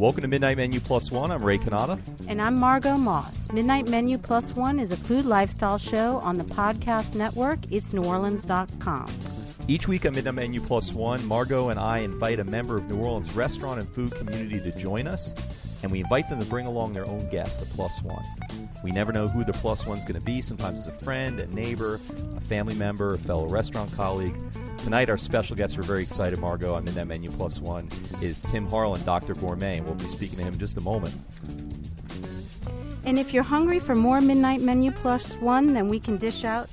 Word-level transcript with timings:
Welcome 0.00 0.22
to 0.22 0.28
Midnight 0.28 0.56
Menu 0.56 0.80
Plus 0.80 1.12
One. 1.12 1.30
I'm 1.30 1.44
Ray 1.44 1.58
Kanata. 1.58 2.00
And 2.26 2.40
I'm 2.40 2.58
Margot 2.58 2.96
Moss. 2.96 3.52
Midnight 3.52 3.86
Menu 3.86 4.16
Plus 4.16 4.56
One 4.56 4.80
is 4.80 4.92
a 4.92 4.96
food 4.96 5.26
lifestyle 5.26 5.76
show 5.76 6.16
on 6.20 6.38
the 6.38 6.44
podcast 6.44 7.14
network, 7.14 7.58
It's 7.70 7.92
Orleans.com. 7.92 9.08
Each 9.70 9.86
week 9.86 10.04
on 10.04 10.16
Midnight 10.16 10.34
Menu 10.34 10.60
Plus 10.60 10.92
One, 10.92 11.24
Margot 11.26 11.68
and 11.68 11.78
I 11.78 11.98
invite 11.98 12.40
a 12.40 12.44
member 12.44 12.76
of 12.76 12.90
New 12.90 12.96
Orleans 12.96 13.30
restaurant 13.36 13.78
and 13.78 13.88
food 13.88 14.12
community 14.16 14.58
to 14.58 14.76
join 14.76 15.06
us, 15.06 15.32
and 15.84 15.92
we 15.92 16.00
invite 16.00 16.28
them 16.28 16.40
to 16.40 16.44
bring 16.46 16.66
along 16.66 16.92
their 16.92 17.06
own 17.06 17.30
guest, 17.30 17.62
a 17.62 17.66
plus 17.76 18.02
one. 18.02 18.24
We 18.82 18.90
never 18.90 19.12
know 19.12 19.28
who 19.28 19.44
the 19.44 19.52
plus 19.52 19.86
one's 19.86 20.04
going 20.04 20.18
to 20.18 20.26
be. 20.26 20.40
Sometimes 20.40 20.88
it's 20.88 20.96
a 20.96 21.04
friend, 21.04 21.38
a 21.38 21.46
neighbor, 21.54 22.00
a 22.36 22.40
family 22.40 22.74
member, 22.74 23.14
a 23.14 23.18
fellow 23.18 23.46
restaurant 23.46 23.92
colleague. 23.92 24.34
Tonight, 24.78 25.08
our 25.08 25.16
special 25.16 25.54
guest, 25.54 25.76
we're 25.76 25.84
very 25.84 26.02
excited, 26.02 26.40
Margot, 26.40 26.74
on 26.74 26.82
Midnight 26.82 27.06
Menu 27.06 27.30
Plus 27.30 27.60
One, 27.60 27.88
is 28.20 28.42
Tim 28.42 28.66
Harlan, 28.66 29.04
Dr. 29.04 29.34
Gourmet, 29.34 29.76
and 29.76 29.86
we'll 29.86 29.94
be 29.94 30.08
speaking 30.08 30.38
to 30.38 30.42
him 30.42 30.54
in 30.54 30.58
just 30.58 30.78
a 30.78 30.80
moment. 30.80 31.14
And 33.04 33.20
if 33.20 33.32
you're 33.32 33.44
hungry 33.44 33.78
for 33.78 33.94
more 33.94 34.20
Midnight 34.20 34.62
Menu 34.62 34.90
Plus 34.90 35.34
One, 35.34 35.74
then 35.74 35.88
we 35.88 36.00
can 36.00 36.16
dish 36.16 36.44
out 36.44 36.68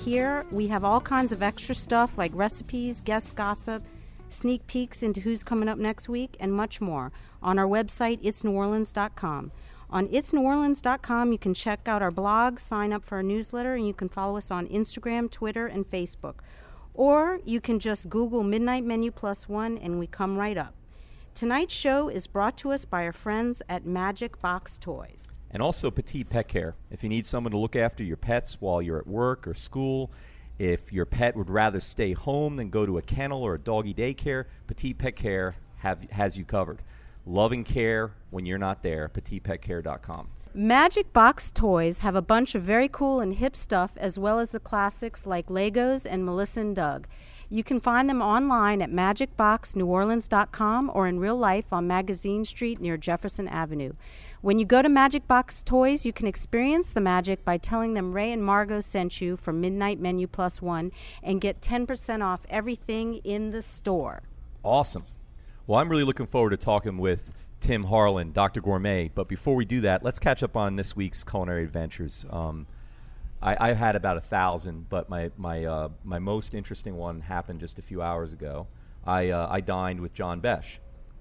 here, 0.00 0.46
we 0.50 0.68
have 0.68 0.84
all 0.84 1.00
kinds 1.00 1.30
of 1.30 1.42
extra 1.42 1.74
stuff 1.74 2.16
like 2.16 2.32
recipes, 2.34 3.00
guest 3.00 3.36
gossip, 3.36 3.82
sneak 4.30 4.66
peeks 4.66 5.02
into 5.02 5.20
who's 5.20 5.42
coming 5.42 5.68
up 5.68 5.78
next 5.78 6.08
week, 6.08 6.36
and 6.40 6.52
much 6.52 6.80
more 6.80 7.12
on 7.42 7.58
our 7.58 7.66
website, 7.66 8.22
itsneworleans.com. 8.22 9.52
On 9.90 10.08
itsneworleans.com, 10.08 11.32
you 11.32 11.38
can 11.38 11.52
check 11.52 11.86
out 11.86 12.00
our 12.00 12.10
blog, 12.10 12.58
sign 12.60 12.92
up 12.92 13.04
for 13.04 13.16
our 13.16 13.22
newsletter, 13.22 13.74
and 13.74 13.86
you 13.86 13.92
can 13.92 14.08
follow 14.08 14.36
us 14.36 14.50
on 14.50 14.66
Instagram, 14.68 15.30
Twitter, 15.30 15.66
and 15.66 15.90
Facebook. 15.90 16.36
Or 16.94 17.40
you 17.44 17.60
can 17.60 17.78
just 17.78 18.08
Google 18.08 18.42
Midnight 18.42 18.84
Menu 18.84 19.10
Plus 19.10 19.48
One, 19.48 19.76
and 19.78 19.98
we 19.98 20.06
come 20.06 20.38
right 20.38 20.56
up. 20.56 20.74
Tonight's 21.34 21.74
show 21.74 22.08
is 22.08 22.26
brought 22.26 22.56
to 22.58 22.72
us 22.72 22.84
by 22.84 23.04
our 23.04 23.12
friends 23.12 23.62
at 23.68 23.84
Magic 23.84 24.40
Box 24.40 24.78
Toys 24.78 25.32
and 25.52 25.62
also 25.62 25.90
Petite 25.90 26.28
Pet 26.28 26.48
Care. 26.48 26.74
If 26.90 27.02
you 27.02 27.08
need 27.08 27.26
someone 27.26 27.50
to 27.52 27.58
look 27.58 27.76
after 27.76 28.04
your 28.04 28.16
pets 28.16 28.60
while 28.60 28.80
you're 28.80 28.98
at 28.98 29.06
work 29.06 29.46
or 29.46 29.54
school, 29.54 30.10
if 30.58 30.92
your 30.92 31.06
pet 31.06 31.36
would 31.36 31.50
rather 31.50 31.80
stay 31.80 32.12
home 32.12 32.56
than 32.56 32.70
go 32.70 32.84
to 32.84 32.98
a 32.98 33.02
kennel 33.02 33.42
or 33.42 33.54
a 33.54 33.58
doggy 33.58 33.94
daycare, 33.94 34.44
Petite 34.66 34.98
Pet 34.98 35.16
Care 35.16 35.54
have, 35.78 36.08
has 36.10 36.36
you 36.36 36.44
covered. 36.44 36.82
Loving 37.26 37.64
care 37.64 38.12
when 38.30 38.46
you're 38.46 38.58
not 38.58 38.82
there, 38.82 39.08
petitepetcare.com. 39.08 40.28
Magic 40.52 41.12
Box 41.12 41.52
Toys 41.52 42.00
have 42.00 42.16
a 42.16 42.22
bunch 42.22 42.56
of 42.56 42.62
very 42.62 42.88
cool 42.88 43.20
and 43.20 43.34
hip 43.34 43.54
stuff, 43.54 43.96
as 43.96 44.18
well 44.18 44.40
as 44.40 44.52
the 44.52 44.60
classics 44.60 45.26
like 45.26 45.46
Legos 45.46 46.06
and 46.10 46.24
Melissa 46.24 46.60
and 46.60 46.74
Doug. 46.74 47.06
You 47.48 47.64
can 47.64 47.80
find 47.80 48.08
them 48.08 48.20
online 48.20 48.82
at 48.82 48.90
magicboxneworleans.com 48.90 50.90
or 50.92 51.06
in 51.06 51.20
real 51.20 51.36
life 51.36 51.72
on 51.72 51.86
Magazine 51.86 52.44
Street 52.44 52.80
near 52.80 52.96
Jefferson 52.96 53.48
Avenue. 53.48 53.92
When 54.42 54.58
you 54.58 54.64
go 54.64 54.80
to 54.80 54.88
Magic 54.88 55.28
Box 55.28 55.62
Toys, 55.62 56.06
you 56.06 56.14
can 56.14 56.26
experience 56.26 56.94
the 56.94 57.00
magic 57.02 57.44
by 57.44 57.58
telling 57.58 57.92
them 57.92 58.12
Ray 58.12 58.32
and 58.32 58.42
Margot 58.42 58.80
sent 58.80 59.20
you 59.20 59.36
from 59.36 59.60
Midnight 59.60 60.00
Menu 60.00 60.26
Plus 60.26 60.62
One 60.62 60.92
and 61.22 61.42
get 61.42 61.60
10% 61.60 62.24
off 62.24 62.46
everything 62.48 63.16
in 63.16 63.50
the 63.50 63.60
store. 63.60 64.22
Awesome. 64.62 65.04
Well, 65.66 65.78
I'm 65.78 65.90
really 65.90 66.04
looking 66.04 66.24
forward 66.24 66.50
to 66.50 66.56
talking 66.56 66.96
with 66.96 67.34
Tim 67.60 67.84
Harlan, 67.84 68.32
Dr. 68.32 68.62
Gourmet. 68.62 69.10
But 69.14 69.28
before 69.28 69.54
we 69.54 69.66
do 69.66 69.82
that, 69.82 70.02
let's 70.02 70.18
catch 70.18 70.42
up 70.42 70.56
on 70.56 70.74
this 70.74 70.96
week's 70.96 71.22
culinary 71.22 71.64
adventures. 71.64 72.24
Um, 72.30 72.66
I, 73.42 73.68
have 73.68 73.76
had 73.76 73.94
about 73.94 74.16
a 74.16 74.22
thousand, 74.22 74.88
but 74.88 75.10
my 75.10 75.30
my 75.36 75.64
uh, 75.66 75.88
my 76.02 76.18
most 76.18 76.54
interesting 76.54 76.96
one 76.96 77.20
happened 77.20 77.60
just 77.60 77.78
a 77.78 77.82
few 77.82 78.00
hours 78.00 78.32
ago. 78.32 78.68
I 79.06 79.30
uh, 79.30 79.48
I 79.50 79.60
dined 79.60 80.00
with 80.00 80.14
John 80.14 80.40
Besh. 80.40 80.78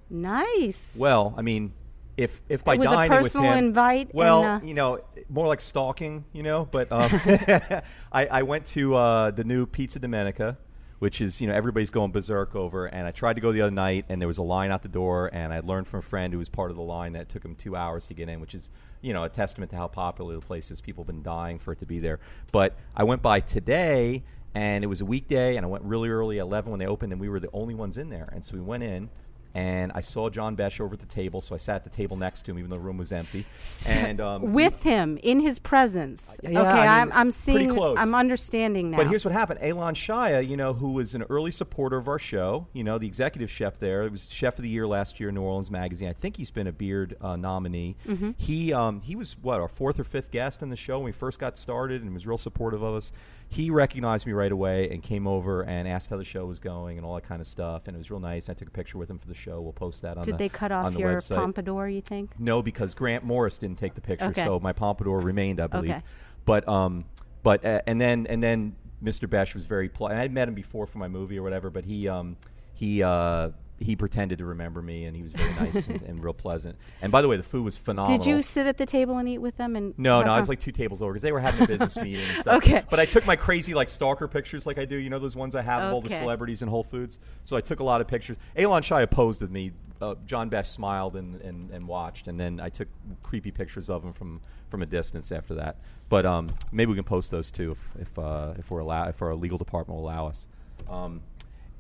Nice. 0.10 0.98
Well, 1.00 1.34
I 1.38 1.42
mean, 1.42 1.72
if 2.20 2.42
if 2.50 2.66
by 2.66 2.74
it 2.74 2.80
was 2.80 2.90
dining 2.90 3.14
a 3.14 3.16
personal 3.16 3.48
with 3.48 3.58
him, 3.58 3.66
invite. 3.66 4.14
well, 4.14 4.44
and, 4.44 4.64
uh, 4.64 4.66
you 4.66 4.74
know, 4.74 5.00
more 5.30 5.48
like 5.48 5.62
stalking, 5.62 6.26
you 6.34 6.44
know. 6.44 6.68
But 6.70 6.92
um, 6.92 7.10
I, 8.12 8.26
I 8.26 8.42
went 8.44 8.66
to 8.68 8.96
uh, 8.96 9.32
the 9.32 9.46
new 9.46 9.66
Pizza 9.66 10.02
Domenica, 10.02 10.58
which 11.00 11.22
is 11.22 11.40
you 11.40 11.48
know 11.48 11.54
everybody's 11.54 11.90
going 11.90 12.12
berserk 12.12 12.56
over. 12.56 12.88
And 12.88 13.08
I 13.08 13.12
tried 13.12 13.36
to 13.36 13.42
go 13.42 13.54
the 13.54 13.62
other 13.62 13.72
night, 13.72 14.06
and 14.10 14.22
there 14.22 14.28
was 14.28 14.38
a 14.38 14.44
line 14.44 14.70
out 14.70 14.82
the 14.84 14.90
door. 14.90 15.30
And 15.32 15.54
I 15.54 15.62
learned 15.62 15.88
from 15.88 16.00
a 16.00 16.04
friend 16.04 16.34
who 16.34 16.40
was 16.40 16.50
part 16.50 16.72
of 16.72 16.76
the 16.76 16.84
line 16.84 17.14
that 17.14 17.22
it 17.22 17.30
took 17.30 17.44
him 17.44 17.56
two 17.56 17.78
hours 17.78 18.06
to 18.08 18.14
get 18.14 18.28
in, 18.28 18.42
which 18.42 18.54
is 18.54 18.70
you 19.02 19.14
know 19.14 19.24
a 19.24 19.30
testament 19.30 19.72
to 19.72 19.78
how 19.78 19.88
popular 19.88 20.36
the 20.36 20.46
place 20.46 20.72
is. 20.72 20.82
People 20.82 21.04
have 21.04 21.08
been 21.08 21.24
dying 21.24 21.58
for 21.58 21.72
it 21.72 21.80
to 21.80 21.86
be 21.86 22.00
there. 22.00 22.20
But 22.52 22.78
I 22.98 23.06
went 23.06 23.22
by 23.22 23.40
today, 23.40 24.24
and 24.54 24.84
it 24.84 24.88
was 24.88 25.00
a 25.00 25.06
weekday, 25.06 25.56
and 25.56 25.66
I 25.66 25.70
went 25.70 25.86
really 25.86 26.10
early, 26.10 26.40
eleven 26.40 26.72
when 26.72 26.80
they 26.80 26.88
opened, 26.88 27.14
and 27.14 27.22
we 27.22 27.30
were 27.30 27.40
the 27.40 27.52
only 27.54 27.76
ones 27.76 27.98
in 27.98 28.10
there. 28.10 28.28
And 28.34 28.44
so 28.44 28.56
we 28.56 28.62
went 28.62 28.84
in 28.84 29.10
and 29.54 29.92
I 29.96 30.02
saw 30.02 30.30
John 30.30 30.56
Besh 30.56 30.80
over 30.80 30.94
at 30.94 31.00
the 31.00 31.06
table, 31.06 31.42
so 31.42 31.56
I 31.56 31.58
sat 31.58 31.78
at 31.78 31.84
the 31.84 31.90
table 31.90 32.18
next 32.18 32.44
to 32.44 32.52
him, 32.52 32.60
even 32.60 32.70
though 32.70 32.76
the 32.76 32.82
room 32.82 32.98
was 32.98 33.12
empty. 33.12 33.46
So 33.58 33.96
and 33.96 34.20
um, 34.22 34.54
with 34.54 34.84
him 34.84 35.18
in 35.24 35.40
his 35.40 35.60
presence. 35.60 36.40
Yeah, 36.44 36.62
okay, 36.62 36.70
I 36.70 36.74
mean, 36.74 36.90
I'm, 36.90 37.12
I'm 37.14 37.32
seeing. 37.32 37.74
close. 37.74 37.98
I'm 38.00 38.14
understanding 38.14 38.92
now. 38.92 38.98
But 38.98 39.08
here's 39.08 39.26
what 39.26 39.34
happened: 39.34 39.60
Alon 39.62 39.96
Shaya, 39.96 40.48
you 40.48 40.58
know, 40.58 40.74
who 40.74 40.92
was 40.94 41.16
an 41.16 41.24
early 41.30 41.52
supporter 41.52 41.98
of 41.98 42.08
our 42.08 42.20
show, 42.20 42.68
you 42.74 42.84
know, 42.84 42.98
the 42.98 43.08
executive 43.08 43.50
chef 43.50 43.80
there, 43.80 44.04
it 44.04 44.12
was 44.12 44.28
chef 44.30 44.58
of 44.58 44.64
the 44.64 44.70
year 44.70 44.88
last 44.88 45.20
year 45.20 45.30
in 45.30 45.36
New 45.36 45.42
Orleans 45.42 45.72
Magazine. 45.72 46.10
I 46.10 46.14
think 46.14 46.38
he's 46.38 46.52
been 46.52 46.68
a 46.68 46.72
Beard 46.72 47.16
uh, 47.22 47.36
nominee. 47.36 47.96
Mm-hmm. 48.08 48.32
He 48.38 48.74
um, 48.74 49.02
he 49.02 49.16
was 49.16 49.38
what 49.42 49.60
our 49.60 49.68
fourth 49.68 50.00
or 50.00 50.04
fifth 50.04 50.32
guest 50.32 50.62
in 50.62 50.70
the 50.70 50.76
show 50.76 51.00
when 51.00 51.06
we 51.06 51.12
first 51.12 51.40
got 51.40 51.58
started, 51.58 52.02
and 52.02 52.14
was 52.14 52.28
real 52.28 52.38
supportive 52.38 52.82
of 52.82 52.96
us 52.96 53.12
he 53.52 53.72
recognized 53.72 54.28
me 54.28 54.34
right 54.34 54.52
away 54.52 54.90
and 54.92 55.02
came 55.02 55.26
over 55.26 55.64
and 55.64 55.88
asked 55.88 56.10
how 56.12 56.18
the 56.18 56.24
show 56.24 56.46
was 56.46 56.60
going 56.60 56.98
and 56.98 57.06
all 57.06 57.16
that 57.16 57.24
kind 57.28 57.42
of 57.42 57.48
stuff. 57.48 57.88
And 57.88 57.96
it 57.96 57.98
was 57.98 58.12
real 58.12 58.20
nice. 58.20 58.48
I 58.48 58.54
took 58.54 58.68
a 58.68 58.72
picture 58.72 59.00
with 59.00 59.10
him 59.10 59.18
for 59.18 59.28
the 59.28 59.34
show. 59.34 59.60
We'll 59.60 59.74
post 59.74 60.04
that 60.04 60.18
on 60.18 60.24
Did 60.24 60.36
the 60.36 60.38
they 60.38 60.50
cut 60.50 60.72
off 60.72 60.94
the 60.94 61.00
your 61.00 61.16
website. 61.16 61.36
pompadour, 61.36 61.90
you 61.90 62.02
think? 62.02 62.40
No, 62.40 62.62
because 62.62 62.94
Grant 62.94 63.24
Morris 63.24 63.58
didn't 63.58 63.80
take 63.80 63.96
the 63.96 64.02
picture, 64.02 64.26
Okay. 64.28 64.44
so 64.44 64.60
my 64.60 64.72
pompadour 64.72 65.20
remained, 65.20 65.60
I 65.60 65.66
believe. 65.68 65.90
Okay. 65.92 66.02
But 66.46 66.68
um, 66.70 67.06
but 67.42 67.66
uh, 67.66 67.82
and 67.88 68.00
then 68.00 68.28
and 68.28 68.42
then 68.44 68.76
Mr. 69.04 69.28
Besh 69.28 69.56
was 69.56 69.66
very. 69.66 69.90
Pl- 69.90 70.08
I 70.08 70.14
had 70.14 70.32
met 70.32 70.48
him 70.48 70.54
before 70.54 70.86
for 70.86 71.00
my 71.00 71.08
movie 71.08 71.38
or 71.40 71.44
whatever, 71.44 71.70
but 71.72 71.86
he 71.86 72.08
um 72.08 72.38
he 72.76 73.02
uh 73.02 73.50
he 73.80 73.96
pretended 73.96 74.40
to 74.40 74.46
remember 74.46 74.82
me 74.82 75.06
and 75.06 75.16
he 75.16 75.22
was 75.24 75.34
very 75.34 75.54
nice 75.54 75.88
and, 75.88 76.02
and 76.04 76.24
real 76.24 76.34
pleasant. 76.34 76.78
And 77.02 77.12
by 77.12 77.22
the 77.22 77.28
way, 77.28 77.38
the 77.38 77.44
food 77.44 77.64
was 77.64 77.78
phenomenal. 77.78 78.18
Did 78.18 78.28
you 78.28 78.42
sit 78.42 78.68
at 78.68 78.78
the 78.78 78.86
table 78.86 79.18
and 79.18 79.28
eat 79.28 79.38
with 79.38 79.58
them? 79.58 79.76
And 79.76 79.98
No, 79.98 80.22
no, 80.22 80.34
I 80.34 80.38
was 80.38 80.50
like 80.50 80.60
two 80.60 80.72
tables 80.72 81.02
over 81.02 81.14
because 81.14 81.24
they 81.24 81.32
were 81.32 81.40
having 81.40 81.64
a 81.64 81.68
business 81.68 81.98
meeting 82.02 82.26
and 82.30 82.42
stuff. 82.42 82.58
Okay. 82.58 82.84
But 82.90 83.00
I 83.00 83.06
took 83.06 83.26
my 83.26 83.36
crazy 83.36 83.74
like 83.74 83.90
stalker 83.90 84.28
pictures, 84.28 84.66
like 84.66 84.78
I 84.78 84.86
do. 84.86 84.98
You 84.98 85.10
know 85.10 85.20
those 85.20 85.36
ones 85.36 85.56
I 85.56 85.62
have 85.62 85.84
of 85.84 85.94
all 85.94 86.02
the 86.02 86.10
celebrities 86.10 86.62
in 86.62 86.68
Whole 86.68 86.84
Foods. 86.84 87.20
So 87.44 87.56
I 87.56 87.62
took 87.62 87.80
a 87.80 87.84
lot 87.84 88.02
of 88.02 88.08
pictures. 88.08 88.38
Alon 88.58 88.82
Shaya 88.82 89.10
posed 89.10 89.42
with 89.42 89.52
me. 89.52 89.72
Uh, 90.02 90.16
John 90.26 90.48
Besh 90.48 90.70
smiled 90.70 91.18
and, 91.18 91.42
and, 91.42 91.72
and 91.72 91.86
watched, 91.86 92.30
and 92.30 92.40
then 92.40 92.62
I 92.62 92.70
took 92.70 92.88
creepy 93.22 93.52
pictures 93.52 93.90
of 93.90 94.02
him 94.02 94.14
from, 94.14 94.40
from 94.70 94.82
a 94.82 94.86
distance 94.86 95.30
after 95.30 95.56
that. 95.56 95.76
But 96.08 96.26
um, 96.26 96.48
maybe 96.72 96.90
we 96.90 96.96
can 96.96 97.04
post 97.04 97.32
those 97.32 97.52
too 97.52 97.72
if 97.72 97.96
if, 98.00 98.18
uh, 98.18 98.54
if 98.58 98.72
we're 98.72 98.80
allow 98.80 99.10
if 99.10 99.22
our 99.22 99.36
legal 99.36 99.58
department 99.58 100.00
will 100.00 100.06
allow 100.06 100.28
us. 100.28 100.48
Um, 100.90 101.22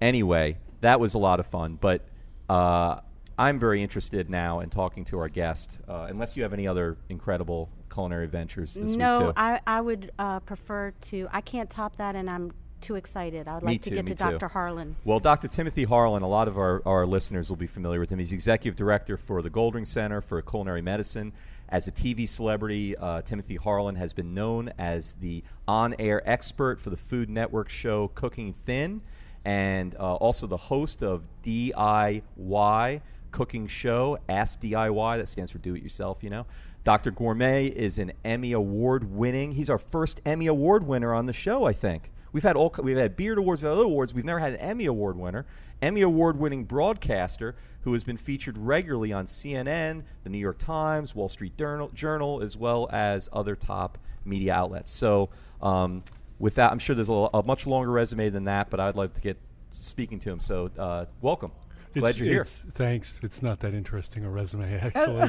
anyway, 0.02 0.58
that 0.82 1.00
was 1.00 1.14
a 1.14 1.20
lot 1.20 1.40
of 1.40 1.46
fun. 1.46 1.78
But 1.80 2.08
uh, 2.50 3.00
I'm 3.38 3.60
very 3.60 3.82
interested 3.82 4.30
now 4.30 4.60
in 4.60 4.70
talking 4.70 5.06
to 5.06 5.20
our 5.20 5.30
guest. 5.30 5.80
Uh, 5.88 6.08
unless 6.10 6.36
you 6.36 6.44
have 6.44 6.54
any 6.54 6.68
other 6.68 6.98
incredible 7.10 7.70
culinary 7.92 8.26
adventures 8.26 8.74
this 8.74 8.92
week 8.92 8.98
no, 8.98 9.20
too. 9.20 9.34
I, 9.36 9.60
I 9.66 9.82
would 9.82 10.12
uh, 10.20 10.40
prefer 10.42 10.92
to. 11.02 11.28
I 11.32 11.42
can't 11.42 11.70
top 11.70 11.98
that, 11.98 12.16
and 12.16 12.30
I'm 12.30 12.52
too 12.82 12.96
excited. 12.96 13.48
I 13.48 13.56
would 13.56 13.64
Me 13.64 13.74
like 13.74 13.82
to 13.84 13.90
get 13.92 14.06
to 14.08 14.16
too. 14.16 14.24
Dr. 14.24 14.48
Harlan. 14.48 14.96
Well, 15.04 15.20
Dr. 15.20 15.48
Timothy 15.48 15.84
Harlan, 15.84 16.24
a 16.24 16.28
lot 16.28 16.48
of 16.48 16.58
our, 16.58 16.82
our 16.86 17.06
listeners 17.06 17.50
will 17.50 17.58
be 17.58 17.68
familiar 17.68 18.00
with 18.00 18.12
him. 18.12 18.20
He's 18.20 18.34
executive 18.34 18.76
director 18.76 19.18
for 19.18 19.42
the 19.42 19.50
Goldring 19.50 19.86
Center 19.86 20.22
for 20.22 20.42
Culinary 20.42 20.82
Medicine. 20.82 21.34
As 21.70 21.88
a 21.88 21.92
TV 21.92 22.28
celebrity, 22.28 22.98
uh, 22.98 23.22
Timothy 23.22 23.56
Harlan 23.56 23.96
has 23.96 24.12
been 24.14 24.34
known 24.34 24.72
as 24.80 25.16
the 25.16 25.44
on 25.68 25.96
air 26.00 26.28
expert 26.28 26.80
for 26.80 26.90
the 26.90 26.98
Food 26.98 27.30
Network 27.30 27.70
show 27.70 28.08
Cooking 28.10 28.54
Thin, 28.54 29.02
and 29.46 29.96
uh, 29.96 30.16
also 30.16 30.48
the 30.48 30.58
host 30.58 31.04
of 31.04 31.24
DIY 31.44 33.02
Cooking 33.32 33.68
Show, 33.68 34.18
Ask 34.28 34.60
DIY. 34.62 35.18
That 35.18 35.30
stands 35.30 35.52
for 35.52 35.60
Do 35.60 35.76
It 35.76 35.84
Yourself, 35.84 36.24
you 36.24 36.30
know. 36.30 36.46
Dr. 36.84 37.12
Gourmet 37.12 37.68
is 37.68 38.00
an 38.00 38.14
Emmy 38.24 38.54
Award 38.54 39.12
winning, 39.14 39.52
he's 39.52 39.70
our 39.70 39.78
first 39.78 40.22
Emmy 40.26 40.48
Award 40.48 40.86
winner 40.86 41.14
on 41.14 41.26
the 41.26 41.34
show, 41.34 41.66
I 41.66 41.74
think. 41.74 42.12
We've 42.32 42.44
had 42.44 42.56
all 42.56 42.74
we've 42.82 42.98
had 42.98 43.16
Beard 43.16 43.38
Awards, 43.38 43.62
we've 43.62 43.70
had 43.70 43.78
other 43.78 43.86
awards. 43.86 44.14
We've 44.14 44.26
never 44.26 44.40
had 44.40 44.54
an 44.54 44.60
Emmy 44.60 44.86
Award 44.86 45.18
winner, 45.18 45.46
Emmy 45.82 46.02
Award 46.02 46.38
winning 46.38 46.64
broadcaster 46.64 47.56
who 47.82 47.94
has 47.94 48.04
been 48.04 48.18
featured 48.18 48.58
regularly 48.58 49.14
on 49.14 49.26
CNN, 49.26 50.04
the 50.24 50.30
New 50.30 50.38
York 50.38 50.58
Times, 50.58 51.16
Wall 51.16 51.30
Street 51.30 51.58
Journal, 51.58 51.90
Journal 51.94 52.42
as 52.42 52.58
well 52.58 52.90
as 52.92 53.30
other 53.32 53.56
top 53.56 53.98
media 54.26 54.54
outlets. 54.54 54.92
So, 54.92 55.30
um, 55.62 56.04
with 56.40 56.56
that, 56.56 56.72
I'm 56.72 56.80
sure 56.80 56.96
there's 56.96 57.10
a, 57.10 57.30
a 57.34 57.44
much 57.44 57.68
longer 57.68 57.92
resume 57.92 58.30
than 58.30 58.46
that, 58.46 58.70
but 58.70 58.80
I'd 58.80 58.96
love 58.96 59.14
to 59.14 59.22
get 59.22 59.38
speaking 59.70 60.18
to 60.20 60.30
him. 60.32 60.40
So, 60.40 60.70
uh, 60.78 61.06
welcome. 61.22 61.52
Glad 61.94 62.10
It's- 62.10 62.20
you're 62.20 62.28
here. 62.30 62.42
it's- 62.42 62.64
Thanks. 62.72 63.20
It's 63.24 63.42
not 63.42 63.60
that 63.62 63.74
interesting 63.74 64.24
a 64.26 64.30
resume 64.30 64.80
actually, 64.82 65.28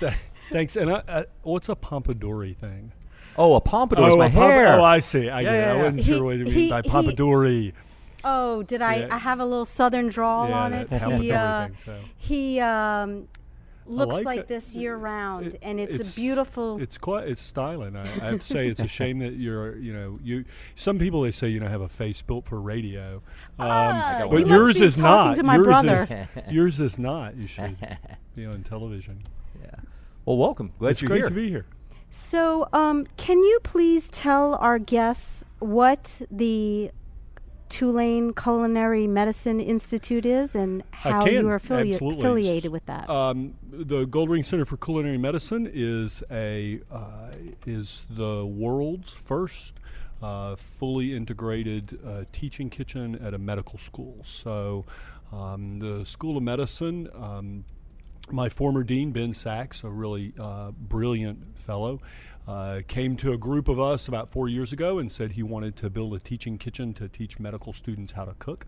but 0.00 0.14
thanks. 0.50 0.76
And 0.76 0.90
uh, 0.90 1.02
uh, 1.06 1.22
what's 1.42 1.68
a 1.68 1.76
pompadour 1.76 2.46
thing? 2.54 2.92
Oh, 3.38 3.54
a 3.54 3.60
pompadour 3.60 4.08
is 4.08 4.14
oh, 4.14 4.18
my 4.18 4.26
a 4.26 4.30
pomp- 4.30 4.52
hair. 4.52 4.78
oh, 4.78 4.84
I 4.84 4.98
see. 4.98 5.28
I, 5.28 5.42
Yeah, 5.42 5.50
get 5.50 5.54
it. 5.54 5.60
yeah, 5.60 5.72
I 5.72 5.76
wasn't 5.76 5.96
He- 5.98 6.02
sure 6.04 6.24
what 6.24 6.36
you 6.38 6.44
mean 6.46 6.54
he- 6.54 6.70
by 6.70 6.80
he- 6.82 7.72
Oh, 8.24 8.62
did 8.64 8.82
I? 8.82 8.96
Yeah. 8.96 9.14
I 9.14 9.18
have 9.18 9.38
a 9.40 9.44
little 9.44 9.64
southern 9.66 10.08
drawl 10.08 10.48
Yeah, 10.48 10.58
on 10.58 10.72
it. 10.72 10.88
that 10.90 11.20
He 11.20 11.30
uh, 11.30 11.60
everything, 11.60 11.76
so. 11.84 12.00
he 12.16 12.58
um, 12.60 13.28
looks 13.88 14.14
like 14.14 14.24
like, 14.24 14.46
this 14.46 14.74
year 14.74 14.96
round, 14.96 15.46
It- 15.48 15.58
and 15.62 15.78
it's, 15.80 16.16
a 16.16 16.20
beautiful. 16.20 16.80
It's 16.80 16.98
quite. 16.98 17.28
It's 17.28 17.42
styling. 17.42 17.96
I, 17.96 18.02
I 18.02 18.30
have 18.30 18.40
to 18.40 18.46
say, 18.46 18.68
it's 18.68 18.80
a 18.80 18.88
shame 18.88 19.18
that 19.20 19.34
you're. 19.34 19.76
You 19.76 19.92
know, 19.92 20.18
you. 20.22 20.44
Some 20.74 20.98
people 20.98 21.22
they 21.22 21.32
say 21.32 21.48
you 21.48 21.60
know 21.60 21.68
have 21.68 21.80
a 21.80 21.88
face 21.88 22.22
built 22.22 22.46
for 22.46 22.60
radio, 22.60 23.16
um, 23.58 23.68
Ah, 23.70 24.18
you 24.24 24.28
but 24.30 24.40
must 24.40 24.50
yours 24.50 24.80
is 24.80 24.98
not. 24.98 25.36
yours 25.38 26.10
is. 26.10 26.12
yours 26.50 26.80
is 26.80 26.98
not. 26.98 27.36
You 27.36 27.46
should 27.46 27.76
be 28.36 28.44
on 28.46 28.62
television. 28.62 29.22
Yeah. 29.62 29.70
Well, 30.24 30.36
welcome. 30.38 30.72
Glad 30.78 30.90
it's 30.90 31.02
you're 31.02 31.08
great 31.08 31.18
here. 31.18 31.28
Great 31.30 31.34
to 31.36 31.42
be 31.42 31.50
here. 31.50 31.66
So, 32.10 32.68
um, 32.72 33.06
can 33.16 33.38
you 33.38 33.58
please 33.62 34.08
tell 34.10 34.54
our 34.56 34.78
guests 34.78 35.44
what 35.58 36.20
the 36.30 36.90
Tulane 37.68 38.32
Culinary 38.32 39.06
Medicine 39.06 39.60
Institute 39.60 40.24
is 40.24 40.54
and 40.54 40.82
how 40.90 41.24
can, 41.24 41.32
you 41.32 41.48
are 41.48 41.58
affili- 41.58 41.94
affiliated 41.94 42.70
with 42.70 42.86
that? 42.86 43.08
Um, 43.10 43.54
the 43.70 44.06
Goldring 44.06 44.44
Center 44.44 44.64
for 44.64 44.76
Culinary 44.76 45.18
Medicine 45.18 45.70
is 45.72 46.22
a 46.30 46.80
uh, 46.90 47.30
is 47.66 48.04
the 48.10 48.44
world's 48.46 49.12
first 49.12 49.74
uh, 50.22 50.56
fully 50.56 51.14
integrated 51.14 51.98
uh, 52.06 52.24
teaching 52.32 52.70
kitchen 52.70 53.16
at 53.16 53.34
a 53.34 53.38
medical 53.38 53.78
school. 53.78 54.22
So, 54.24 54.84
um, 55.32 55.78
the 55.78 56.04
School 56.04 56.36
of 56.36 56.42
Medicine. 56.42 57.08
Um, 57.14 57.64
my 58.30 58.48
former 58.48 58.82
dean, 58.82 59.12
Ben 59.12 59.34
Sachs, 59.34 59.84
a 59.84 59.88
really 59.88 60.32
uh, 60.38 60.72
brilliant 60.72 61.58
fellow, 61.58 62.00
uh, 62.46 62.80
came 62.86 63.16
to 63.16 63.32
a 63.32 63.36
group 63.36 63.68
of 63.68 63.80
us 63.80 64.06
about 64.08 64.28
four 64.28 64.48
years 64.48 64.72
ago 64.72 64.98
and 64.98 65.10
said 65.10 65.32
he 65.32 65.42
wanted 65.42 65.76
to 65.76 65.90
build 65.90 66.14
a 66.14 66.18
teaching 66.18 66.58
kitchen 66.58 66.94
to 66.94 67.08
teach 67.08 67.38
medical 67.38 67.72
students 67.72 68.12
how 68.12 68.24
to 68.24 68.34
cook, 68.38 68.66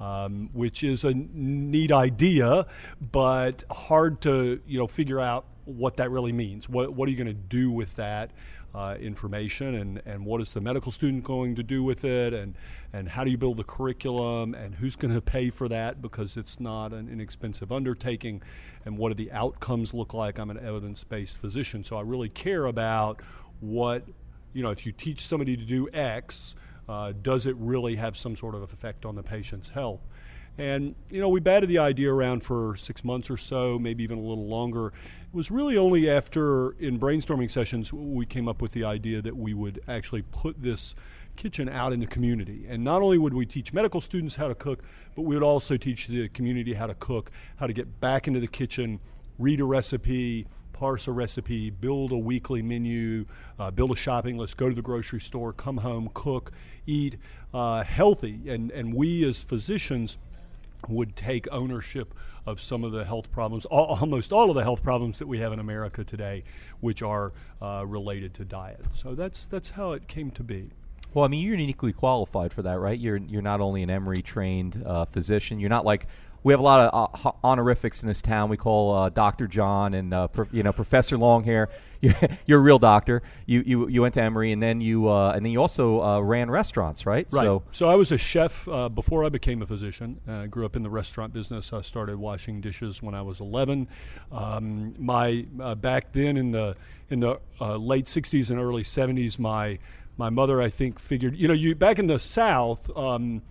um, 0.00 0.50
which 0.52 0.82
is 0.82 1.04
a 1.04 1.14
neat 1.14 1.92
idea, 1.92 2.66
but 3.00 3.64
hard 3.70 4.20
to 4.22 4.60
you 4.66 4.78
know 4.78 4.86
figure 4.86 5.20
out 5.20 5.46
what 5.64 5.96
that 5.98 6.10
really 6.10 6.32
means. 6.32 6.68
What 6.68 6.92
what 6.94 7.08
are 7.08 7.12
you 7.12 7.16
going 7.16 7.26
to 7.28 7.32
do 7.32 7.70
with 7.70 7.94
that? 7.96 8.32
Uh, 8.74 8.96
information 9.00 9.74
and, 9.74 10.00
and 10.06 10.24
what 10.24 10.40
is 10.40 10.54
the 10.54 10.60
medical 10.60 10.90
student 10.90 11.22
going 11.22 11.54
to 11.54 11.62
do 11.62 11.82
with 11.82 12.06
it 12.06 12.32
and, 12.32 12.54
and 12.94 13.06
how 13.06 13.22
do 13.22 13.30
you 13.30 13.36
build 13.36 13.58
the 13.58 13.64
curriculum 13.64 14.54
and 14.54 14.74
who's 14.74 14.96
going 14.96 15.12
to 15.12 15.20
pay 15.20 15.50
for 15.50 15.68
that 15.68 16.00
because 16.00 16.38
it's 16.38 16.58
not 16.58 16.90
an 16.94 17.06
inexpensive 17.06 17.70
undertaking 17.70 18.40
and 18.86 18.96
what 18.96 19.10
do 19.10 19.14
the 19.14 19.30
outcomes 19.30 19.92
look 19.92 20.14
like? 20.14 20.38
I'm 20.38 20.48
an 20.48 20.58
evidence-based 20.58 21.36
physician 21.36 21.84
so 21.84 21.98
i 21.98 22.00
really 22.00 22.30
care 22.30 22.64
about 22.64 23.20
what 23.60 24.04
you 24.52 24.62
know 24.62 24.70
if 24.70 24.86
you 24.86 24.92
teach 24.92 25.20
somebody 25.20 25.56
to 25.56 25.64
do 25.64 25.88
x 25.92 26.54
uh, 26.88 27.12
does 27.22 27.46
it 27.46 27.56
really 27.58 27.96
have 27.96 28.16
some 28.16 28.34
sort 28.34 28.54
of 28.54 28.62
effect 28.62 29.04
on 29.04 29.14
the 29.14 29.22
patient's 29.22 29.70
health 29.70 30.00
and, 30.58 30.94
you 31.10 31.20
know, 31.20 31.28
we 31.28 31.40
batted 31.40 31.68
the 31.68 31.78
idea 31.78 32.12
around 32.12 32.42
for 32.42 32.76
six 32.76 33.04
months 33.04 33.30
or 33.30 33.36
so, 33.36 33.78
maybe 33.78 34.04
even 34.04 34.18
a 34.18 34.22
little 34.22 34.46
longer. 34.46 34.88
It 34.88 35.34
was 35.34 35.50
really 35.50 35.78
only 35.78 36.10
after, 36.10 36.72
in 36.72 37.00
brainstorming 37.00 37.50
sessions, 37.50 37.92
we 37.92 38.26
came 38.26 38.48
up 38.48 38.60
with 38.60 38.72
the 38.72 38.84
idea 38.84 39.22
that 39.22 39.36
we 39.36 39.54
would 39.54 39.80
actually 39.88 40.22
put 40.22 40.60
this 40.62 40.94
kitchen 41.36 41.68
out 41.68 41.92
in 41.92 42.00
the 42.00 42.06
community. 42.06 42.66
And 42.68 42.84
not 42.84 43.00
only 43.00 43.16
would 43.16 43.32
we 43.32 43.46
teach 43.46 43.72
medical 43.72 44.02
students 44.02 44.36
how 44.36 44.48
to 44.48 44.54
cook, 44.54 44.82
but 45.16 45.22
we 45.22 45.34
would 45.34 45.42
also 45.42 45.78
teach 45.78 46.06
the 46.06 46.28
community 46.28 46.74
how 46.74 46.86
to 46.86 46.94
cook, 46.94 47.30
how 47.56 47.66
to 47.66 47.72
get 47.72 48.00
back 48.00 48.28
into 48.28 48.38
the 48.38 48.48
kitchen, 48.48 49.00
read 49.38 49.60
a 49.60 49.64
recipe, 49.64 50.46
parse 50.74 51.08
a 51.08 51.12
recipe, 51.12 51.70
build 51.70 52.12
a 52.12 52.18
weekly 52.18 52.60
menu, 52.60 53.24
uh, 53.58 53.70
build 53.70 53.92
a 53.92 53.96
shopping 53.96 54.36
list, 54.36 54.56
go 54.56 54.68
to 54.68 54.74
the 54.74 54.82
grocery 54.82 55.20
store, 55.20 55.52
come 55.52 55.78
home, 55.78 56.10
cook, 56.12 56.52
eat 56.86 57.16
uh, 57.54 57.82
healthy. 57.82 58.40
And, 58.48 58.70
and 58.72 58.92
we 58.92 59.24
as 59.24 59.42
physicians, 59.42 60.18
would 60.88 61.16
take 61.16 61.46
ownership 61.52 62.14
of 62.46 62.60
some 62.60 62.84
of 62.84 62.92
the 62.92 63.04
health 63.04 63.30
problems, 63.30 63.64
almost 63.66 64.32
all 64.32 64.50
of 64.50 64.56
the 64.56 64.62
health 64.62 64.82
problems 64.82 65.18
that 65.18 65.28
we 65.28 65.38
have 65.38 65.52
in 65.52 65.58
America 65.58 66.04
today, 66.04 66.44
which 66.80 67.02
are 67.02 67.32
uh, 67.60 67.84
related 67.86 68.34
to 68.34 68.44
diet. 68.44 68.84
So 68.92 69.14
that's 69.14 69.46
that's 69.46 69.70
how 69.70 69.92
it 69.92 70.08
came 70.08 70.30
to 70.32 70.42
be. 70.42 70.70
Well, 71.14 71.24
I 71.24 71.28
mean, 71.28 71.44
you're 71.44 71.56
uniquely 71.56 71.92
qualified 71.92 72.52
for 72.52 72.62
that, 72.62 72.78
right? 72.78 72.98
You're 72.98 73.18
you're 73.18 73.42
not 73.42 73.60
only 73.60 73.82
an 73.82 73.90
Emory 73.90 74.22
trained 74.22 74.82
uh, 74.84 75.04
physician. 75.04 75.60
You're 75.60 75.70
not 75.70 75.84
like 75.84 76.06
we 76.44 76.52
have 76.52 76.60
a 76.60 76.62
lot 76.62 76.80
of 76.80 77.26
uh, 77.26 77.32
honorifics 77.44 78.02
in 78.02 78.08
this 78.08 78.20
town. 78.20 78.48
We 78.48 78.56
call 78.56 78.94
uh, 78.94 79.08
Doctor 79.10 79.46
John 79.46 79.94
and 79.94 80.12
uh, 80.12 80.28
pro- 80.28 80.48
you 80.52 80.62
know 80.62 80.72
Professor 80.72 81.16
Longhair. 81.16 81.68
You're, 82.02 82.14
you're 82.46 82.58
a 82.58 82.62
real 82.62 82.80
doctor. 82.80 83.22
You, 83.46 83.62
you 83.64 83.86
you 83.86 84.02
went 84.02 84.14
to 84.14 84.22
Emory, 84.22 84.50
and 84.50 84.60
then 84.60 84.80
you 84.80 85.08
uh, 85.08 85.34
and 85.36 85.46
then 85.46 85.52
you 85.52 85.60
also 85.60 86.02
uh, 86.02 86.20
ran 86.20 86.50
restaurants, 86.50 87.06
right? 87.06 87.28
Right. 87.32 87.42
So 87.42 87.62
So, 87.70 87.88
I 87.88 87.94
was 87.94 88.10
a 88.10 88.18
chef 88.18 88.66
uh, 88.66 88.88
before 88.88 89.24
I 89.24 89.28
became 89.28 89.62
a 89.62 89.66
physician. 89.66 90.20
Uh, 90.26 90.32
I 90.32 90.46
grew 90.48 90.66
up 90.66 90.74
in 90.74 90.82
the 90.82 90.90
restaurant 90.90 91.32
business. 91.32 91.72
I 91.72 91.80
started 91.82 92.16
washing 92.16 92.60
dishes 92.60 93.04
when 93.04 93.14
I 93.14 93.22
was 93.22 93.38
11. 93.38 93.86
Um, 94.32 94.96
my 94.98 95.46
uh, 95.60 95.76
back 95.76 96.12
then 96.12 96.36
in 96.36 96.50
the 96.50 96.74
in 97.08 97.20
the 97.20 97.38
uh, 97.60 97.76
late 97.76 98.06
60s 98.06 98.50
and 98.50 98.58
early 98.58 98.82
70s, 98.82 99.38
my 99.38 99.78
my 100.16 100.28
mother 100.28 100.60
I 100.60 100.70
think 100.70 100.98
figured 100.98 101.36
you 101.36 101.46
know 101.46 101.54
you 101.54 101.76
back 101.76 102.00
in 102.00 102.08
the 102.08 102.18
South. 102.18 102.90
Um, 102.96 103.42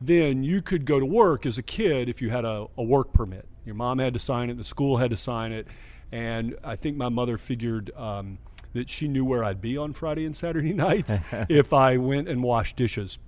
then 0.00 0.42
you 0.42 0.62
could 0.62 0.84
go 0.84 1.00
to 1.00 1.06
work 1.06 1.46
as 1.46 1.58
a 1.58 1.62
kid 1.62 2.08
if 2.08 2.22
you 2.22 2.30
had 2.30 2.44
a, 2.44 2.66
a 2.76 2.82
work 2.82 3.12
permit. 3.12 3.46
Your 3.64 3.74
mom 3.74 3.98
had 3.98 4.14
to 4.14 4.20
sign 4.20 4.50
it, 4.50 4.56
the 4.56 4.64
school 4.64 4.96
had 4.96 5.10
to 5.10 5.16
sign 5.16 5.52
it, 5.52 5.66
and 6.12 6.56
I 6.64 6.76
think 6.76 6.96
my 6.96 7.08
mother 7.08 7.36
figured 7.36 7.90
um, 7.96 8.38
that 8.72 8.88
she 8.88 9.08
knew 9.08 9.24
where 9.24 9.44
I'd 9.44 9.60
be 9.60 9.76
on 9.76 9.92
Friday 9.92 10.24
and 10.24 10.36
Saturday 10.36 10.72
nights 10.74 11.18
if 11.48 11.72
I 11.72 11.96
went 11.96 12.28
and 12.28 12.42
washed 12.42 12.76
dishes. 12.76 13.18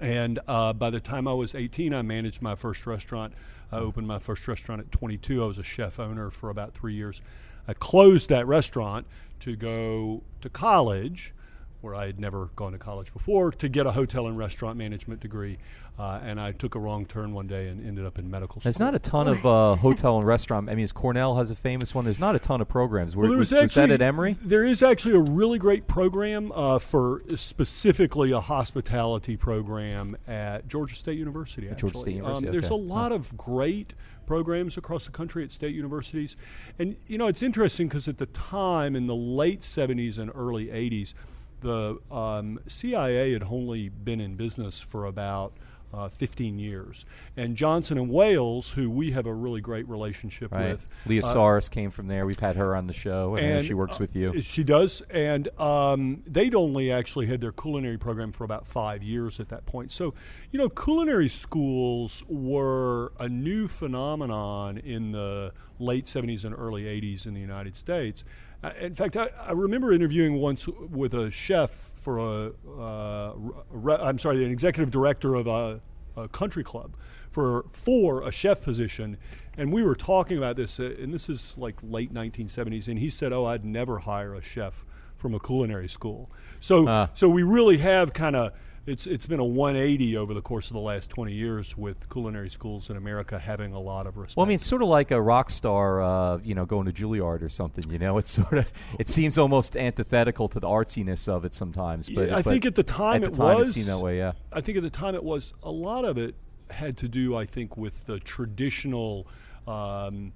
And 0.00 0.38
uh, 0.46 0.74
by 0.74 0.90
the 0.90 1.00
time 1.00 1.26
I 1.26 1.32
was 1.32 1.54
18, 1.54 1.94
I 1.94 2.02
managed 2.02 2.42
my 2.42 2.54
first 2.54 2.86
restaurant. 2.86 3.32
I 3.72 3.78
opened 3.78 4.06
my 4.06 4.18
first 4.18 4.46
restaurant 4.46 4.80
at 4.80 4.92
22. 4.92 5.42
I 5.42 5.46
was 5.46 5.58
a 5.58 5.62
chef 5.62 5.98
owner 5.98 6.30
for 6.30 6.50
about 6.50 6.74
three 6.74 6.94
years. 6.94 7.20
I 7.66 7.74
closed 7.74 8.28
that 8.28 8.46
restaurant 8.46 9.06
to 9.40 9.56
go 9.56 10.22
to 10.40 10.48
college, 10.48 11.34
where 11.80 11.94
I 11.94 12.06
had 12.06 12.18
never 12.18 12.46
gone 12.56 12.72
to 12.72 12.78
college 12.78 13.12
before, 13.12 13.52
to 13.52 13.68
get 13.68 13.86
a 13.86 13.92
hotel 13.92 14.26
and 14.26 14.36
restaurant 14.36 14.76
management 14.76 15.20
degree. 15.20 15.58
Uh, 15.98 16.20
and 16.22 16.40
I 16.40 16.52
took 16.52 16.76
a 16.76 16.78
wrong 16.78 17.06
turn 17.06 17.32
one 17.32 17.48
day 17.48 17.66
and 17.66 17.84
ended 17.84 18.06
up 18.06 18.20
in 18.20 18.30
medical 18.30 18.60
school. 18.60 18.62
there's 18.62 18.78
not 18.78 18.94
a 18.94 19.00
ton 19.00 19.26
of 19.26 19.44
uh, 19.44 19.74
hotel 19.74 20.18
and 20.18 20.26
restaurant. 20.26 20.70
I 20.70 20.76
mean, 20.76 20.86
Cornell 20.88 21.36
has 21.36 21.50
a 21.50 21.56
famous 21.56 21.92
one. 21.92 22.04
There's 22.04 22.20
not 22.20 22.36
a 22.36 22.38
ton 22.38 22.60
of 22.60 22.68
programs. 22.68 23.16
Were, 23.16 23.22
Well, 23.22 23.30
there 23.30 23.38
was, 23.38 23.50
was 23.50 23.62
was 23.62 23.74
that 23.74 23.90
at 23.90 24.00
Emory? 24.00 24.36
There 24.40 24.64
is 24.64 24.80
actually 24.80 25.16
a 25.16 25.20
really 25.20 25.58
great 25.58 25.88
program 25.88 26.52
uh, 26.52 26.78
for 26.78 27.22
specifically 27.34 28.30
a 28.30 28.40
hospitality 28.40 29.36
program 29.36 30.16
at 30.28 30.68
Georgia 30.68 30.94
State 30.94 31.18
University. 31.18 31.68
Actually. 31.68 31.90
Georgia 31.90 31.98
State 31.98 32.14
University, 32.14 32.46
Um, 32.46 32.52
There's 32.52 32.70
a 32.70 32.76
lot 32.76 33.10
of 33.10 33.36
great 33.36 33.94
programs 34.24 34.76
across 34.76 35.06
the 35.06 35.10
country 35.10 35.42
at 35.42 35.52
state 35.52 35.74
universities, 35.74 36.36
and 36.78 36.96
you 37.08 37.18
know 37.18 37.26
it's 37.26 37.42
interesting 37.42 37.88
because 37.88 38.06
at 38.06 38.18
the 38.18 38.26
time 38.26 38.94
in 38.94 39.06
the 39.08 39.16
late 39.16 39.60
70s 39.60 40.18
and 40.18 40.30
early 40.34 40.66
80s, 40.66 41.14
the 41.60 41.98
um, 42.10 42.60
CIA 42.66 43.32
had 43.32 43.42
only 43.42 43.88
been 43.88 44.20
in 44.20 44.36
business 44.36 44.80
for 44.80 45.06
about 45.06 45.52
uh, 45.92 46.08
15 46.08 46.58
years, 46.58 47.06
and 47.36 47.56
Johnson 47.56 47.96
and 47.96 48.10
Wales, 48.10 48.70
who 48.70 48.90
we 48.90 49.12
have 49.12 49.26
a 49.26 49.32
really 49.32 49.60
great 49.60 49.88
relationship 49.88 50.52
Right. 50.52 50.72
with, 50.72 50.86
Leah 51.06 51.22
uh, 51.22 51.34
Sarris 51.34 51.70
came 51.70 51.90
from 51.90 52.08
there. 52.08 52.26
We've 52.26 52.38
had 52.38 52.56
her 52.56 52.76
on 52.76 52.86
the 52.86 52.92
show, 52.92 53.36
and, 53.36 53.46
and, 53.46 53.64
she 53.64 53.74
works 53.74 53.96
uh, 53.96 54.00
with 54.00 54.14
you. 54.14 54.42
She 54.42 54.64
does, 54.64 55.00
and 55.10 55.48
um, 55.58 56.22
they'd 56.26 56.54
only 56.54 56.92
actually 56.92 57.26
had 57.26 57.40
their 57.40 57.52
culinary 57.52 57.96
program 57.96 58.32
for 58.32 58.44
about 58.44 58.66
five 58.66 59.02
years 59.02 59.40
at 59.40 59.48
that 59.48 59.64
point. 59.64 59.92
So, 59.92 60.14
you 60.50 60.58
know, 60.58 60.68
culinary 60.68 61.30
schools 61.30 62.22
were 62.28 63.12
a 63.18 63.28
new 63.28 63.66
phenomenon 63.66 64.78
in 64.78 65.12
the 65.12 65.52
late 65.78 66.06
70s 66.06 66.44
and 66.44 66.54
early 66.54 66.84
80s 66.84 67.26
in 67.26 67.34
the 67.34 67.40
United 67.40 67.76
States. 67.76 68.24
Uh, 68.62 68.70
in 68.80 68.94
fact, 68.94 69.16
I, 69.16 69.28
I 69.40 69.52
remember 69.52 69.92
interviewing 69.92 70.34
once 70.34 70.66
with 70.68 71.14
a 71.14 71.30
chef 71.30 71.70
for 71.70 72.18
a, 72.18 72.52
uh, 72.80 73.32
re, 73.70 73.94
I'm 73.94 74.18
sorry, 74.18 74.44
an 74.44 74.50
executive 74.50 74.90
director 74.90 75.34
of 75.36 75.46
a, 75.46 75.80
a 76.16 76.28
country 76.28 76.64
club 76.64 76.96
for 77.30 77.66
for 77.72 78.22
a 78.22 78.32
chef 78.32 78.62
position, 78.62 79.16
and 79.56 79.72
we 79.72 79.82
were 79.82 79.94
talking 79.94 80.38
about 80.38 80.56
this, 80.56 80.80
uh, 80.80 80.94
and 81.00 81.12
this 81.12 81.28
is 81.28 81.54
like 81.56 81.76
late 81.82 82.12
1970s, 82.12 82.88
and 82.88 82.98
he 82.98 83.10
said, 83.10 83.32
"Oh, 83.32 83.44
I'd 83.44 83.64
never 83.64 83.98
hire 84.00 84.34
a 84.34 84.42
chef 84.42 84.84
from 85.16 85.34
a 85.34 85.38
culinary 85.38 85.88
school." 85.88 86.28
So, 86.58 86.88
Ah. 86.88 87.10
so 87.14 87.28
we 87.28 87.44
really 87.44 87.78
have 87.78 88.12
kind 88.12 88.34
of 88.34 88.52
it's 88.88 89.06
it's 89.06 89.26
been 89.26 89.40
a 89.40 89.44
180 89.44 90.16
over 90.16 90.32
the 90.32 90.40
course 90.40 90.68
of 90.68 90.74
the 90.74 90.80
last 90.80 91.10
20 91.10 91.32
years 91.32 91.76
with 91.76 92.08
culinary 92.08 92.48
schools 92.48 92.88
in 92.90 92.96
America 92.96 93.38
having 93.38 93.74
a 93.74 93.80
lot 93.80 94.06
of 94.06 94.16
respect. 94.16 94.36
Well, 94.36 94.46
I 94.46 94.48
mean, 94.48 94.54
it's 94.56 94.66
sort 94.66 94.82
of 94.82 94.88
like 94.88 95.10
a 95.10 95.20
rock 95.20 95.50
star, 95.50 96.02
uh, 96.02 96.38
you 96.38 96.54
know, 96.54 96.64
going 96.64 96.86
to 96.86 96.92
Juilliard 96.92 97.42
or 97.42 97.48
something. 97.48 97.90
You 97.90 97.98
know, 97.98 98.18
it's 98.18 98.30
sort 98.30 98.54
of 98.54 98.72
it 98.98 99.08
seems 99.08 99.36
almost 99.36 99.76
antithetical 99.76 100.48
to 100.48 100.60
the 100.60 100.66
artsiness 100.66 101.28
of 101.28 101.44
it 101.44 101.54
sometimes. 101.54 102.08
But 102.08 102.28
Yeah, 102.28 102.36
I 102.36 102.42
but 102.42 102.50
think 102.50 102.66
at 102.66 102.74
the 102.74 102.82
time 102.82 103.22
at 103.24 103.30
it 103.30 103.34
time 103.34 103.58
was 103.58 103.70
it 103.70 103.72
seemed 103.72 103.88
that 103.88 103.98
way. 103.98 104.18
Yeah. 104.18 104.32
I 104.52 104.60
think 104.60 104.78
at 104.78 104.82
the 104.82 104.90
time 104.90 105.14
it 105.14 105.24
was 105.24 105.52
a 105.62 105.70
lot 105.70 106.04
of 106.04 106.16
it 106.16 106.34
had 106.70 106.96
to 106.98 107.08
do, 107.08 107.36
I 107.36 107.44
think, 107.44 107.76
with 107.76 108.06
the 108.06 108.18
traditional 108.20 109.26
um, 109.66 110.32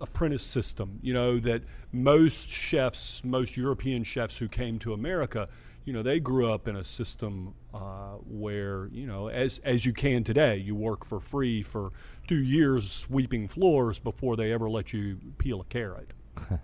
apprentice 0.00 0.44
system. 0.44 0.98
You 1.02 1.12
know 1.12 1.38
that 1.40 1.62
most 1.92 2.48
chefs, 2.48 3.22
most 3.24 3.56
European 3.56 4.04
chefs 4.04 4.38
who 4.38 4.48
came 4.48 4.78
to 4.80 4.94
America, 4.94 5.48
you 5.84 5.92
know, 5.92 6.02
they 6.02 6.20
grew 6.20 6.52
up 6.52 6.68
in 6.68 6.76
a 6.76 6.84
system 6.84 7.54
uh, 7.72 8.16
where, 8.28 8.88
you 8.92 9.06
know, 9.06 9.28
as 9.28 9.58
as 9.60 9.84
you 9.84 9.92
can 9.92 10.24
today, 10.24 10.56
you 10.56 10.74
work 10.74 11.04
for 11.04 11.20
free 11.20 11.62
for 11.62 11.90
two 12.26 12.42
years 12.42 12.90
sweeping 12.90 13.48
floors 13.48 13.98
before 13.98 14.36
they 14.36 14.52
ever 14.52 14.68
let 14.68 14.92
you 14.92 15.18
peel 15.38 15.60
a 15.60 15.64
carrot. 15.64 16.12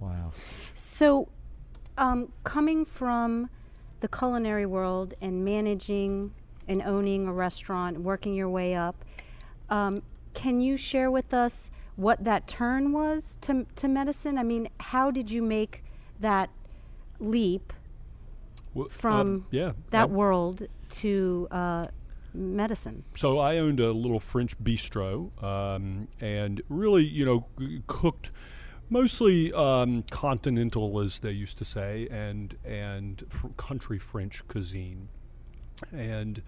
Wow. 0.00 0.32
So, 0.74 1.28
um, 1.98 2.32
coming 2.42 2.84
from 2.84 3.50
the 4.00 4.08
culinary 4.08 4.64
world 4.64 5.14
and 5.20 5.44
managing 5.44 6.32
and 6.66 6.82
owning 6.82 7.28
a 7.28 7.32
restaurant, 7.32 7.98
working 7.98 8.34
your 8.34 8.48
way 8.48 8.74
up, 8.74 9.04
um, 9.68 10.02
can 10.32 10.60
you 10.60 10.76
share 10.76 11.10
with 11.10 11.34
us 11.34 11.70
what 11.96 12.24
that 12.24 12.48
turn 12.48 12.92
was 12.92 13.36
to, 13.42 13.66
to 13.76 13.88
medicine? 13.88 14.38
I 14.38 14.42
mean, 14.42 14.68
how 14.80 15.10
did 15.10 15.30
you 15.30 15.42
make 15.42 15.84
that 16.18 16.48
leap 17.20 17.72
W- 18.74 18.88
uh, 18.88 18.92
from 18.92 19.46
yeah, 19.50 19.72
that 19.90 20.02
I- 20.02 20.06
world 20.06 20.66
to 20.90 21.46
uh, 21.50 21.84
medicine? 22.34 23.04
So 23.16 23.38
I 23.38 23.58
owned 23.58 23.80
a 23.80 23.92
little 23.92 24.20
French 24.20 24.58
bistro, 24.62 25.30
um, 25.42 26.08
and 26.20 26.62
really, 26.68 27.04
you 27.04 27.24
know, 27.24 27.46
g- 27.58 27.82
cooked 27.86 28.30
mostly 28.88 29.52
um, 29.52 30.02
continental, 30.10 31.00
as 31.00 31.20
they 31.20 31.30
used 31.32 31.58
to 31.58 31.64
say, 31.64 32.08
and 32.10 32.56
and 32.64 33.24
fr- 33.28 33.48
country 33.56 33.98
French 33.98 34.42
cuisine. 34.48 35.08
And 35.92 36.42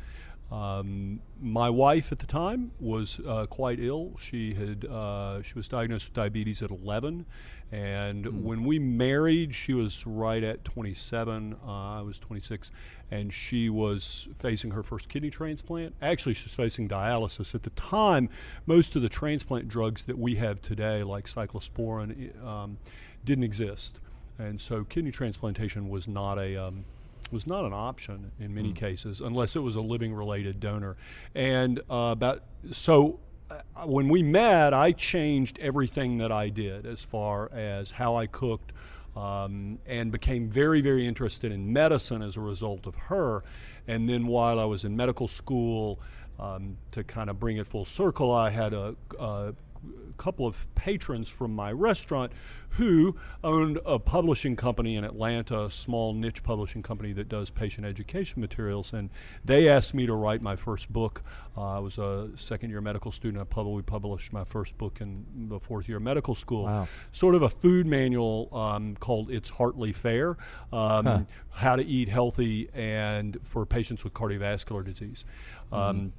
um, 0.51 1.21
my 1.41 1.71
wife 1.71 2.13
at 2.13 2.19
the 2.19 2.27
time 2.27 2.73
was 2.79 3.21
uh, 3.27 3.47
quite 3.47 3.81
ill. 3.81 4.13
She 4.21 4.55
had 4.55 4.85
uh, 4.85 5.43
she 5.43 5.55
was 5.55 5.69
diagnosed 5.69 6.09
with 6.09 6.15
diabetes 6.15 6.63
at 6.63 6.71
11, 6.71 7.25
and 7.73 8.45
when 8.45 8.65
we 8.65 8.79
married, 8.79 9.55
she 9.55 9.73
was 9.73 10.07
right 10.07 10.45
at 10.45 10.63
27. 10.63 11.57
Uh, 11.67 11.99
I 11.99 12.03
was 12.03 12.19
26, 12.19 12.71
and 13.11 13.33
she 13.33 13.71
was 13.71 14.29
facing 14.35 14.73
her 14.73 14.83
first 14.83 15.09
kidney 15.09 15.31
transplant. 15.31 15.95
Actually, 16.03 16.35
she 16.35 16.45
was 16.45 16.55
facing 16.55 16.87
dialysis 16.87 17.55
at 17.55 17.63
the 17.63 17.71
time. 17.71 18.29
Most 18.67 18.95
of 18.95 19.01
the 19.01 19.09
transplant 19.09 19.69
drugs 19.69 20.05
that 20.05 20.19
we 20.19 20.35
have 20.35 20.61
today, 20.61 21.03
like 21.03 21.25
cyclosporin, 21.25 22.45
um, 22.45 22.77
didn't 23.25 23.45
exist, 23.45 23.99
and 24.39 24.61
so 24.61 24.85
kidney 24.85 25.11
transplantation 25.11 25.89
was 25.89 26.07
not 26.07 26.39
a 26.39 26.57
um, 26.57 26.85
was 27.31 27.47
not 27.47 27.65
an 27.65 27.73
option 27.73 28.33
in 28.39 28.55
many 28.55 28.73
cases 28.73 29.23
unless 29.23 29.57
it 29.57 29.61
was 29.61 29.77
a 29.77 29.81
living 29.81 30.13
related 30.13 30.61
donor. 30.61 30.97
And 31.35 31.81
uh, 31.89 32.11
about 32.13 32.43
so 32.71 33.19
when 33.85 34.09
we 34.09 34.23
met, 34.23 34.75
I 34.75 34.93
changed 34.93 35.59
everything 35.61 36.19
that 36.19 36.33
I 36.33 36.49
did 36.49 36.87
as 36.87 37.03
far 37.03 37.51
as 37.53 37.93
how 37.93 38.17
I 38.17 38.27
cooked. 38.27 38.73
Um, 39.15 39.79
and 39.87 40.11
became 40.11 40.49
very, 40.49 40.81
very 40.81 41.07
interested 41.07 41.53
in 41.53 41.71
medicine 41.71 42.23
as 42.23 42.39
a 42.39 42.41
result 42.41 42.87
of 42.87 42.95
her. 42.95 43.45
And 43.87 44.09
then 44.09 44.27
while 44.27 44.59
I 44.59 44.65
was 44.65 44.87
in 44.87 44.97
medical 44.97 45.29
school, 45.29 46.01
um, 46.39 46.79
to 46.93 47.05
kind 47.05 47.29
of 47.29 47.39
bring 47.39 47.59
it 47.59 47.67
full 47.67 47.85
circle, 47.85 48.31
I 48.33 48.49
had 48.49 48.73
a, 48.73 48.97
a 49.19 49.53
couple 50.17 50.47
of 50.47 50.73
patrons 50.75 51.29
from 51.29 51.55
my 51.55 51.73
restaurant 51.73 52.33
who 52.77 53.17
owned 53.45 53.79
a 53.85 53.99
publishing 53.99 54.57
company 54.57 54.97
in 54.97 55.05
Atlanta, 55.05 55.65
a 55.65 55.71
small 55.71 56.15
niche 56.15 56.43
publishing 56.43 56.83
company 56.83 57.13
that 57.13 57.29
does 57.29 57.51
patient 57.51 57.87
education 57.87 58.41
materials. 58.41 58.93
And 58.93 59.11
they 59.45 59.69
asked 59.69 59.93
me 59.93 60.07
to 60.07 60.15
write 60.15 60.41
my 60.41 60.57
first 60.57 60.91
book. 60.91 61.23
Uh, 61.57 61.77
I 61.77 61.79
was 61.81 61.99
a 61.99 62.31
second 62.37 62.71
year 62.71 62.81
medical 62.81 63.13
student. 63.13 63.43
I 63.43 63.45
probably 63.45 63.83
published 63.83 64.33
my 64.33 64.45
first 64.45 64.79
book 64.79 65.01
in 65.01 65.27
the 65.51 65.61
fourth 65.61 65.87
year 65.87 65.99
of 65.99 66.03
medical 66.03 66.35
school. 66.35 66.65
Wow. 66.65 66.89
Sort 67.11 67.35
of 67.35 67.43
a 67.43 67.51
food 67.51 67.87
manual 67.87 68.49
um, 68.53 68.97
called 68.97 69.31
It's 69.31 69.51
Heartly 69.51 69.93
Fare 69.93 70.39
um, 70.73 71.27
How 71.51 71.77
to 71.77 71.85
Eat 71.85 72.09
Healthy 72.09 72.71
and 72.73 73.37
for 73.43 73.67
patients 73.67 74.03
with 74.03 74.15
cardiovascular 74.15 74.85
disease. 74.85 75.27
Um, 75.71 76.13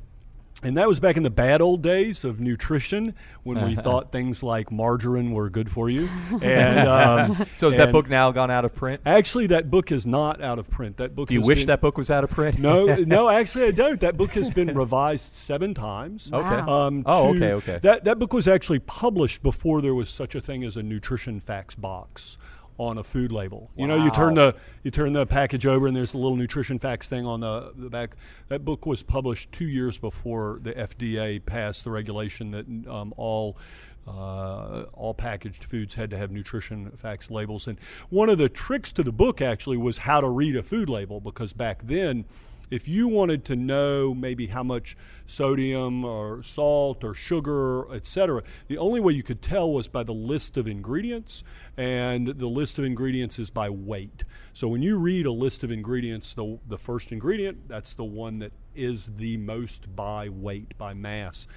and 0.63 0.77
that 0.77 0.87
was 0.87 0.99
back 0.99 1.17
in 1.17 1.23
the 1.23 1.29
bad 1.29 1.61
old 1.61 1.81
days 1.81 2.23
of 2.23 2.39
nutrition 2.39 3.13
when 3.43 3.63
we 3.65 3.75
thought 3.85 4.11
things 4.11 4.41
like 4.43 4.71
margarine 4.71 5.31
were 5.31 5.49
good 5.49 5.69
for 5.71 5.89
you. 5.89 6.09
And 6.41 6.87
um, 6.87 7.45
So 7.55 7.67
is 7.69 7.77
that 7.77 7.91
book 7.91 8.09
now 8.09 8.31
gone 8.31 8.49
out 8.51 8.65
of 8.65 8.73
print? 8.75 9.01
Actually, 9.05 9.47
that 9.47 9.69
book 9.69 9.91
is 9.91 10.05
not 10.05 10.41
out 10.41 10.59
of 10.59 10.69
print. 10.69 10.97
That 10.97 11.15
book. 11.15 11.27
Do 11.27 11.33
you 11.33 11.41
wish 11.41 11.59
been- 11.59 11.67
that 11.67 11.81
book 11.81 11.97
was 11.97 12.09
out 12.11 12.23
of 12.23 12.29
print? 12.29 12.59
No, 12.59 12.85
no. 13.07 13.29
Actually, 13.29 13.65
I 13.65 13.71
don't. 13.71 13.99
That 13.99 14.17
book 14.17 14.31
has 14.31 14.49
been 14.49 14.73
revised 14.75 15.33
seven 15.33 15.73
times. 15.73 16.31
Okay. 16.33 16.47
Um, 16.47 17.03
Oh, 17.05 17.33
to- 17.33 17.37
okay, 17.37 17.53
okay. 17.53 17.79
That 17.81 18.03
that 18.05 18.19
book 18.19 18.33
was 18.33 18.47
actually 18.47 18.79
published 18.79 19.43
before 19.43 19.81
there 19.81 19.95
was 19.95 20.09
such 20.09 20.35
a 20.35 20.41
thing 20.41 20.63
as 20.63 20.77
a 20.77 20.83
nutrition 20.83 21.39
facts 21.39 21.75
box 21.75 22.37
on 22.77 22.97
a 22.97 23.03
food 23.03 23.31
label. 23.31 23.69
You 23.75 23.87
know, 23.87 24.03
you 24.03 24.11
turn 24.11 24.33
the 24.35 24.55
you 24.83 24.91
turn 24.91 25.13
the 25.13 25.25
package 25.25 25.65
over 25.65 25.87
and 25.87 25.95
there's 25.95 26.13
a 26.13 26.17
little 26.17 26.37
nutrition 26.37 26.79
facts 26.79 27.07
thing 27.07 27.25
on 27.25 27.39
the, 27.39 27.73
the 27.75 27.89
back. 27.89 28.15
That 28.47 28.65
book 28.65 28.85
was 28.85 29.03
published 29.03 29.51
two 29.51 29.67
years 29.67 29.97
before 29.97 30.59
the 30.61 30.73
FDA 30.73 31.43
passed 31.45 31.83
the 31.83 31.91
regulation 31.91 32.51
that 32.51 32.91
um, 32.91 33.13
all. 33.17 33.57
Uh, 34.05 34.83
all 34.91 35.13
packaged 35.13 35.63
foods 35.63 35.95
had 35.95 36.09
to 36.09 36.17
have 36.17 36.29
nutrition 36.29 36.91
facts 36.91 37.31
labels, 37.31 37.67
and 37.67 37.79
one 38.09 38.27
of 38.27 38.37
the 38.37 38.49
tricks 38.49 38.91
to 38.91 39.01
the 39.01 39.13
book 39.13 39.41
actually 39.41 39.77
was 39.77 39.99
how 39.99 40.19
to 40.19 40.27
read 40.27 40.57
a 40.57 40.61
food 40.61 40.89
label 40.89 41.21
because 41.21 41.53
back 41.53 41.79
then, 41.81 42.25
if 42.73 42.87
you 42.87 43.07
wanted 43.07 43.45
to 43.45 43.55
know 43.55 44.15
maybe 44.15 44.47
how 44.47 44.63
much 44.63 44.97
sodium 45.27 46.03
or 46.03 46.41
salt 46.41 47.03
or 47.03 47.13
sugar, 47.13 47.93
etc., 47.93 48.41
the 48.67 48.79
only 48.79 48.99
way 48.99 49.13
you 49.13 49.21
could 49.21 49.43
tell 49.43 49.71
was 49.71 49.87
by 49.87 50.01
the 50.01 50.13
list 50.13 50.57
of 50.57 50.67
ingredients, 50.67 51.43
and 51.77 52.27
the 52.27 52.47
list 52.47 52.79
of 52.79 52.85
ingredients 52.85 53.37
is 53.37 53.51
by 53.51 53.69
weight. 53.69 54.23
So 54.53 54.67
when 54.67 54.81
you 54.81 54.97
read 54.97 55.27
a 55.27 55.31
list 55.31 55.63
of 55.63 55.71
ingredients, 55.71 56.33
the, 56.33 56.57
the 56.67 56.79
first 56.79 57.11
ingredient, 57.11 57.67
that's 57.67 57.93
the 57.93 58.03
one 58.03 58.39
that 58.39 58.53
is 58.73 59.11
the 59.17 59.37
most 59.37 59.95
by 59.95 60.29
weight, 60.29 60.75
by 60.79 60.95
mass. 60.95 61.47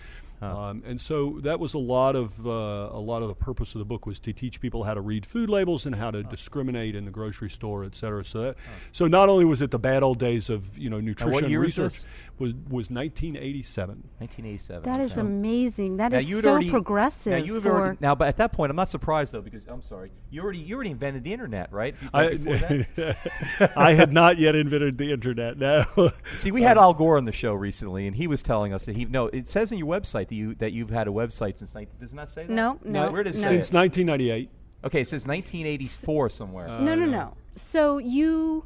Um, 0.43 0.83
and 0.85 1.01
so 1.01 1.39
that 1.43 1.59
was 1.59 1.73
a 1.75 1.79
lot 1.79 2.15
of 2.15 2.47
uh, 2.47 2.51
a 2.51 3.01
lot 3.01 3.23
of 3.23 3.29
the 3.29 3.35
purpose 3.35 3.75
of 3.75 3.79
the 3.79 3.85
book 3.87 4.05
was 4.05 4.19
to 4.21 4.33
teach 4.33 4.61
people 4.61 4.85
how 4.85 4.93
to 4.93 5.01
read 5.01 5.25
food 5.25 5.49
labels 5.49 5.87
and 5.87 5.95
how 5.95 6.11
to 6.11 6.23
discriminate 6.23 6.95
in 6.95 7.07
the 7.07 7.11
grocery 7.11 7.49
store, 7.49 7.85
et 7.85 7.97
cetera. 7.97 8.25
So 8.25 8.43
that, 8.43 8.57
so 8.93 9.07
not 9.07 9.29
only 9.31 9.47
was 9.47 9.63
it 9.63 9.71
the 9.71 9.79
bad 9.79 10.03
old 10.03 10.19
days 10.19 10.51
of 10.51 10.77
you 10.77 10.91
know 10.91 11.01
nutrition 11.01 11.49
year 11.49 11.65
is 11.65 11.79
research 11.79 12.03
this? 12.03 12.07
was 12.39 12.53
was 12.69 12.91
1987. 12.91 14.03
1987. 14.19 14.83
That 14.83 15.01
is 15.01 15.13
okay. 15.13 15.21
amazing. 15.23 15.97
That 15.97 16.13
Now 16.13 16.19
is 16.19 16.29
you 16.29 16.37
had 16.37 16.45
so 16.45 16.51
already, 16.51 16.71
progressive. 16.71 17.33
Now 17.33 17.39
you 17.39 17.55
have 17.55 17.63
for, 17.63 17.71
already 17.71 17.99
now, 18.01 18.15
but 18.15 18.29
at 18.29 18.37
that 18.37 18.53
point, 18.53 18.71
I'm 18.71 18.77
not 18.77 18.89
surprised 18.89 19.33
though 19.33 19.41
because 19.41 19.67
I'm 19.67 19.83
sorry, 19.83 20.11
you 20.31 20.43
already 20.43 20.59
you 20.59 20.75
already 20.75 20.91
invented 20.91 21.25
the 21.25 21.33
internet, 21.33 21.73
right? 21.73 21.95
Right 22.13 22.45
before 22.45 22.59
that? 22.59 23.73
I 23.77 23.95
had 23.95 24.13
not 24.13 24.37
yet 24.39 24.55
invented 24.55 24.99
the 24.99 25.13
internet. 25.13 25.57
No, 25.57 26.13
See, 26.33 26.51
we 26.51 26.63
had 26.63 26.77
Al 26.77 26.93
Gore 26.93 27.17
on 27.17 27.25
the 27.25 27.33
show 27.33 27.55
recently, 27.55 28.07
and 28.07 28.15
he 28.15 28.27
was 28.27 28.43
telling 28.43 28.75
us 28.75 28.85
that 28.85 28.97
he 28.97 29.07
no. 29.07 29.29
It 29.29 29.49
says 29.49 29.73
in 29.73 29.79
your 29.79 29.89
website 29.89 30.26
that 30.29 30.35
you 30.35 30.55
that 30.57 30.73
you've 30.73 30.91
had 30.91 31.09
a 31.09 31.11
website 31.11 31.59
since 31.59 31.75
19. 31.75 31.95
Does 32.01 32.13
it 32.13 32.17
not 32.17 32.31
say 32.31 32.47
that? 32.47 32.53
No, 32.53 32.79
no, 32.85 33.11
Where 33.11 33.23
does 33.23 33.39
it 33.39 33.43
no. 33.43 33.49
say 33.49 33.55
since 33.55 33.71
it? 33.71 33.75
1998. 33.75 34.51
Okay, 34.85 35.01
it 35.01 35.09
says 35.09 35.27
1984 35.27 36.31
somewhere. 36.31 36.69
no, 36.81 36.95
no, 36.95 37.05
uh, 37.05 37.07
no. 37.07 37.37
So 37.55 37.99
you 37.99 38.65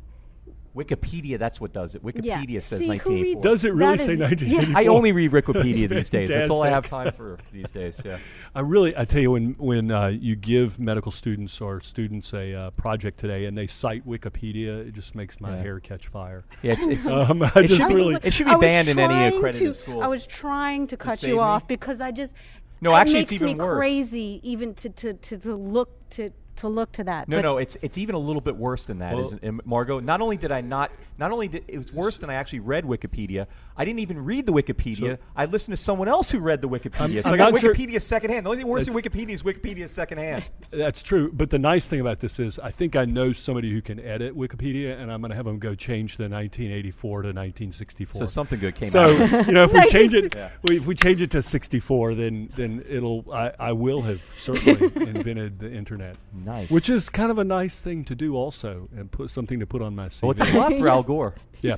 Wikipedia, 0.76 1.38
that's 1.38 1.60
what 1.60 1.72
does 1.72 1.94
it. 1.94 2.04
Wikipedia 2.04 2.48
yeah. 2.48 2.60
says 2.60 2.80
See, 2.80 2.88
1984. 2.88 3.42
Does 3.42 3.64
it 3.64 3.74
really 3.74 3.96
that 3.96 4.00
say 4.04 4.12
is- 4.12 4.20
1984? 4.20 4.80
I 4.80 4.86
only 4.86 5.12
read 5.12 5.32
Wikipedia 5.32 5.88
these 5.88 6.10
days. 6.10 6.28
That's 6.28 6.48
all 6.50 6.62
I 6.62 6.68
have 6.68 6.86
time 6.88 7.12
for 7.12 7.38
these 7.52 7.70
days. 7.72 8.00
Yeah. 8.04 8.18
I 8.54 8.60
really, 8.60 8.96
I 8.96 9.04
tell 9.04 9.20
you, 9.20 9.32
when 9.32 9.54
when 9.58 9.90
uh, 9.90 10.06
you 10.08 10.36
give 10.36 10.78
medical 10.78 11.10
students 11.12 11.60
or 11.60 11.80
students 11.80 12.32
a 12.32 12.54
uh, 12.54 12.70
project 12.70 13.18
today 13.18 13.46
and 13.46 13.58
they 13.58 13.66
cite 13.66 14.06
Wikipedia, 14.06 14.86
it 14.86 14.92
just 14.94 15.14
makes 15.14 15.40
my 15.40 15.56
Yeah. 15.56 15.62
hair 15.62 15.80
catch 15.80 16.06
fire. 16.06 16.44
Yeah, 16.62 16.72
it's, 16.72 16.86
it's 16.86 17.10
Um, 17.12 17.42
I 17.42 17.50
It 17.56 17.66
just 17.66 17.80
should 17.80 17.88
be- 17.88 17.94
really, 17.94 18.16
it 18.22 18.32
should 18.32 18.46
be 18.46 18.56
banned 18.56 18.88
in 18.88 18.98
any 18.98 19.34
accredited 19.36 19.66
to, 19.68 19.74
school. 19.74 20.02
I 20.02 20.06
was 20.06 20.26
trying 20.26 20.86
to 20.88 20.96
cut 20.96 21.18
save 21.18 21.30
you 21.30 21.36
me? 21.36 21.42
off 21.42 21.66
because 21.66 22.00
I 22.00 22.12
just 22.12 22.34
No, 22.80 22.90
it 22.92 22.94
actually, 23.00 23.20
it's 23.20 23.30
makes 23.32 23.42
even 23.42 23.58
me 23.58 23.64
worse. 23.64 23.76
crazy 23.78 24.40
even 24.44 24.74
to, 24.74 24.88
to, 24.90 25.14
to, 25.14 25.38
to 25.38 25.54
look 25.56 25.90
to 26.10 26.30
to 26.60 26.68
look 26.68 26.92
to 26.92 27.04
that. 27.04 27.28
No, 27.28 27.36
But 27.38 27.42
no, 27.42 27.58
it's 27.58 27.76
it's 27.82 27.98
even 27.98 28.14
a 28.14 28.18
little 28.18 28.40
bit 28.40 28.56
worse 28.56 28.84
than 28.84 28.98
that, 29.00 29.14
Well- 29.14 29.24
isn't 29.24 29.42
it, 29.44 29.66
Margot? 29.66 30.00
Not 30.00 30.20
only 30.20 30.36
did 30.36 30.50
I 30.52 30.60
not, 30.60 30.90
not 31.18 31.32
only 31.32 31.48
did 31.48 31.64
it 31.68 31.76
was 31.76 31.92
worse 31.92 32.18
than 32.18 32.30
I 32.30 32.34
actually 32.34 32.60
read 32.60 32.84
Wikipedia. 32.84 33.46
I 33.76 33.84
didn't 33.84 34.00
even 34.00 34.24
read 34.24 34.46
the 34.46 34.52
Wikipedia. 34.52 35.18
I 35.36 35.46
listened 35.46 35.76
to 35.76 35.82
someone 35.82 36.08
else 36.08 36.30
who 36.30 36.38
read 36.38 36.60
the 36.60 36.68
Wikipedia. 36.68 37.22
so 37.22 37.30
I'm 37.30 37.34
I 37.34 37.36
got 37.38 37.52
not 37.52 37.60
sure- 37.60 37.74
Wikipedia 37.74 38.00
secondhand. 38.00 38.46
The 38.46 38.50
only 38.50 38.62
thing 38.62 38.70
worse 38.70 38.86
than 38.86 38.94
Wikipedia 38.94 39.30
is 39.30 39.42
Wikipedia 39.42 39.88
secondhand. 39.88 40.44
That's 40.70 41.02
true. 41.02 41.30
But 41.32 41.50
the 41.50 41.58
nice 41.58 41.88
thing 41.88 42.00
about 42.00 42.20
this 42.20 42.38
is, 42.38 42.58
I 42.58 42.70
think 42.70 42.96
I 42.96 43.04
know 43.04 43.32
somebody 43.32 43.70
who 43.72 43.80
can 43.82 43.98
edit 44.00 44.36
Wikipedia, 44.36 45.00
and 45.00 45.10
I'm 45.10 45.20
going 45.20 45.30
to 45.30 45.36
have 45.36 45.44
them 45.46 45.58
go 45.58 45.74
change 45.74 46.16
the 46.16 46.28
1984 46.28 47.22
to 47.22 47.28
1964. 47.28 48.18
So 48.18 48.26
something 48.26 48.58
good 48.60 48.74
came 48.74 48.88
So 48.88 49.02
out. 49.04 49.10
of 49.10 49.18
this. 49.18 49.46
you 49.46 49.52
know, 49.52 49.64
if 49.64 49.72
we 49.72 49.84
change 49.86 50.14
it, 50.14 50.34
Yeah. 50.34 50.50
we- 50.64 50.76
if 50.76 50.86
we 50.86 50.94
change 50.94 51.22
it 51.22 51.30
to 51.32 51.42
64, 51.42 52.14
then 52.14 52.50
then 52.56 52.84
it'll. 52.88 53.24
I, 53.32 53.52
I 53.58 53.72
will 53.72 54.02
have 54.02 54.20
certainly 54.36 54.84
invented 54.96 55.58
the 55.58 55.70
internet, 55.70 56.16
Nice. 56.32 56.49
Which 56.68 56.88
is 56.90 57.08
kind 57.10 57.30
of 57.30 57.38
a 57.38 57.44
nice 57.44 57.82
thing 57.82 58.04
to 58.04 58.14
do, 58.14 58.36
also, 58.36 58.88
and 58.96 59.10
put 59.10 59.30
something 59.30 59.60
to 59.60 59.66
put 59.66 59.82
on 59.82 59.94
my 59.94 60.08
CV. 60.08 60.22
Well, 60.22 60.30
it's 60.32 60.40
a 60.40 60.58
lot 60.58 60.72
for 60.72 60.88
Al 60.88 61.02
Gore. 61.02 61.34
yeah, 61.60 61.76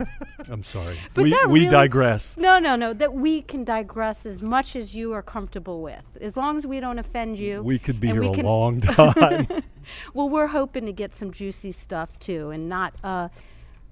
I'm 0.50 0.62
sorry. 0.62 0.96
But 1.14 1.24
we 1.24 1.30
that 1.30 1.48
we 1.48 1.60
really- 1.60 1.70
digress. 1.70 2.36
no, 2.36 2.58
no, 2.58 2.76
no. 2.76 2.92
That 2.92 3.12
we 3.14 3.42
can 3.42 3.64
digress 3.64 4.26
as 4.26 4.42
much 4.42 4.76
as 4.76 4.94
you 4.94 5.12
are 5.12 5.22
comfortable 5.22 5.82
with, 5.82 6.04
as 6.20 6.36
long 6.36 6.56
as 6.56 6.66
we 6.66 6.80
don't 6.80 6.98
offend 6.98 7.38
you. 7.38 7.62
We 7.62 7.78
could 7.78 8.00
be 8.00 8.08
here 8.08 8.22
a 8.22 8.32
can- 8.34 8.44
long 8.46 8.80
time. 8.80 9.46
well, 10.14 10.28
we're 10.28 10.48
hoping 10.48 10.86
to 10.86 10.92
get 10.92 11.12
some 11.14 11.30
juicy 11.32 11.70
stuff 11.72 12.18
too, 12.18 12.50
and 12.50 12.68
not 12.68 12.94
uh, 13.04 13.28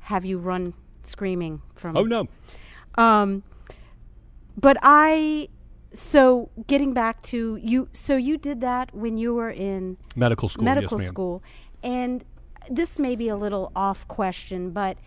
have 0.03 0.25
you 0.25 0.39
run 0.39 0.75
screaming 1.03 1.63
from. 1.75 1.97
Oh 1.97 2.05
no. 2.05 2.29
Um, 2.97 3.43
but 4.57 4.77
I, 4.83 5.49
so 5.93 6.51
getting 6.67 6.93
back 6.93 7.21
to 7.23 7.57
you, 7.57 7.89
so 7.93 8.17
you 8.17 8.39
did 8.39 8.61
that 8.61 8.95
when 8.95 9.17
you 9.17 9.35
were 9.35 9.51
in 9.51 9.97
Medical 10.17 10.49
school. 10.49 10.65
medical 10.65 11.01
yes, 11.01 11.09
school, 11.09 11.43
and 11.83 12.25
this 12.71 12.99
may 12.99 13.17
be 13.17 13.29
a 13.29 13.37
little 13.37 13.73
off 13.75 14.07
question, 14.07 14.71
but 14.71 14.99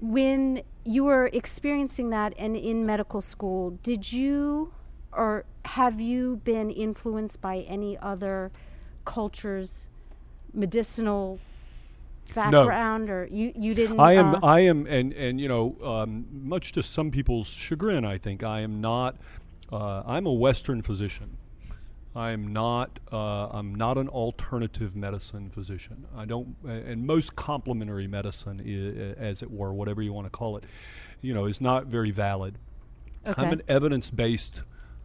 when 0.00 0.62
you 0.84 1.04
were 1.04 1.30
experiencing 1.32 2.10
that 2.10 2.34
and 2.38 2.56
in 2.56 2.86
medical 2.86 3.20
school, 3.20 3.78
did 3.82 4.12
you 4.12 4.72
or 5.12 5.44
have 5.64 6.00
you 6.00 6.40
been 6.44 6.70
influenced 6.70 7.40
by 7.40 7.58
any 7.68 7.98
other 7.98 8.50
cultures, 9.04 9.86
medicinal 10.54 11.38
background, 12.34 13.10
or 13.10 13.28
you 13.30 13.52
you 13.54 13.74
didn't? 13.74 14.00
I 14.00 14.14
am. 14.14 14.34
uh, 14.36 14.40
I 14.42 14.60
am, 14.60 14.86
and 14.86 15.12
and 15.12 15.40
you 15.40 15.48
know, 15.48 15.76
um, 15.84 16.26
much 16.32 16.72
to 16.72 16.82
some 16.82 17.10
people's 17.10 17.48
chagrin, 17.48 18.04
I 18.04 18.18
think 18.18 18.42
I 18.42 18.60
am 18.60 18.80
not. 18.80 19.16
Uh, 19.72 20.02
I'm 20.06 20.26
a 20.26 20.32
Western 20.32 20.82
physician. 20.82 21.38
I 22.14 22.32
am 22.32 22.52
not. 22.52 23.00
Uh, 23.10 23.48
I'm 23.48 23.74
not 23.74 23.96
an 23.96 24.08
alternative 24.08 24.94
medicine 24.94 25.48
physician. 25.48 26.06
I 26.14 26.26
don't. 26.26 26.56
And 26.64 27.06
most 27.06 27.36
complementary 27.36 28.06
medicine, 28.06 28.60
as 29.18 29.42
it 29.42 29.50
were, 29.50 29.72
whatever 29.72 30.02
you 30.02 30.12
want 30.12 30.26
to 30.26 30.30
call 30.30 30.58
it, 30.58 30.64
you 31.22 31.32
know, 31.32 31.46
is 31.46 31.60
not 31.60 31.86
very 31.86 32.10
valid. 32.10 32.58
okay. 33.26 33.40
I'm 33.40 33.52
an 33.52 33.62
evidence-based 33.66 34.62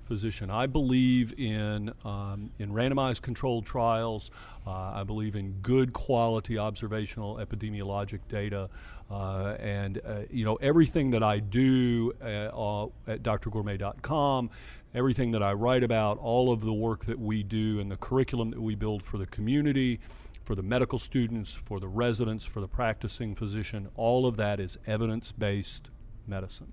physician. 0.08 0.50
I 0.50 0.66
believe 0.66 1.34
in 1.38 1.94
um, 2.04 2.52
in 2.60 2.72
randomized 2.72 3.22
controlled 3.22 3.66
trials. 3.66 4.32
Uh, 4.66 4.72
I 4.72 5.04
believe 5.04 5.36
in 5.36 5.54
good 5.62 5.94
quality 5.94 6.58
observational 6.58 7.38
epidemiologic 7.38 8.20
data, 8.28 8.70
uh, 9.10 9.56
and 9.60 10.02
uh, 10.06 10.22
you 10.30 10.46
know 10.46 10.56
everything 10.56 11.12
that 11.12 11.24
I 11.24 11.40
do 11.40 12.14
uh, 12.22 12.26
uh, 12.26 12.88
at 13.08 13.24
drgourmet.com. 13.24 14.50
Everything 14.96 15.32
that 15.32 15.44
I 15.44 15.54
write 15.54 15.84
about, 15.84 16.18
all 16.18 16.52
of 16.52 16.62
the 16.62 16.74
work 16.74 17.06
that 17.06 17.20
we 17.20 17.44
do, 17.44 17.80
and 17.80 17.92
the 17.92 17.98
curriculum 17.98 18.50
that 18.50 18.62
we 18.62 18.74
build 18.74 19.04
for 19.04 19.18
the 19.18 19.28
community, 19.28 20.00
for 20.44 20.56
the 20.56 20.64
medical 20.64 20.98
students, 20.98 21.54
for 21.54 21.80
the 21.80 21.90
residents, 21.90 22.46
for 22.46 22.62
the 22.62 22.68
practicing 22.68 23.36
physician, 23.36 23.90
all 23.96 24.26
of 24.26 24.38
that 24.38 24.60
is 24.60 24.80
evidence 24.88 25.32
based 25.34 25.90
medicine. 26.26 26.72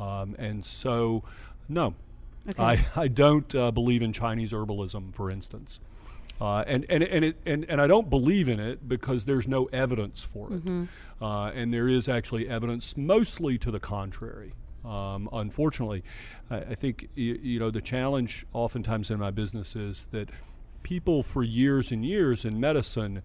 Um, 0.00 0.34
and 0.38 0.64
so, 0.64 1.22
no, 1.68 1.94
Okay. 2.48 2.62
I, 2.62 2.86
I 2.96 3.08
don't 3.08 3.54
uh, 3.54 3.70
believe 3.70 4.02
in 4.02 4.12
Chinese 4.12 4.52
herbalism, 4.52 5.14
for 5.14 5.30
instance. 5.30 5.80
Uh, 6.40 6.64
and, 6.66 6.86
and, 6.88 7.04
and, 7.04 7.24
it, 7.24 7.36
and, 7.44 7.66
and 7.68 7.80
I 7.80 7.86
don't 7.86 8.08
believe 8.08 8.48
in 8.48 8.58
it 8.58 8.88
because 8.88 9.26
there's 9.26 9.46
no 9.46 9.66
evidence 9.66 10.22
for 10.22 10.52
it. 10.52 10.62
Uh, 11.20 11.50
and 11.54 11.72
there 11.72 11.86
is 11.86 12.08
actually 12.08 12.48
evidence 12.48 12.96
mostly 12.96 13.58
to 13.58 13.70
the 13.70 13.80
contrary. 13.80 14.54
Um, 14.84 15.28
unfortunately, 15.32 16.02
I, 16.50 16.56
I 16.56 16.74
think 16.74 17.10
you, 17.14 17.38
you 17.42 17.58
know 17.58 17.70
the 17.70 17.82
challenge 17.82 18.46
oftentimes 18.54 19.10
in 19.10 19.18
my 19.18 19.30
business 19.30 19.76
is 19.76 20.06
that 20.12 20.30
people 20.82 21.22
for 21.22 21.42
years 21.42 21.92
and 21.92 22.04
years 22.04 22.46
in 22.46 22.58
medicine, 22.58 23.22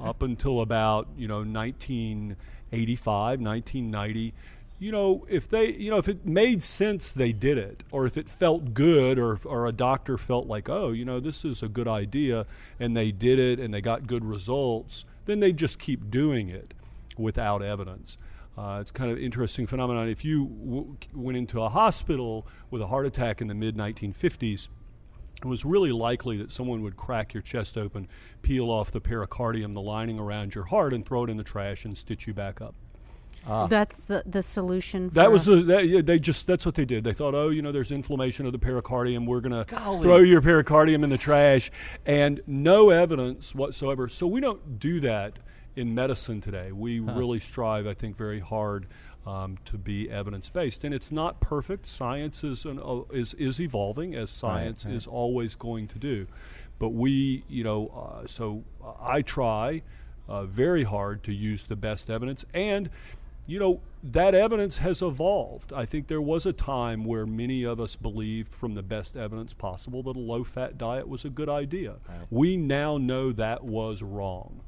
up 0.00 0.22
until 0.22 0.60
about 0.60 1.08
you 1.16 1.26
know 1.26 1.38
1985, 1.38 3.40
1990, 3.40 4.34
you 4.78 4.92
know 4.92 5.26
if 5.28 5.48
they 5.48 5.72
you 5.72 5.90
know 5.90 5.98
if 5.98 6.08
it 6.08 6.24
made 6.24 6.62
sense 6.62 7.12
they 7.12 7.32
did 7.32 7.58
it, 7.58 7.82
or 7.90 8.06
if 8.06 8.16
it 8.16 8.28
felt 8.28 8.74
good, 8.74 9.18
or 9.18 9.38
or 9.44 9.66
a 9.66 9.72
doctor 9.72 10.16
felt 10.16 10.46
like 10.46 10.68
oh 10.68 10.90
you 10.90 11.04
know 11.04 11.20
this 11.20 11.44
is 11.44 11.62
a 11.62 11.68
good 11.68 11.88
idea, 11.88 12.46
and 12.78 12.96
they 12.96 13.10
did 13.10 13.38
it 13.38 13.58
and 13.58 13.72
they 13.72 13.80
got 13.80 14.06
good 14.06 14.24
results, 14.24 15.04
then 15.24 15.40
they 15.40 15.52
just 15.52 15.78
keep 15.78 16.10
doing 16.10 16.48
it 16.48 16.74
without 17.16 17.62
evidence. 17.62 18.16
Uh, 18.56 18.78
it's 18.80 18.90
kind 18.90 19.10
of 19.10 19.18
interesting 19.18 19.66
phenomenon. 19.66 20.08
If 20.08 20.24
you 20.24 20.46
w- 20.46 20.96
went 21.14 21.38
into 21.38 21.62
a 21.62 21.68
hospital 21.68 22.44
with 22.70 22.82
a 22.82 22.88
heart 22.88 23.06
attack 23.06 23.40
in 23.40 23.46
the 23.46 23.54
mid 23.54 23.76
1950s, 23.76 24.68
it 25.40 25.44
was 25.44 25.64
really 25.64 25.92
likely 25.92 26.36
that 26.38 26.50
someone 26.50 26.82
would 26.82 26.96
crack 26.96 27.32
your 27.32 27.42
chest 27.42 27.78
open, 27.78 28.08
peel 28.42 28.68
off 28.68 28.90
the 28.90 29.00
pericardium, 29.00 29.74
the 29.74 29.80
lining 29.80 30.18
around 30.18 30.56
your 30.56 30.64
heart, 30.64 30.92
and 30.92 31.06
throw 31.06 31.22
it 31.22 31.30
in 31.30 31.36
the 31.36 31.44
trash 31.44 31.84
and 31.84 31.96
stitch 31.96 32.26
you 32.26 32.34
back 32.34 32.60
up. 32.60 32.74
That's 33.46 34.06
the 34.06 34.22
the 34.26 34.42
solution. 34.42 35.08
That 35.10 35.30
was 35.30 35.46
the, 35.46 35.56
that, 35.62 35.86
yeah, 35.86 36.00
they 36.02 36.18
just 36.18 36.46
that's 36.46 36.66
what 36.66 36.74
they 36.74 36.84
did. 36.84 37.04
They 37.04 37.12
thought, 37.14 37.34
oh, 37.34 37.48
you 37.48 37.62
know, 37.62 37.72
there's 37.72 37.92
inflammation 37.92 38.46
of 38.46 38.52
the 38.52 38.58
pericardium. 38.58 39.26
We're 39.26 39.40
gonna 39.40 39.64
Golly. 39.66 40.02
throw 40.02 40.18
your 40.18 40.40
pericardium 40.40 41.02
in 41.02 41.10
the 41.10 41.18
trash, 41.18 41.70
and 42.04 42.40
no 42.46 42.90
evidence 42.90 43.54
whatsoever. 43.54 44.08
So 44.08 44.26
we 44.26 44.40
don't 44.40 44.78
do 44.78 45.00
that 45.00 45.38
in 45.76 45.94
medicine 45.94 46.40
today. 46.40 46.72
We 46.72 47.00
really 47.00 47.38
strive, 47.38 47.86
I 47.86 47.94
think, 47.94 48.16
very 48.16 48.40
hard 48.40 48.86
um, 49.26 49.58
to 49.66 49.78
be 49.78 50.10
evidence 50.10 50.50
based, 50.50 50.84
and 50.84 50.92
it's 50.92 51.12
not 51.12 51.40
perfect. 51.40 51.88
Science 51.88 52.42
is 52.44 52.64
an, 52.64 52.78
uh, 52.78 53.02
is 53.12 53.34
is 53.34 53.60
evolving 53.60 54.14
as 54.14 54.30
science 54.30 54.84
right. 54.84 54.94
is 54.94 55.06
always 55.06 55.54
going 55.54 55.86
to 55.88 55.98
do, 55.98 56.26
but 56.78 56.90
we, 56.90 57.44
you 57.48 57.64
know, 57.64 57.88
uh, 57.88 58.26
so 58.26 58.64
I 59.00 59.22
try 59.22 59.82
uh, 60.28 60.44
very 60.44 60.84
hard 60.84 61.22
to 61.24 61.32
use 61.32 61.64
the 61.64 61.76
best 61.76 62.10
evidence 62.10 62.44
and 62.52 62.90
you 63.48 63.58
know, 63.58 63.80
that 64.04 64.34
evidence 64.34 64.78
has 64.78 65.00
evolved. 65.02 65.72
I 65.72 65.86
think 65.86 66.06
there 66.06 66.20
was 66.20 66.44
a 66.46 66.52
time 66.52 67.04
where 67.04 67.26
many 67.26 67.64
of 67.64 67.80
us 67.80 67.96
believed, 67.96 68.52
from 68.52 68.74
the 68.74 68.82
best 68.82 69.16
evidence 69.16 69.54
possible, 69.54 70.02
that 70.04 70.16
a 70.16 70.20
low 70.20 70.44
fat 70.44 70.76
diet 70.76 71.08
was 71.08 71.24
a 71.24 71.30
good 71.30 71.48
idea. 71.48 71.94
We 72.30 72.56
now 72.58 72.98
know 72.98 73.32
that 73.32 73.64
was 73.64 74.02
wrong. 74.02 74.60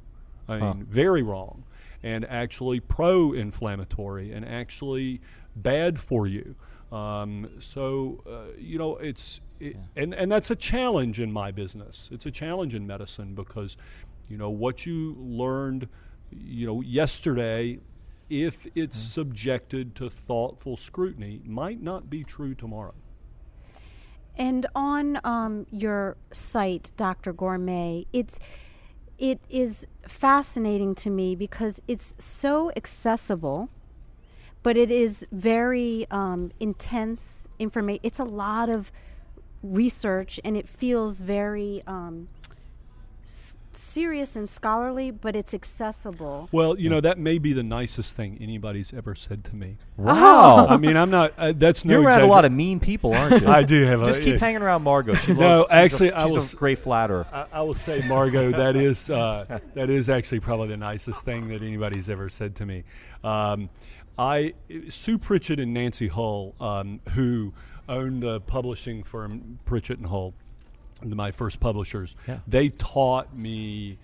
I 0.49 0.57
mean, 0.57 0.85
very 0.85 1.21
wrong, 1.21 1.63
and 2.01 2.25
actually 2.25 2.79
pro 2.79 3.33
inflammatory, 3.33 4.33
and 4.33 4.43
actually 4.43 5.21
bad 5.55 5.99
for 5.99 6.25
you. 6.27 6.55
Um, 6.91 7.49
so, 7.59 8.21
uh, 8.27 8.51
you 8.57 8.77
know, 8.79 8.97
it's, 8.97 9.41
it, 9.59 9.77
and, 9.95 10.13
and 10.15 10.29
that's 10.29 10.51
a 10.51 10.55
challenge 10.55 11.21
in 11.21 11.31
my 11.31 11.51
business. 11.51 12.09
It's 12.11 12.25
a 12.25 12.31
challenge 12.31 12.75
in 12.75 12.85
medicine 12.85 13.35
because, 13.35 13.77
you 14.27 14.37
know, 14.37 14.49
what 14.49 14.85
you 14.85 15.15
learned, 15.19 15.87
you 16.31 16.65
know, 16.65 16.81
yesterday 16.81 17.79
if 18.31 18.65
it's 18.75 18.97
subjected 18.97 19.93
to 19.93 20.09
thoughtful 20.09 20.77
scrutiny, 20.77 21.41
might 21.43 21.81
not 21.81 22.09
be 22.09 22.23
true 22.23 22.55
tomorrow. 22.55 22.93
And 24.37 24.65
on 24.73 25.19
um, 25.25 25.67
your 25.69 26.15
site, 26.31 26.93
Dr. 26.95 27.33
Gourmet, 27.33 28.05
it's 28.13 28.39
it 29.19 29.41
is 29.49 29.85
fascinating 30.07 30.95
to 30.95 31.09
me 31.09 31.35
because 31.35 31.81
it's 31.87 32.15
so 32.17 32.71
accessible, 32.75 33.69
but 34.63 34.77
it 34.77 34.89
is 34.89 35.27
very 35.31 36.07
um, 36.09 36.51
intense 36.59 37.45
information. 37.59 37.99
It's 38.01 38.19
a 38.19 38.23
lot 38.23 38.69
of 38.69 38.91
research, 39.61 40.39
and 40.43 40.55
it 40.55 40.67
feels 40.67 41.19
very 41.19 41.81
um, 41.85 42.29
s- 43.25 43.57
serious 43.81 44.35
and 44.35 44.47
scholarly, 44.47 45.11
but 45.11 45.35
it's 45.35 45.53
accessible. 45.53 46.47
Well, 46.51 46.79
you 46.79 46.89
know, 46.89 47.01
that 47.01 47.17
may 47.17 47.39
be 47.39 47.51
the 47.53 47.63
nicest 47.63 48.15
thing 48.15 48.37
anybody's 48.39 48.93
ever 48.93 49.15
said 49.15 49.43
to 49.45 49.55
me. 49.55 49.77
Wow. 49.97 50.67
I 50.67 50.77
mean, 50.77 50.95
I'm 50.95 51.09
not, 51.09 51.33
uh, 51.37 51.53
that's 51.55 51.83
no 51.83 51.95
You're 51.99 52.03
around 52.03 52.21
a 52.21 52.27
lot 52.27 52.45
of 52.45 52.51
mean 52.51 52.79
people, 52.79 53.13
aren't 53.13 53.41
you? 53.41 53.47
I 53.49 53.63
do 53.63 53.83
have 53.85 54.01
a- 54.01 54.05
Just 54.05 54.21
keep 54.21 54.33
yeah. 54.33 54.39
hanging 54.39 54.61
around 54.61 54.83
Margot. 54.83 55.15
She 55.15 55.33
No, 55.33 55.39
loves, 55.39 55.61
she's 55.63 55.71
actually, 55.71 56.09
a, 56.09 56.15
I 56.17 56.27
she's 56.27 56.35
was- 56.37 56.53
a 56.53 56.55
great 56.57 56.79
flatterer. 56.79 57.25
I, 57.31 57.45
I 57.51 57.61
will 57.63 57.75
say, 57.75 58.07
Margot, 58.07 58.51
that 58.51 58.75
is 58.75 59.09
uh, 59.09 59.59
that 59.73 59.89
is 59.89 60.09
actually 60.09 60.39
probably 60.41 60.67
the 60.69 60.77
nicest 60.77 61.25
thing 61.25 61.47
that 61.49 61.61
anybody's 61.61 62.09
ever 62.09 62.29
said 62.29 62.55
to 62.57 62.65
me. 62.65 62.83
Um, 63.23 63.69
I 64.17 64.53
Sue 64.89 65.17
Pritchett 65.17 65.59
and 65.59 65.73
Nancy 65.73 66.07
Hull, 66.07 66.53
um, 66.59 66.99
who 67.13 67.53
owned 67.89 68.21
the 68.21 68.39
publishing 68.41 69.03
firm 69.03 69.59
Pritchett 69.65 69.97
and 69.97 70.07
Hull, 70.07 70.33
my 71.03 71.31
first 71.31 71.59
publishers. 71.59 72.15
Yeah. 72.27 72.39
They 72.47 72.69
taught 72.69 73.35
me. 73.35 73.97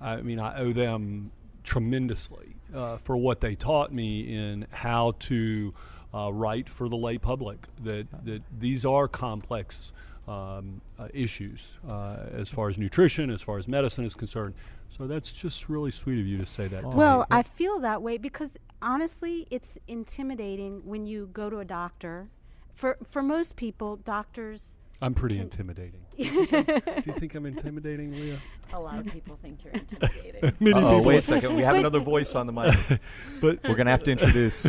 I 0.00 0.20
mean, 0.20 0.40
I 0.40 0.58
owe 0.58 0.72
them 0.72 1.30
tremendously 1.64 2.56
uh, 2.74 2.96
for 2.96 3.16
what 3.16 3.40
they 3.40 3.54
taught 3.54 3.92
me 3.92 4.34
in 4.34 4.66
how 4.70 5.14
to 5.20 5.72
uh, 6.14 6.32
write 6.32 6.68
for 6.68 6.88
the 6.88 6.96
lay 6.96 7.18
public. 7.18 7.58
That 7.84 8.06
that 8.24 8.42
these 8.58 8.84
are 8.84 9.08
complex 9.08 9.92
um, 10.28 10.80
uh, 10.98 11.08
issues 11.12 11.76
uh, 11.88 12.16
as 12.32 12.48
far 12.48 12.68
as 12.68 12.78
nutrition, 12.78 13.30
as 13.30 13.42
far 13.42 13.58
as 13.58 13.68
medicine 13.68 14.04
is 14.04 14.14
concerned. 14.14 14.54
So 14.88 15.06
that's 15.06 15.32
just 15.32 15.68
really 15.68 15.90
sweet 15.90 16.20
of 16.20 16.26
you 16.26 16.38
to 16.38 16.46
say 16.46 16.68
that. 16.68 16.82
to 16.82 16.88
me. 16.88 16.94
Well, 16.94 17.26
I 17.30 17.42
feel 17.42 17.78
that 17.80 18.02
way 18.02 18.18
because 18.18 18.58
honestly, 18.82 19.46
it's 19.50 19.78
intimidating 19.88 20.82
when 20.84 21.06
you 21.06 21.30
go 21.32 21.48
to 21.48 21.58
a 21.58 21.64
doctor. 21.64 22.28
For 22.74 22.98
for 23.04 23.22
most 23.22 23.56
people, 23.56 23.96
doctors 23.96 24.76
I'm 25.02 25.14
pretty 25.14 25.38
intimidating. 25.40 26.00
do, 26.16 26.22
you 26.24 26.46
think 26.46 26.68
I'm, 26.70 26.74
do 26.76 27.02
you 27.06 27.12
think 27.14 27.34
I'm 27.34 27.44
intimidating, 27.46 28.12
Leah? 28.12 28.38
A 28.72 28.78
lot 28.78 28.98
of 28.98 29.06
people 29.06 29.34
think 29.34 29.64
you're 29.64 29.72
intimidating. 29.74 30.52
Many 30.60 30.74
Oh, 30.80 31.02
wait 31.02 31.16
a 31.18 31.22
second. 31.22 31.56
We 31.56 31.62
have 31.62 31.74
another 31.74 31.98
voice 31.98 32.36
on 32.36 32.46
the 32.46 32.52
mic. 32.52 33.00
But 33.40 33.60
We're 33.64 33.74
going 33.74 33.86
to 33.86 33.90
have 33.90 34.04
to 34.04 34.12
introduce. 34.12 34.66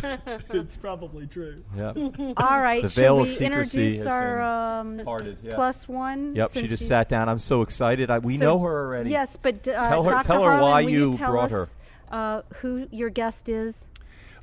it's 0.49 0.75
probably 0.75 1.27
true. 1.27 1.63
Yeah. 1.77 1.93
All 2.37 2.59
right, 2.59 2.81
The 2.81 2.87
veil 2.87 3.17
we 3.17 3.23
of 3.23 3.29
secrecy 3.29 3.45
introduce 3.83 3.97
has 3.99 4.07
our 4.07 4.41
um, 4.41 5.01
Parted. 5.05 5.37
Yeah. 5.43 5.53
plus 5.53 5.87
one? 5.87 6.35
Yep. 6.35 6.49
She 6.51 6.67
just 6.67 6.87
sat 6.87 7.07
down. 7.09 7.29
I'm 7.29 7.37
so 7.37 7.61
excited. 7.61 8.09
I, 8.09 8.17
we 8.17 8.37
So- 8.37 8.45
know 8.45 8.59
her 8.59 8.85
already. 8.87 9.11
Yes, 9.11 9.37
but 9.37 9.67
uh, 9.67 9.87
Tell 9.87 10.03
her- 10.03 10.09
Dr. 10.11 10.27
tell 10.27 10.43
her 10.43 10.49
Harlan, 10.49 10.61
why 10.63 10.81
will 10.83 10.89
you 10.89 11.13
tell 11.13 11.31
brought 11.31 11.51
us, 11.51 11.75
Uh, 12.09 12.41
who 12.55 12.87
your 12.91 13.11
guest 13.11 13.49
is? 13.49 13.85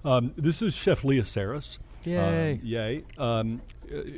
Um, 0.05 0.33
this 0.37 0.62
is 0.62 0.72
Chef 0.74 1.05
Leah 1.05 1.22
Sarris. 1.22 1.79
Yay. 2.05 2.53
Uh, 2.55 2.59
yay. 2.62 3.05
Um, 3.18 3.61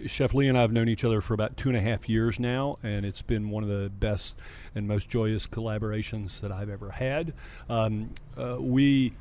Chef 0.06 0.34
Lee 0.34 0.48
and 0.48 0.58
I 0.58 0.62
have 0.62 0.72
known 0.72 0.88
each 0.88 1.04
other 1.04 1.20
for 1.20 1.34
about 1.34 1.56
two 1.56 1.68
and 1.68 1.76
a 1.76 1.80
half 1.80 2.08
years 2.08 2.38
now, 2.38 2.78
and 2.82 3.06
it's 3.06 3.22
been 3.22 3.50
one 3.50 3.62
of 3.62 3.68
the 3.68 3.90
best 3.90 4.36
and 4.74 4.86
most 4.86 5.08
joyous 5.08 5.46
collaborations 5.46 6.40
that 6.40 6.52
I've 6.52 6.68
ever 6.68 6.90
had. 6.90 7.32
Um, 7.68 8.10
uh, 8.36 8.56
we. 8.60 9.14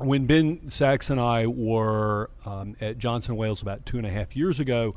When 0.00 0.26
Ben 0.26 0.70
Sachs 0.70 1.10
and 1.10 1.18
I 1.18 1.48
were 1.48 2.30
um, 2.46 2.76
at 2.80 2.98
Johnson 2.98 3.34
Wales 3.34 3.62
about 3.62 3.84
two 3.84 3.98
and 3.98 4.06
a 4.06 4.10
half 4.10 4.36
years 4.36 4.60
ago, 4.60 4.94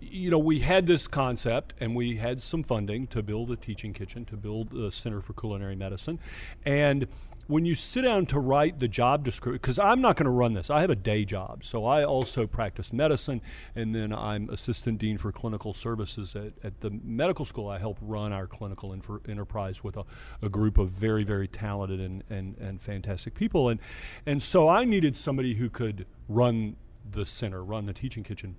you 0.00 0.30
know, 0.30 0.38
we 0.38 0.60
had 0.60 0.86
this 0.86 1.06
concept 1.06 1.74
and 1.78 1.94
we 1.94 2.16
had 2.16 2.42
some 2.42 2.62
funding 2.62 3.06
to 3.08 3.22
build 3.22 3.50
a 3.50 3.56
teaching 3.56 3.92
kitchen, 3.92 4.24
to 4.26 4.36
build 4.38 4.72
a 4.72 4.90
Center 4.90 5.20
for 5.20 5.34
Culinary 5.34 5.76
Medicine. 5.76 6.18
And 6.64 7.06
when 7.46 7.64
you 7.64 7.74
sit 7.74 8.02
down 8.02 8.26
to 8.26 8.38
write 8.38 8.78
the 8.78 8.88
job 8.88 9.24
description, 9.24 9.58
because 9.60 9.78
I'm 9.78 10.00
not 10.00 10.16
going 10.16 10.24
to 10.24 10.30
run 10.30 10.54
this, 10.54 10.70
I 10.70 10.80
have 10.80 10.90
a 10.90 10.96
day 10.96 11.24
job. 11.24 11.64
So 11.64 11.84
I 11.84 12.04
also 12.04 12.46
practice 12.46 12.92
medicine, 12.92 13.42
and 13.74 13.94
then 13.94 14.12
I'm 14.12 14.48
assistant 14.50 14.98
dean 14.98 15.18
for 15.18 15.32
clinical 15.32 15.74
services 15.74 16.34
at, 16.34 16.52
at 16.62 16.80
the 16.80 16.90
medical 16.90 17.44
school. 17.44 17.68
I 17.68 17.78
help 17.78 17.98
run 18.00 18.32
our 18.32 18.46
clinical 18.46 18.92
infer- 18.92 19.20
enterprise 19.28 19.84
with 19.84 19.96
a, 19.96 20.04
a 20.42 20.48
group 20.48 20.78
of 20.78 20.90
very, 20.90 21.24
very 21.24 21.48
talented 21.48 22.00
and, 22.00 22.24
and, 22.30 22.56
and 22.58 22.80
fantastic 22.80 23.34
people. 23.34 23.68
And, 23.68 23.80
and 24.26 24.42
so 24.42 24.68
I 24.68 24.84
needed 24.84 25.16
somebody 25.16 25.54
who 25.54 25.68
could 25.68 26.06
run 26.28 26.76
the 27.10 27.26
center, 27.26 27.62
run 27.62 27.86
the 27.86 27.92
teaching 27.92 28.22
kitchen 28.22 28.56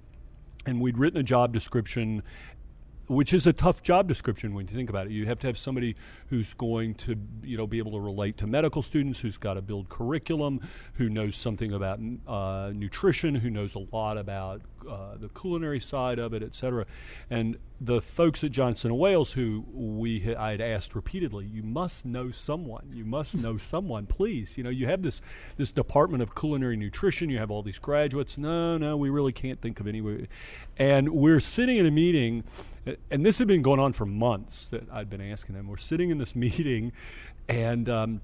and 0.65 0.81
we'd 0.81 0.97
written 0.97 1.19
a 1.19 1.23
job 1.23 1.53
description 1.53 2.23
which 3.07 3.33
is 3.33 3.47
a 3.47 3.53
tough 3.53 3.83
job 3.83 4.07
description 4.07 4.53
when 4.53 4.67
you 4.67 4.73
think 4.73 4.89
about 4.89 5.07
it. 5.07 5.11
You 5.11 5.25
have 5.25 5.39
to 5.41 5.47
have 5.47 5.57
somebody 5.57 5.95
who's 6.27 6.53
going 6.53 6.95
to, 6.95 7.15
you 7.43 7.57
know, 7.57 7.67
be 7.67 7.77
able 7.77 7.91
to 7.91 7.99
relate 7.99 8.37
to 8.37 8.47
medical 8.47 8.81
students, 8.81 9.19
who's 9.19 9.37
got 9.37 9.55
to 9.55 9.61
build 9.61 9.89
curriculum, 9.89 10.61
who 10.93 11.09
knows 11.09 11.35
something 11.35 11.73
about 11.73 11.99
uh, 12.27 12.71
nutrition, 12.73 13.35
who 13.35 13.49
knows 13.49 13.75
a 13.75 13.85
lot 13.95 14.17
about 14.17 14.61
uh, 14.89 15.17
the 15.17 15.29
culinary 15.29 15.79
side 15.79 16.19
of 16.19 16.33
it, 16.33 16.43
et 16.43 16.55
cetera. 16.55 16.85
And 17.29 17.57
the 17.79 18.01
folks 18.01 18.43
at 18.43 18.51
Johnson 18.51 18.91
and 18.91 18.99
Wales, 18.99 19.33
who 19.33 19.65
we 19.73 20.35
I 20.35 20.51
had 20.51 20.61
asked 20.61 20.95
repeatedly, 20.95 21.45
you 21.45 21.63
must 21.63 22.05
know 22.05 22.31
someone. 22.31 22.91
You 22.93 23.05
must 23.05 23.35
know 23.45 23.57
someone, 23.57 24.05
please. 24.05 24.57
You 24.57 24.63
know, 24.63 24.69
you 24.69 24.87
have 24.87 25.01
this 25.01 25.21
this 25.57 25.71
department 25.71 26.23
of 26.23 26.35
culinary 26.35 26.77
nutrition. 26.77 27.29
You 27.29 27.39
have 27.39 27.51
all 27.51 27.63
these 27.63 27.79
graduates. 27.79 28.37
No, 28.37 28.77
no, 28.77 28.97
we 28.97 29.09
really 29.09 29.33
can't 29.33 29.61
think 29.61 29.79
of 29.79 29.87
any. 29.87 30.01
way. 30.01 30.27
And 30.77 31.09
we're 31.09 31.39
sitting 31.39 31.77
in 31.77 31.85
a 31.85 31.91
meeting, 31.91 32.43
and 33.09 33.25
this 33.25 33.39
had 33.39 33.47
been 33.47 33.61
going 33.61 33.79
on 33.79 33.93
for 33.93 34.05
months 34.05 34.69
that 34.69 34.89
I'd 34.91 35.09
been 35.09 35.21
asking 35.21 35.55
them. 35.55 35.67
We're 35.67 35.77
sitting 35.77 36.09
in 36.09 36.17
this 36.17 36.35
meeting, 36.35 36.91
and 37.47 37.89
um, 37.89 38.21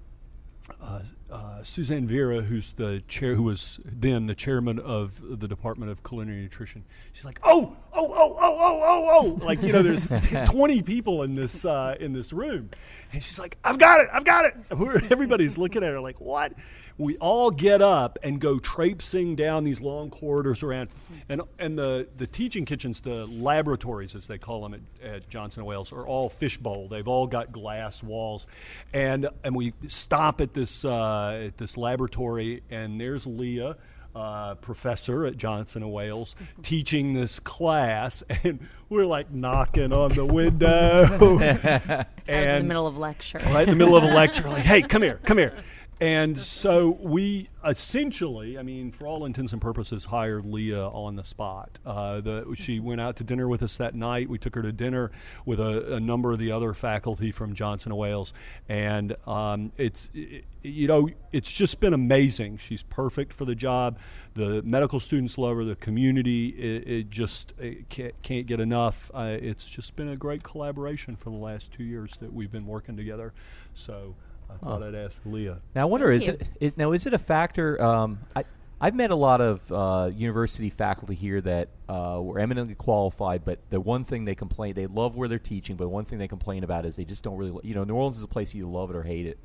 uh, 0.82 1.02
uh, 1.32 1.64
Suzanne 1.64 2.08
Vieira, 2.08 2.44
who's 2.44 2.74
the 2.74 3.02
chair, 3.08 3.36
who 3.36 3.44
was 3.44 3.80
then 3.86 4.26
the 4.26 4.36
chairman 4.36 4.80
of 4.80 5.40
the 5.40 5.48
Department 5.48 5.92
of 5.92 6.04
Culinary 6.04 6.42
Nutrition, 6.42 6.84
she's 7.14 7.26
like, 7.26 7.40
"Oh, 7.44 7.76
oh, 7.94 8.14
oh, 8.14 8.38
oh, 8.40 8.58
oh, 8.60 8.82
oh, 8.84 9.10
oh!" 9.40 9.46
Like 9.46 9.64
you 9.64 9.72
know, 9.72 9.82
there's 9.82 10.10
t- 10.22 10.46
20 10.46 10.82
people 10.82 11.24
in 11.24 11.36
this 11.36 11.66
uh, 11.66 11.96
in 12.00 12.14
this 12.14 12.34
room, 12.34 12.70
and 13.14 13.24
she's 13.24 13.40
like, 13.40 13.58
"I've 13.64 13.80
got 13.80 14.02
it, 14.02 14.10
I've 14.12 14.26
got 14.26 14.46
it." 14.46 14.56
Everybody's 15.12 15.58
looking 15.58 15.84
at 15.84 15.92
her 15.92 16.00
like, 16.00 16.20
"What?" 16.20 16.54
We 16.98 17.18
all 17.18 17.52
get 17.52 17.82
up 17.82 18.20
and 18.24 18.40
go 18.40 18.60
traipsing 18.60 19.36
down 19.36 19.64
these 19.64 19.82
long 19.82 20.10
corridors 20.10 20.64
around, 20.64 20.90
and 21.30 21.42
and 21.60 21.78
the 21.78 22.08
the 22.18 22.28
teaching 22.28 22.66
kitchens, 22.66 23.00
the 23.00 23.26
laboratories 23.26 24.16
as 24.16 24.28
they 24.28 24.38
call 24.38 24.62
them 24.62 24.74
at, 24.74 25.08
at 25.08 25.30
Johnson 25.30 25.62
and 25.62 25.68
Wales, 25.68 25.92
are 25.92 26.06
all 26.06 26.30
fishbowl. 26.30 26.88
They've 26.88 27.08
all 27.08 27.28
got 27.28 27.52
glass 27.52 28.04
walls, 28.04 28.48
and 28.94 29.28
and 29.44 29.56
we 29.56 29.74
stop 29.88 30.42
at 30.42 30.54
this 30.54 30.86
uh, 30.86 31.44
at 31.48 31.58
this 31.58 31.78
laboratory, 31.78 32.64
and 32.70 33.00
there's 33.00 33.26
Leah. 33.26 33.78
Uh, 34.14 34.56
professor 34.56 35.26
at 35.26 35.38
Johnson 35.38 35.84
and 35.84 35.92
Wales 35.94 36.36
teaching 36.64 37.14
this 37.14 37.40
class, 37.40 38.24
and 38.44 38.60
we're 38.90 39.06
like 39.06 39.32
knocking 39.32 39.94
on 39.94 40.12
the 40.12 40.26
window, 40.26 40.68
I 41.08 41.08
was 41.08 42.06
in 42.28 42.58
the 42.58 42.64
middle 42.66 42.88
of 42.88 42.98
lecture. 42.98 43.38
right 43.38 43.66
in 43.66 43.70
the 43.70 43.76
middle 43.78 43.96
of 43.96 44.04
a 44.04 44.14
lecture, 44.14 44.50
like, 44.50 44.66
hey, 44.66 44.82
come 44.82 45.02
here, 45.02 45.22
come 45.24 45.38
here. 45.38 45.54
And 46.02 46.40
so 46.40 46.98
we 47.00 47.48
essentially, 47.64 48.58
I 48.58 48.64
mean, 48.64 48.92
for 48.92 49.06
all 49.06 49.24
intents 49.24 49.54
and 49.54 49.62
purposes, 49.62 50.06
hired 50.06 50.48
Leah 50.48 50.88
on 50.88 51.16
the 51.16 51.24
spot. 51.24 51.78
Uh, 51.86 52.20
the, 52.22 52.56
she 52.58 52.80
went 52.80 53.00
out 53.00 53.18
to 53.18 53.24
dinner 53.24 53.48
with 53.48 53.62
us 53.62 53.78
that 53.78 53.94
night. 53.94 54.28
We 54.28 54.40
took 54.40 54.56
her 54.56 54.64
to 54.64 54.72
dinner 54.72 55.12
with 55.46 55.60
a, 55.60 55.98
a 55.98 56.00
number 56.00 56.32
of 56.32 56.40
the 56.40 56.52
other 56.52 56.74
faculty 56.74 57.32
from 57.32 57.54
Johnson 57.54 57.92
and 57.92 58.00
Wales, 58.00 58.34
and 58.68 59.16
um, 59.28 59.74
it's 59.78 60.10
it, 60.16 60.46
you 60.64 60.88
know 60.88 61.08
it's 61.32 61.52
just 61.52 61.80
been 61.80 61.94
amazing. 61.94 62.58
She's 62.58 62.82
perfect 62.82 63.32
for 63.32 63.46
the 63.46 63.54
job. 63.54 64.00
The 64.34 64.64
medical 64.64 65.00
students 65.00 65.38
love 65.38 65.56
her. 65.58 65.64
The 65.64 65.76
community 65.76 66.48
it, 66.48 66.88
it 66.88 67.10
just 67.12 67.54
it 67.60 67.90
can't, 67.90 68.20
can't 68.24 68.48
get 68.48 68.60
enough. 68.60 69.12
Uh, 69.14 69.38
it's 69.40 69.66
just 69.66 69.96
been 69.96 70.10
a 70.10 70.18
great 70.18 70.42
collaboration 70.42 71.16
for 71.16 71.30
the 71.30 71.36
last 71.36 71.72
two 71.72 71.84
years 71.84 72.18
that 72.18 72.34
we've 72.34 72.52
been 72.52 72.66
working 72.66 72.98
together. 72.98 73.34
So. 73.76 74.16
I 74.54 74.66
thought 74.66 74.84
I'd 74.84 74.96
ask 74.96 75.22
Leah. 75.26 75.60
Now 75.76 75.82
I 75.82 75.86
wonder 75.86 76.12
is 76.12 76.26
Thank 76.26 76.42
it 76.42 76.50
is 76.60 76.78
now 76.78 76.92
is 76.92 77.06
it 77.06 77.14
a 77.14 77.20
factor? 77.20 77.82
Um, 77.82 78.20
I 78.36 78.46
I've 78.80 78.96
met 78.96 79.12
a 79.12 79.16
lot 79.16 79.42
of 79.42 79.72
uh, 79.72 80.10
university 80.14 80.72
faculty 80.72 81.14
here 81.14 81.40
that 81.42 81.70
uh, 81.88 82.20
were 82.20 82.40
eminently 82.40 82.74
qualified, 82.74 83.46
but 83.46 83.60
the 83.70 83.80
one 83.80 84.04
thing 84.04 84.26
they 84.26 84.34
complain 84.34 84.74
they 84.74 84.88
love 84.88 85.16
where 85.16 85.28
they're 85.28 85.38
teaching, 85.38 85.76
but 85.76 85.90
one 85.90 86.06
thing 86.06 86.18
they 86.18 86.28
complain 86.28 86.64
about 86.64 86.86
is 86.86 86.96
they 86.96 87.06
just 87.06 87.24
don't 87.24 87.38
really 87.38 87.60
you 87.64 87.76
know 87.76 87.84
New 87.84 87.94
Orleans 87.94 88.18
is 88.18 88.24
a 88.24 88.28
place 88.28 88.56
you 88.56 88.70
love 88.70 88.90
it 88.90 88.96
or 88.96 89.04
hate 89.04 89.26
it, 89.26 89.38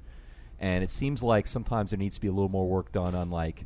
and 0.59 0.83
it 0.83 0.91
seems 0.91 1.23
like 1.23 1.47
sometimes 1.47 1.91
there 1.91 1.99
needs 1.99 2.15
to 2.17 2.21
be 2.21 2.29
a 2.29 2.33
little 2.33 2.49
more 2.49 2.67
work 2.67 2.93
done 2.93 3.15
on 3.15 3.31
like. 3.31 3.65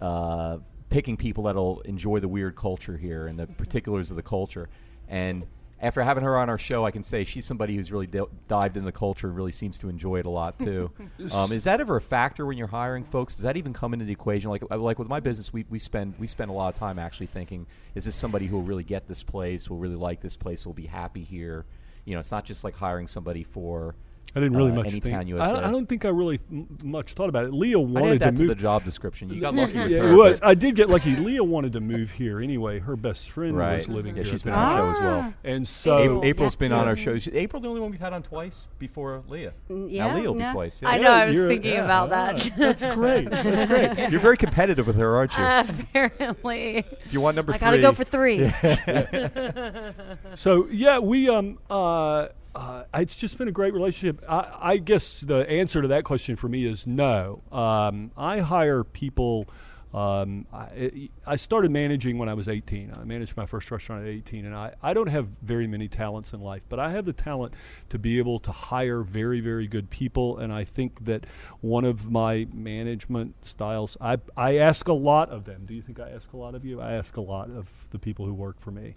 Uh, 0.00 0.58
picking 0.90 1.16
people 1.16 1.44
that'll 1.44 1.80
enjoy 1.80 2.20
the 2.20 2.28
weird 2.28 2.54
culture 2.54 2.96
here 2.96 3.26
and 3.26 3.36
the 3.36 3.48
particulars 3.48 4.10
of 4.10 4.16
the 4.16 4.22
culture. 4.22 4.68
And 5.08 5.44
after 5.80 6.02
having 6.02 6.24
her 6.24 6.38
on 6.38 6.48
our 6.48 6.58
show, 6.58 6.86
I 6.86 6.90
can 6.90 7.02
say 7.02 7.24
she's 7.24 7.44
somebody 7.44 7.76
who's 7.76 7.92
really 7.92 8.06
d- 8.06 8.22
dived 8.48 8.76
into 8.76 8.86
the 8.86 8.92
culture 8.92 9.26
and 9.26 9.36
really 9.36 9.52
seems 9.52 9.76
to 9.78 9.88
enjoy 9.88 10.20
it 10.20 10.26
a 10.26 10.30
lot 10.30 10.58
too. 10.58 10.90
um, 11.32 11.52
is 11.52 11.64
that 11.64 11.80
ever 11.80 11.96
a 11.96 12.00
factor 12.00 12.46
when 12.46 12.56
you're 12.56 12.66
hiring 12.66 13.04
folks? 13.04 13.34
Does 13.34 13.42
that 13.42 13.56
even 13.56 13.72
come 13.72 13.92
into 13.92 14.04
the 14.04 14.12
equation? 14.12 14.50
Like, 14.50 14.62
uh, 14.70 14.78
like 14.78 14.98
with 14.98 15.08
my 15.08 15.20
business, 15.20 15.52
we, 15.52 15.66
we 15.68 15.78
spend 15.78 16.14
we 16.18 16.26
spend 16.26 16.50
a 16.50 16.54
lot 16.54 16.68
of 16.68 16.78
time 16.78 16.98
actually 16.98 17.26
thinking: 17.26 17.66
Is 17.94 18.04
this 18.04 18.14
somebody 18.14 18.46
who 18.46 18.56
will 18.56 18.64
really 18.64 18.84
get 18.84 19.08
this 19.08 19.22
place? 19.22 19.68
Will 19.68 19.78
really 19.78 19.96
like 19.96 20.20
this 20.20 20.36
place? 20.36 20.66
Will 20.66 20.74
be 20.74 20.86
happy 20.86 21.22
here? 21.22 21.66
You 22.04 22.14
know, 22.14 22.20
it's 22.20 22.32
not 22.32 22.44
just 22.44 22.64
like 22.64 22.76
hiring 22.76 23.06
somebody 23.06 23.42
for. 23.42 23.94
I 24.36 24.40
didn't 24.40 24.56
really 24.56 24.72
uh, 24.72 24.74
much 24.74 24.86
Anytown, 24.88 25.02
think. 25.02 25.28
USA. 25.28 25.54
I, 25.54 25.68
I 25.68 25.70
don't 25.70 25.88
think 25.88 26.04
I 26.04 26.08
really 26.08 26.38
th- 26.38 26.66
much 26.82 27.12
thought 27.12 27.28
about 27.28 27.44
it. 27.44 27.52
Leah 27.52 27.78
wanted 27.78 28.06
added 28.06 28.20
that 28.20 28.30
to 28.30 28.36
to 28.36 28.42
move. 28.42 28.48
the 28.48 28.54
job 28.56 28.82
description. 28.84 29.28
You 29.28 29.40
got 29.40 29.54
lucky 29.54 29.78
with 29.78 29.90
yeah, 29.90 29.98
her. 30.00 30.12
it 30.12 30.16
was. 30.16 30.40
I 30.42 30.54
did 30.54 30.74
get 30.74 30.90
lucky. 30.90 31.14
Leah 31.14 31.44
wanted 31.44 31.72
to 31.74 31.80
move 31.80 32.10
here 32.10 32.40
anyway. 32.40 32.80
Her 32.80 32.96
best 32.96 33.30
friend 33.30 33.56
right. 33.56 33.76
was 33.76 33.88
living 33.88 34.16
yeah, 34.16 34.22
here. 34.22 34.32
she's 34.32 34.40
at 34.42 34.46
been 34.46 34.54
on 34.54 34.76
time. 34.76 34.84
our 34.84 34.94
show 34.94 34.98
as 34.98 35.04
well. 35.04 35.20
Ah. 35.20 35.34
And 35.44 35.68
so 35.68 35.98
April. 35.98 36.24
April's 36.24 36.56
been 36.56 36.72
on 36.72 36.88
our 36.88 36.96
show. 36.96 37.12
Is 37.12 37.28
April 37.28 37.62
the 37.62 37.68
only 37.68 37.80
one 37.80 37.92
we've 37.92 38.00
had 38.00 38.12
on 38.12 38.24
twice 38.24 38.66
before 38.78 39.22
Leah. 39.28 39.52
Mm, 39.70 39.86
now 39.86 39.88
yeah, 39.88 40.14
Leah 40.14 40.32
will 40.32 40.40
yeah. 40.40 40.46
be 40.48 40.52
twice. 40.52 40.82
Yeah. 40.82 40.88
I 40.88 40.98
know. 40.98 41.12
I 41.12 41.26
was 41.26 41.36
thinking 41.36 41.72
yeah, 41.72 41.84
about 41.84 42.10
that. 42.10 42.50
That's 42.56 42.84
great. 42.84 43.30
That's 43.30 43.64
great. 43.66 44.10
You're 44.10 44.20
very 44.20 44.36
competitive 44.36 44.86
with 44.86 44.96
her, 44.96 45.16
aren't 45.16 45.36
you? 45.38 45.44
Apparently, 45.44 46.84
if 47.04 47.12
you 47.12 47.20
want 47.20 47.36
number 47.36 47.52
I 47.52 47.58
three, 47.58 47.66
gotta 47.66 47.82
go 47.82 47.92
for 47.92 48.04
three. 48.04 48.50
So 50.34 50.66
yeah, 50.70 50.98
we 50.98 51.28
um 51.28 51.58
uh, 51.70 52.28
uh 52.54 52.84
it's 52.94 53.16
just 53.16 53.38
been 53.38 53.48
a 53.48 53.52
great 53.52 53.74
relationship. 53.74 54.24
I, 54.28 54.56
I 54.60 54.76
guess 54.76 55.20
the 55.20 55.48
answer 55.50 55.82
to 55.82 55.88
that 55.88 56.04
question 56.04 56.36
for 56.36 56.48
me 56.48 56.66
is 56.66 56.86
no. 56.86 57.42
Um, 57.50 58.10
I 58.16 58.40
hire 58.40 58.84
people. 58.84 59.48
Um, 59.92 60.46
I, 60.52 61.08
I 61.24 61.36
started 61.36 61.70
managing 61.70 62.18
when 62.18 62.28
I 62.28 62.34
was 62.34 62.48
18. 62.48 62.92
I 63.00 63.04
managed 63.04 63.36
my 63.36 63.46
first 63.46 63.70
restaurant 63.70 64.02
at 64.02 64.08
18, 64.08 64.44
and 64.44 64.52
I, 64.52 64.74
I 64.82 64.92
don't 64.92 65.06
have 65.06 65.28
very 65.28 65.68
many 65.68 65.86
talents 65.86 66.32
in 66.32 66.40
life, 66.40 66.62
but 66.68 66.80
I 66.80 66.90
have 66.90 67.04
the 67.04 67.12
talent 67.12 67.54
to 67.90 67.98
be 68.00 68.18
able 68.18 68.40
to 68.40 68.50
hire 68.50 69.02
very, 69.02 69.38
very 69.38 69.68
good 69.68 69.90
people. 69.90 70.38
And 70.38 70.52
I 70.52 70.64
think 70.64 71.04
that 71.04 71.26
one 71.60 71.84
of 71.84 72.10
my 72.10 72.48
management 72.52 73.46
styles, 73.46 73.96
I, 74.00 74.18
I 74.36 74.56
ask 74.56 74.88
a 74.88 74.92
lot 74.92 75.30
of 75.30 75.44
them. 75.44 75.64
Do 75.64 75.74
you 75.74 75.82
think 75.82 76.00
I 76.00 76.10
ask 76.10 76.32
a 76.32 76.36
lot 76.36 76.56
of 76.56 76.64
you? 76.64 76.80
I 76.80 76.94
ask 76.94 77.16
a 77.16 77.20
lot 77.20 77.48
of 77.50 77.68
the 77.90 78.00
people 78.00 78.26
who 78.26 78.34
work 78.34 78.58
for 78.58 78.72
me. 78.72 78.94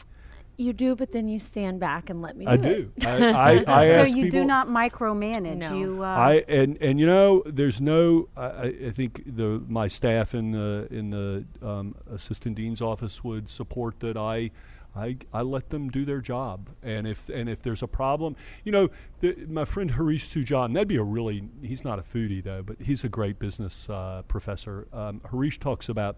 You 0.60 0.74
do, 0.74 0.96
but 0.96 1.12
then 1.12 1.28
you 1.28 1.38
stand 1.40 1.80
back 1.80 2.10
and 2.10 2.20
let 2.22 2.36
me. 2.36 2.46
Do 2.46 2.52
I 2.52 2.54
it. 2.56 2.62
do. 2.62 2.92
I, 3.06 3.64
I, 3.68 3.78
I 3.78 3.94
so 3.94 4.04
you 4.16 4.24
people, 4.24 4.40
do 4.40 4.46
not 4.46 4.68
micromanage. 4.68 5.58
No. 5.58 5.74
You. 5.76 6.04
Uh, 6.04 6.08
I 6.08 6.34
and 6.48 6.78
and 6.82 7.00
you 7.00 7.06
know, 7.06 7.44
there's 7.46 7.80
no. 7.80 8.28
I, 8.36 8.46
I 8.46 8.74
I 8.88 8.92
think 8.92 9.24
the 9.36 9.64
my 9.68 9.88
staff 9.88 10.34
in 10.34 10.52
the 10.52 10.88
in 10.90 11.12
the 11.12 11.46
um, 11.62 11.96
assistant 12.12 12.56
dean's 12.56 12.82
office 12.82 13.24
would 13.24 13.52
support 13.52 14.00
that. 14.00 14.18
I 14.18 14.50
I, 14.98 15.18
I 15.32 15.42
let 15.44 15.70
them 15.70 15.90
do 15.90 16.06
their 16.06 16.22
job, 16.22 16.70
and 16.82 17.08
if 17.08 17.30
and 17.30 17.48
if 17.48 17.62
there's 17.62 17.84
a 17.84 17.88
problem, 17.88 18.36
you 18.64 18.72
know, 18.72 18.90
the, 19.20 19.36
my 19.48 19.64
friend 19.64 19.92
Harish 19.92 20.26
Sujan, 20.26 20.74
that'd 20.74 20.88
be 20.88 20.96
a 20.98 21.04
really 21.04 21.44
he's 21.62 21.84
not 21.84 22.00
a 22.00 22.02
foodie 22.02 22.44
though, 22.44 22.64
but 22.64 22.82
he's 22.82 23.04
a 23.04 23.10
great 23.10 23.38
business 23.38 23.90
uh, 23.90 24.24
professor. 24.28 24.88
Um, 24.92 25.22
Harish 25.30 25.60
talks 25.60 25.88
about 25.88 26.18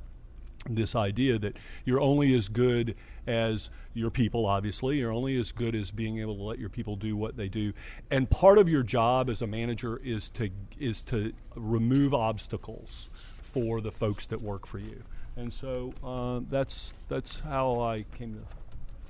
this 0.69 0.95
idea 0.95 1.39
that 1.39 1.57
you're 1.85 2.01
only 2.01 2.35
as 2.35 2.47
good 2.47 2.95
as 3.27 3.69
your 3.93 4.09
people 4.09 4.45
obviously. 4.45 4.97
You're 4.97 5.11
only 5.11 5.39
as 5.39 5.51
good 5.51 5.75
as 5.75 5.91
being 5.91 6.19
able 6.19 6.35
to 6.35 6.43
let 6.43 6.59
your 6.59 6.69
people 6.69 6.95
do 6.95 7.15
what 7.15 7.37
they 7.37 7.47
do. 7.47 7.73
And 8.11 8.29
part 8.29 8.57
of 8.57 8.67
your 8.67 8.83
job 8.83 9.29
as 9.29 9.41
a 9.41 9.47
manager 9.47 9.99
is 10.03 10.29
to 10.29 10.49
is 10.79 11.01
to 11.03 11.33
remove 11.55 12.13
obstacles 12.13 13.09
for 13.41 13.81
the 13.81 13.91
folks 13.91 14.25
that 14.27 14.41
work 14.41 14.65
for 14.65 14.79
you. 14.79 15.03
And 15.35 15.53
so 15.53 15.93
uh, 16.03 16.41
that's 16.49 16.93
that's 17.07 17.39
how 17.39 17.79
I 17.79 18.05
came 18.15 18.33
to 18.35 18.41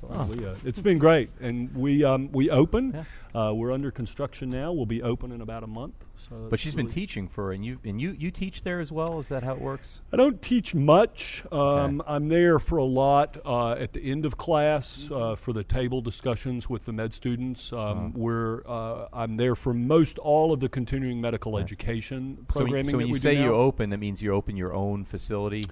find 0.08 0.30
Leah. 0.30 0.56
It's 0.66 0.80
been 0.80 0.98
great, 0.98 1.30
and 1.40 1.74
we 1.76 2.04
um, 2.04 2.32
we 2.32 2.50
open. 2.50 3.06
Uh, 3.34 3.54
we're 3.54 3.72
under 3.72 3.92
construction 3.92 4.50
now. 4.50 4.72
We'll 4.72 4.88
be 4.88 5.04
open 5.04 5.32
in 5.32 5.42
about 5.42 5.64
a 5.64 5.68
month. 5.68 6.04
So 6.18 6.48
But 6.50 6.60
she's 6.60 6.74
been 6.74 6.88
teaching 6.88 7.28
for, 7.28 7.52
and 7.52 7.64
you 7.64 7.78
and 7.84 8.02
you 8.02 8.16
you 8.18 8.32
teach 8.32 8.64
there 8.64 8.80
as 8.80 8.92
well. 8.92 9.20
Is 9.20 9.30
that 9.30 9.44
how 9.44 9.54
it 9.54 9.62
works? 9.62 10.02
I 10.12 10.18
don't 10.18 10.42
teach 10.42 10.74
much. 10.74 11.44
Um, 11.52 12.02
I'm 12.08 12.28
there 12.30 12.58
for 12.60 12.78
a 12.78 12.84
lot 12.84 13.38
uh, 13.46 13.74
at 13.74 13.94
the 13.94 14.02
end 14.02 14.26
of 14.26 14.38
class 14.38 15.08
uh, 15.12 15.36
for 15.36 15.54
the 15.54 15.64
table 15.64 16.02
discussions 16.02 16.70
with 16.70 16.86
the 16.86 16.92
med 16.94 17.14
students. 17.14 17.72
Um, 17.72 18.14
We're 18.14 18.64
uh, 18.68 19.08
I'm 19.14 19.38
there 19.38 19.56
for 19.56 19.74
most 19.74 20.18
all 20.18 20.52
of 20.52 20.60
the 20.60 20.70
continuing 20.70 21.22
medical 21.22 21.58
education 21.58 22.46
So, 22.50 22.62
when- 22.62 22.68
programming. 22.68 22.84
so 22.90 22.98
when 22.98 23.08
you 23.08 23.16
say 23.16 23.42
you 23.42 23.54
open, 23.54 23.92
that 23.92 24.00
means 24.00 24.24
you 24.24 24.34
open 24.34 24.58
your 24.58 24.74
own 24.74 25.06
facility. 25.06 25.64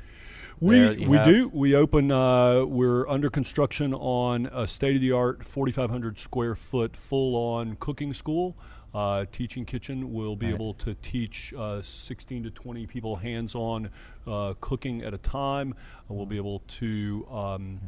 We 0.59 0.75
there 0.75 0.87
that 0.89 0.99
you 0.99 1.09
we 1.09 1.17
have? 1.17 1.25
do. 1.27 1.49
We 1.53 1.75
open. 1.75 2.11
Uh, 2.11 2.65
we're 2.65 3.07
under 3.07 3.29
construction 3.29 3.93
on 3.93 4.47
a 4.47 4.67
state 4.67 4.95
of 4.95 5.01
the 5.01 5.11
art, 5.11 5.45
4,500 5.45 6.19
square 6.19 6.55
foot, 6.55 6.95
full 6.97 7.35
on 7.35 7.75
cooking 7.79 8.13
school. 8.13 8.55
Uh, 8.93 9.25
teaching 9.31 9.65
kitchen 9.65 10.11
will 10.13 10.35
be 10.35 10.47
Right. 10.47 10.55
able 10.55 10.73
to 10.75 10.95
teach 10.95 11.53
uh, 11.55 11.81
16 11.83 12.43
to 12.43 12.49
20 12.49 12.87
people 12.87 13.17
hands 13.17 13.53
on 13.53 13.89
uh, 14.25 14.55
cooking 14.59 15.03
at 15.03 15.13
a 15.13 15.17
time. 15.19 15.75
Uh, 16.09 16.13
we'll 16.15 16.25
be 16.25 16.37
able 16.37 16.59
to. 16.67 17.27
Um, 17.29 17.79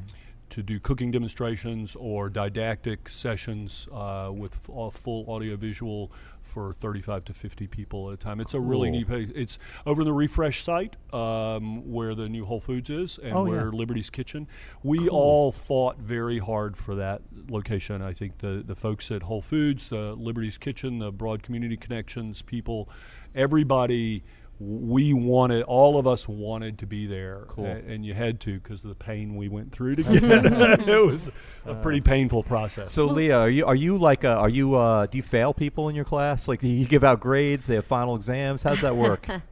to 0.51 0.63
do 0.63 0.79
cooking 0.79 1.11
demonstrations 1.11 1.95
or 1.95 2.29
didactic 2.29 3.09
sessions 3.09 3.87
uh, 3.91 4.31
with 4.33 4.55
f- 4.69 4.93
full 4.93 5.29
audio 5.31 5.55
visual 5.55 6.11
for 6.41 6.73
35 6.73 7.25
to 7.25 7.33
50 7.33 7.67
people 7.67 8.07
at 8.09 8.15
a 8.15 8.17
time. 8.17 8.39
It's 8.39 8.55
a 8.55 8.59
really 8.59 8.89
Cool. 8.89 8.97
neat 8.99 9.07
place. 9.07 9.29
It's 9.35 9.59
over 9.85 10.03
the 10.03 10.13
Refresh 10.13 10.63
site 10.63 10.95
um, 11.13 11.91
where 11.91 12.15
the 12.15 12.27
new 12.27 12.45
Whole 12.45 12.59
Foods 12.59 12.89
is 12.89 13.19
and 13.19 13.33
Oh, 13.33 13.45
yeah. 13.45 13.51
where 13.51 13.71
Liberty's 13.71 14.09
Kitchen. 14.09 14.47
We 14.81 15.07
all 15.07 15.51
fought 15.51 15.97
very 15.99 16.39
hard 16.39 16.75
for 16.75 16.95
that 16.95 17.21
location. 17.49 18.01
I 18.01 18.13
think 18.13 18.39
the, 18.39 18.63
the 18.65 18.75
folks 18.75 19.11
at 19.11 19.21
Whole 19.23 19.43
Foods, 19.43 19.89
the 19.89 20.13
Liberty's 20.15 20.57
Kitchen, 20.57 20.97
the 20.97 21.11
Broad 21.11 21.43
Community 21.43 21.77
Connections 21.77 22.41
people, 22.41 22.89
everybody. 23.35 24.23
We 24.61 25.13
wanted, 25.13 25.63
all 25.63 25.97
of 25.97 26.05
us 26.05 26.27
wanted 26.27 26.79
to 26.79 26.85
be 26.85 27.07
there, 27.07 27.45
Cool. 27.47 27.65
a- 27.65 27.69
and 27.69 28.05
you 28.05 28.13
had 28.13 28.41
to 28.41 28.59
because 28.59 28.83
of 28.83 28.89
the 28.89 28.95
pain 28.95 29.37
we 29.37 29.47
went 29.47 29.71
through 29.71 29.95
to 29.95 30.03
get. 30.19 30.23
it 30.87 31.05
was 31.05 31.31
a 31.65 31.75
pretty 31.75 32.01
painful 32.01 32.43
process. 32.43 32.91
So 32.91 33.05
Leah, 33.07 33.39
are 33.39 33.49
you 33.49 33.65
are 33.65 33.75
you 33.75 33.97
like 33.97 34.25
a, 34.25 34.33
are 34.33 34.49
you 34.49 34.75
uh, 34.75 35.05
do 35.05 35.17
you 35.17 35.21
fail 35.23 35.53
people 35.53 35.87
in 35.87 35.95
your 35.95 36.03
class? 36.05 36.47
Like 36.49 36.59
do 36.59 36.67
you 36.67 36.85
give 36.85 37.05
out 37.05 37.21
grades? 37.21 37.67
They 37.67 37.75
have 37.75 37.85
final 37.85 38.15
exams. 38.15 38.63
How's 38.63 38.81
that 38.81 38.95
work? 38.97 39.27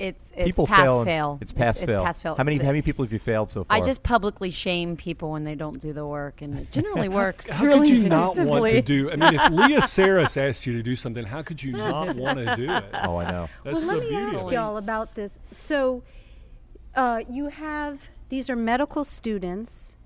It's 0.00 0.32
it's 0.34 0.46
people 0.46 0.66
pass 0.66 0.80
fail. 0.80 0.96
and- 1.00 1.06
fail. 1.06 1.38
It's 1.42 1.52
pass 1.52 1.80
fail. 1.82 1.90
It's 1.98 2.04
pass 2.04 2.22
fail. 2.22 2.34
How 2.34 2.42
many 2.42 2.56
how 2.56 2.68
many 2.68 2.80
people 2.80 3.04
have 3.04 3.12
you 3.12 3.18
failed 3.18 3.50
so 3.50 3.64
far? 3.64 3.76
I 3.76 3.82
just 3.82 4.02
publicly 4.02 4.50
shame 4.50 4.96
people 4.96 5.32
when 5.32 5.44
they 5.44 5.54
don't 5.54 5.78
do 5.78 5.92
the 5.92 6.06
work, 6.06 6.40
and 6.40 6.58
it 6.58 6.72
generally 6.72 7.08
works. 7.22 7.50
How 7.50 7.66
really 7.66 7.90
could 7.90 7.98
you 7.98 8.08
not 8.08 8.38
want 8.38 8.70
to 8.70 8.80
do? 8.80 9.10
I 9.10 9.16
mean, 9.16 9.34
if 9.34 9.50
Leah 9.50 9.80
Sarris 9.82 10.38
asked 10.38 10.66
you 10.66 10.72
to 10.72 10.82
do 10.82 10.96
something, 10.96 11.22
how 11.24 11.42
could 11.42 11.62
you 11.62 11.72
not 11.72 12.16
want 12.16 12.38
to 12.38 12.56
do 12.56 12.72
it? 12.72 12.84
oh, 13.04 13.18
I 13.18 13.30
know. 13.30 13.48
That's 13.62 13.86
well, 13.86 14.00
the 14.00 14.04
let 14.06 14.10
me 14.10 14.16
ask 14.16 14.50
y'all 14.50 14.78
about 14.78 15.14
this. 15.14 15.38
So, 15.50 16.02
uh, 16.94 17.20
you 17.28 17.48
have 17.48 18.08
these 18.30 18.48
are 18.48 18.56
medical 18.56 19.04
students. 19.04 19.96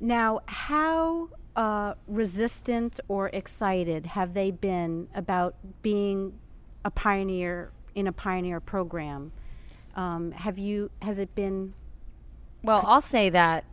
Now, 0.00 0.40
how 0.46 1.28
uh, 1.56 1.92
resistant 2.08 3.00
or 3.06 3.28
excited 3.34 4.06
have 4.06 4.32
they 4.32 4.50
been 4.50 5.08
about 5.14 5.56
being 5.82 6.38
a 6.86 6.90
pioneer 6.90 7.70
in 7.94 8.06
a 8.06 8.12
pioneer 8.12 8.58
program? 8.58 9.30
Um, 9.94 10.32
have 10.32 10.58
you? 10.58 10.90
Has 11.02 11.18
it 11.18 11.34
been? 11.34 11.74
Well, 12.62 12.82
I'll 12.86 13.00
say 13.00 13.28
that 13.30 13.64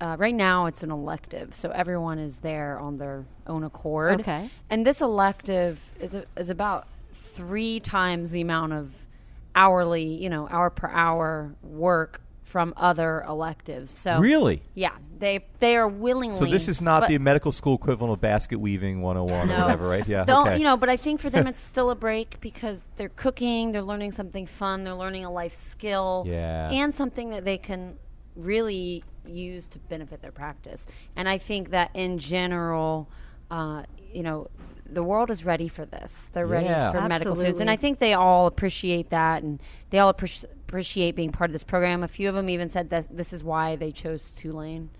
uh, 0.00 0.16
right 0.18 0.34
now 0.34 0.66
it's 0.66 0.82
an 0.82 0.90
elective, 0.90 1.54
so 1.54 1.70
everyone 1.70 2.18
is 2.18 2.38
there 2.38 2.78
on 2.78 2.98
their 2.98 3.26
own 3.46 3.64
accord. 3.64 4.20
Okay. 4.20 4.50
And 4.70 4.86
this 4.86 5.00
elective 5.00 5.92
is 6.00 6.14
a, 6.14 6.24
is 6.36 6.50
about 6.50 6.86
three 7.12 7.80
times 7.80 8.30
the 8.30 8.40
amount 8.40 8.72
of 8.72 9.06
hourly, 9.54 10.04
you 10.04 10.30
know, 10.30 10.48
hour 10.50 10.70
per 10.70 10.88
hour 10.88 11.54
work 11.62 12.22
from 12.48 12.72
other 12.78 13.22
electives. 13.28 13.90
So 13.90 14.18
Really? 14.18 14.62
yeah, 14.74 14.92
they 15.18 15.44
they 15.60 15.76
are 15.76 15.86
willingly. 15.86 16.34
So 16.34 16.46
this 16.46 16.66
is 16.66 16.80
not 16.80 17.02
but- 17.02 17.08
the 17.10 17.18
medical 17.18 17.52
school 17.52 17.74
equivalent 17.74 18.14
of 18.14 18.20
basket 18.22 18.58
weaving 18.58 19.02
101 19.02 19.50
or 19.50 19.52
No. 19.52 19.60
whatever, 19.64 19.86
right? 19.86 20.08
Yeah. 20.08 20.24
Don't 20.24 20.48
okay. 20.48 20.56
you 20.58 20.64
know? 20.64 20.76
But 20.78 20.88
I 20.88 20.96
think 20.96 21.20
for 21.20 21.28
them 21.28 21.46
it's 21.46 21.60
still 21.60 21.90
a 21.90 21.94
break 21.94 22.40
because 22.40 22.86
they're 22.96 23.10
cooking, 23.10 23.72
they're 23.72 23.82
learning 23.82 24.12
something 24.12 24.46
fun, 24.46 24.84
they're 24.84 24.94
learning 24.94 25.26
a 25.26 25.30
life 25.30 25.54
skill, 25.54 26.24
Yeah. 26.26 26.70
and 26.70 26.94
something 26.94 27.28
that 27.30 27.44
they 27.44 27.58
can 27.58 27.96
really 28.34 29.04
use 29.26 29.68
to 29.68 29.78
benefit 29.78 30.22
their 30.22 30.32
practice. 30.32 30.86
And 31.14 31.28
I 31.28 31.36
think 31.36 31.68
that 31.70 31.90
in 31.92 32.16
general, 32.16 33.10
uh, 33.50 33.82
you 34.10 34.22
know, 34.22 34.48
the 34.90 35.02
world 35.02 35.30
is 35.30 35.44
ready 35.44 35.68
for 35.68 35.84
this. 35.84 36.30
They're 36.32 36.46
ready 36.46 36.64
Yeah. 36.66 36.92
for 36.92 37.02
medical 37.06 37.36
students, 37.36 37.60
and 37.60 37.70
I 37.70 37.76
think 37.76 37.98
they 37.98 38.14
all 38.14 38.46
appreciate 38.46 39.10
that, 39.10 39.42
and 39.42 39.60
they 39.90 39.98
all 39.98 40.14
appreci- 40.14 40.46
appreciate 40.68 41.16
being 41.16 41.32
part 41.32 41.48
of 41.48 41.52
this 41.52 41.64
program. 41.64 42.02
A 42.02 42.08
few 42.08 42.28
of 42.28 42.34
them 42.34 42.50
even 42.50 42.68
said 42.68 42.90
that 42.90 43.16
this 43.16 43.32
is 43.32 43.42
why 43.42 43.74
they 43.74 43.90
chose 43.90 44.30
Tulane. 44.30 44.90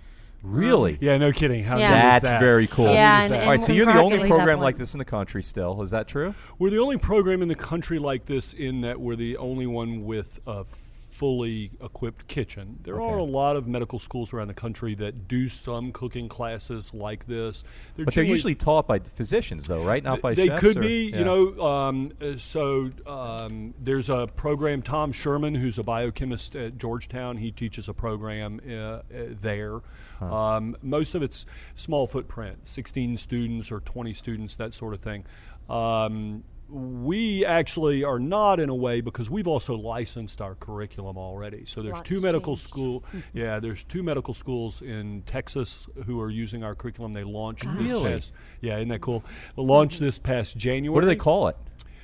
Really? 0.42 0.96
Yeah, 1.00 1.18
no 1.18 1.31
kidding. 1.31 1.62
How 1.64 1.76
Yeah. 1.76 1.90
That's 1.90 2.31
that? 2.31 2.40
very 2.40 2.66
cool. 2.68 2.87
Yeah, 2.92 3.18
is 3.18 3.24
and- 3.26 3.35
that? 3.35 3.42
All 3.44 3.50
right, 3.50 3.61
so 3.61 3.72
you're 3.72 3.87
the 3.87 3.92
only 3.98 4.26
program 4.28 4.61
like 4.61 4.78
this 4.78 4.94
in 4.94 4.98
the 4.98 5.04
country 5.04 5.42
still. 5.42 5.83
Is 5.83 5.90
that 5.90 6.09
true? 6.09 6.35
We're 6.59 6.70
the 6.70 6.78
only 6.78 6.96
program 6.96 7.42
in 7.42 7.48
the 7.48 7.54
country 7.54 7.98
like 7.98 8.24
this 8.24 8.54
in 8.54 8.81
that 8.83 8.98
we're 9.00 9.16
the 9.16 9.37
only 9.37 9.66
one 9.66 10.04
with 10.07 10.40
a 10.46 10.64
fully 11.18 11.72
equipped 11.83 12.28
kitchen. 12.28 12.78
There 12.85 13.02
are 13.02 13.18
a 13.18 13.24
lot 13.24 13.57
of 13.57 13.66
medical 13.66 13.98
schools 13.98 14.33
around 14.33 14.46
the 14.46 14.54
country 14.54 14.94
that 14.96 15.26
do 15.26 15.48
some 15.48 15.90
cooking 15.90 16.28
classes 16.28 16.94
like 16.94 17.26
this. 17.26 17.64
They're 17.96 18.04
But 18.04 18.14
they're 18.14 18.22
usually 18.22 18.54
taught 18.54 18.87
by 18.87 19.00
physicians, 19.00 19.66
though, 19.66 19.83
right? 19.85 20.04
Not 20.04 20.20
by 20.20 20.35
they 20.35 20.48
could 20.48 20.76
or- 20.76 20.81
be, 20.81 21.11
yeah. 21.11 21.18
you 21.18 21.24
know. 21.24 21.61
Um, 21.61 22.12
uh, 22.22 22.37
so 22.37 22.92
um, 23.04 23.74
there's 23.81 24.11
a 24.11 24.28
program. 24.37 24.81
Tom 24.81 25.11
Sherman, 25.11 25.57
who's 25.57 25.76
a 25.78 25.83
biochemist 25.83 26.54
at 26.54 26.78
Georgetown, 26.78 27.37
he 27.37 27.50
teaches 27.50 27.88
a 27.88 27.94
program 27.94 28.61
uh, 28.64 28.72
uh, 28.72 29.00
there. 29.11 29.81
Um, 30.20 30.76
most 30.83 31.16
of 31.16 31.22
it's 31.24 31.46
small 31.74 32.07
footprint, 32.07 32.68
16 32.68 33.16
students 33.16 33.72
or 33.72 33.81
20 33.81 34.14
students, 34.14 34.54
that 34.54 34.72
sort 34.72 34.94
of 34.94 35.00
thing. 35.00 35.24
Um, 35.68 36.44
we 36.68 37.46
actually 37.46 38.04
are 38.04 38.18
not 38.18 38.61
in 38.61 38.68
a 38.68 38.74
way 38.74 39.00
because 39.00 39.31
we've 39.31 39.48
also 39.48 39.74
licensed 39.74 40.40
our 40.40 40.54
curriculum 40.54 41.16
already. 41.16 41.64
So 41.66 41.83
there's 41.83 41.94
Lots 41.94 42.09
two 42.09 42.20
medical 42.20 42.54
changed. 42.57 42.68
school, 42.68 43.04
yeah, 43.33 43.59
there's 43.59 43.85
two 43.85 44.02
medical 44.02 44.35
schools 44.35 44.83
in 44.83 45.22
Texas 45.22 45.88
who 46.04 46.20
are 46.20 46.31
using 46.31 46.62
our 46.62 46.74
curriculum. 46.74 47.12
They 47.14 47.24
launched 47.24 47.64
this 47.78 47.92
Really? 47.92 48.12
past, 48.12 48.33
yeah, 48.61 48.76
isn't 48.76 48.88
that 48.88 49.00
cool? 49.00 49.20
Mm-hmm. 49.22 49.61
Launched 49.62 50.00
this 50.00 50.18
past 50.18 50.57
January. 50.57 50.94
What 50.94 51.00
do 51.00 51.07
they 51.07 51.16
call 51.16 51.48
it? 51.48 51.57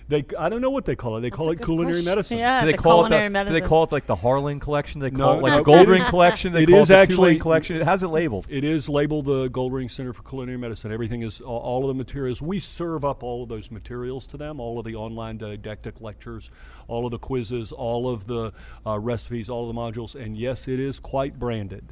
They, 0.06 0.24
I 0.38 0.50
don't 0.50 0.60
know 0.60 0.68
what 0.70 0.84
they 0.84 0.96
call 0.96 1.16
it. 1.16 1.22
They 1.22 1.30
call 1.30 1.48
a 1.48 1.52
it 1.52 1.62
culinary 1.62 1.94
question. 1.94 2.04
medicine. 2.10 2.38
Yeah. 2.38 2.60
Do 2.60 2.66
they 2.66 2.72
the 2.72 2.78
call 2.78 3.06
it? 3.06 3.08
culinary 3.08 3.32
The, 3.32 3.44
do 3.44 3.52
they 3.54 3.66
call 3.66 3.84
it 3.84 3.92
like 3.92 4.04
the 4.04 4.14
Harlan 4.16 4.60
collection? 4.60 5.00
Do 5.00 5.08
they 5.08 5.16
No, 5.16 5.24
call 5.24 5.38
it 5.38 5.42
like 5.42 5.50
no, 5.52 5.56
the 5.56 5.62
it 5.80 5.86
Goldring 5.86 5.98
is- 6.00 6.08
collection? 6.08 6.52
They 6.52 6.64
it 6.64 6.68
call 6.68 6.80
is 6.80 6.90
it 6.90 6.92
the 6.92 6.98
actually- 6.98 7.16
Tulane 7.16 7.38
collection. 7.40 7.80
How's 7.80 8.02
it 8.02 8.08
labeled? 8.08 8.46
It 8.50 8.64
is 8.64 8.88
labeled 8.88 9.24
the 9.24 9.48
Goldring 9.48 9.90
Center 9.90 10.12
for 10.12 10.22
Culinary 10.22 10.58
Medicine. 10.58 10.92
Everything 10.92 11.22
is 11.22 11.40
all, 11.40 11.58
all 11.58 11.82
of 11.82 11.88
the 11.88 11.94
materials. 11.94 12.42
We 12.42 12.60
serve 12.60 13.02
up 13.04 13.22
all 13.22 13.44
of 13.44 13.48
those 13.48 13.70
materials 13.70 14.26
to 14.28 14.36
them. 14.36 14.60
All 14.60 14.78
of 14.78 14.84
the 14.84 14.94
online 14.94 15.38
didactic 15.38 16.00
lectures, 16.02 16.50
all 16.86 17.06
of 17.06 17.10
the 17.10 17.18
quizzes, 17.18 17.72
all 17.72 18.08
of 18.10 18.26
the 18.26 18.52
uh, 18.86 18.98
recipes, 18.98 19.48
all 19.48 19.68
of 19.70 19.74
the 19.74 19.80
modules. 19.80 20.14
And 20.14 20.36
yes, 20.36 20.68
it 20.68 20.80
is 20.80 21.00
quite 21.00 21.38
branded. 21.38 21.84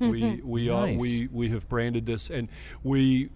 we 0.00 0.40
we 0.42 0.68
Nice. 0.70 0.96
uh, 0.96 0.98
we 1.00 1.28
we 1.30 1.48
have 1.50 1.68
branded 1.68 2.04
this, 2.04 2.30
and 2.30 2.48
we. 2.82 3.30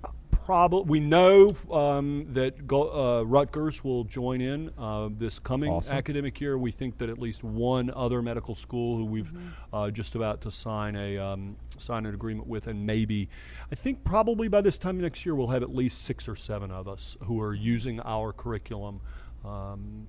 Probably 0.44 0.84
we 0.86 1.00
know 1.00 1.54
um, 1.70 2.26
that 2.34 2.66
Go- 2.66 2.90
uh, 3.20 3.22
Rutgers 3.22 3.82
will 3.82 4.04
join 4.04 4.42
in 4.42 4.70
uh, 4.78 5.08
this 5.16 5.38
coming 5.38 5.72
Awesome. 5.72 5.96
academic 5.96 6.38
year. 6.38 6.58
We 6.58 6.70
think 6.70 6.98
that 6.98 7.08
at 7.08 7.18
least 7.18 7.42
one 7.42 7.90
other 7.94 8.20
medical 8.20 8.54
school 8.54 8.98
who 8.98 9.04
we've 9.06 9.24
Mm-hmm. 9.32 9.74
uh, 9.74 9.90
just 9.90 10.14
about 10.16 10.42
to 10.42 10.50
sign 10.50 10.96
a 10.96 11.16
um, 11.16 11.56
sign 11.78 12.04
an 12.04 12.14
agreement 12.14 12.46
with, 12.46 12.66
and 12.66 12.84
maybe 12.84 13.28
I 13.72 13.74
think 13.74 14.04
probably 14.04 14.48
by 14.48 14.60
this 14.60 14.76
time 14.76 15.00
next 15.00 15.24
year 15.24 15.34
we'll 15.34 15.48
have 15.48 15.62
at 15.62 15.74
least 15.74 16.02
six 16.04 16.28
or 16.28 16.36
seven 16.36 16.70
of 16.70 16.88
us 16.88 17.16
who 17.22 17.40
are 17.40 17.54
using 17.54 17.98
our 18.00 18.32
curriculum. 18.34 19.00
Um, 19.46 20.06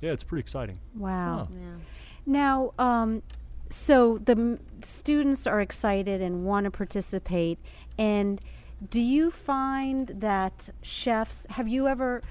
yeah, 0.00 0.10
it's 0.12 0.24
pretty 0.24 0.40
exciting. 0.40 0.80
Wow. 0.96 1.48
Yeah. 1.50 1.66
Now, 2.26 2.72
um, 2.78 3.22
so 3.70 4.18
the 4.18 4.32
m- 4.32 4.58
students 4.82 5.46
are 5.46 5.60
excited 5.60 6.20
and 6.20 6.44
want 6.44 6.64
to 6.64 6.70
participate. 6.72 7.58
And 7.98 8.40
do 8.90 9.00
you 9.00 9.30
find 9.30 10.08
that 10.08 10.68
chefs 10.82 11.46
have 11.50 11.68
you 11.68 11.88
ever 11.88 12.22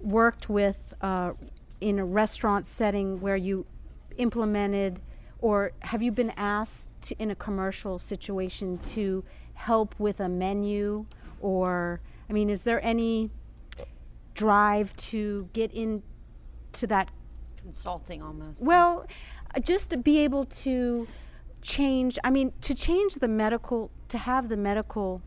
worked 0.00 0.48
with 0.48 0.94
uh, 1.00 1.32
in 1.80 1.98
a 1.98 2.04
restaurant 2.04 2.66
setting 2.66 3.20
where 3.20 3.36
you 3.36 3.66
implemented, 4.18 5.00
or 5.40 5.72
have 5.80 6.02
you 6.02 6.12
been 6.12 6.32
asked 6.36 6.90
to, 7.02 7.14
in 7.18 7.30
a 7.30 7.34
commercial 7.34 7.98
situation 7.98 8.78
to 8.78 9.24
help 9.54 9.94
with 9.98 10.20
a 10.20 10.28
menu, 10.28 11.06
or 11.40 12.00
I 12.28 12.32
mean, 12.32 12.50
is 12.50 12.64
there 12.64 12.84
any 12.84 13.30
drive 14.34 14.94
to 14.96 15.48
get 15.52 15.72
in 15.72 16.02
to 16.72 16.86
that 16.86 17.10
Consulting 17.56 18.22
almost. 18.22 18.62
well, 18.62 19.06
just 19.62 19.90
to 19.90 19.96
be 19.96 20.18
able 20.18 20.44
to 20.44 21.08
change, 21.62 22.18
I 22.22 22.30
mean, 22.30 22.52
to 22.60 22.74
change 22.74 23.14
the 23.14 23.28
medical, 23.28 23.90
to 24.08 24.18
have 24.18 24.48
the 24.48 24.56
medical 24.56 25.22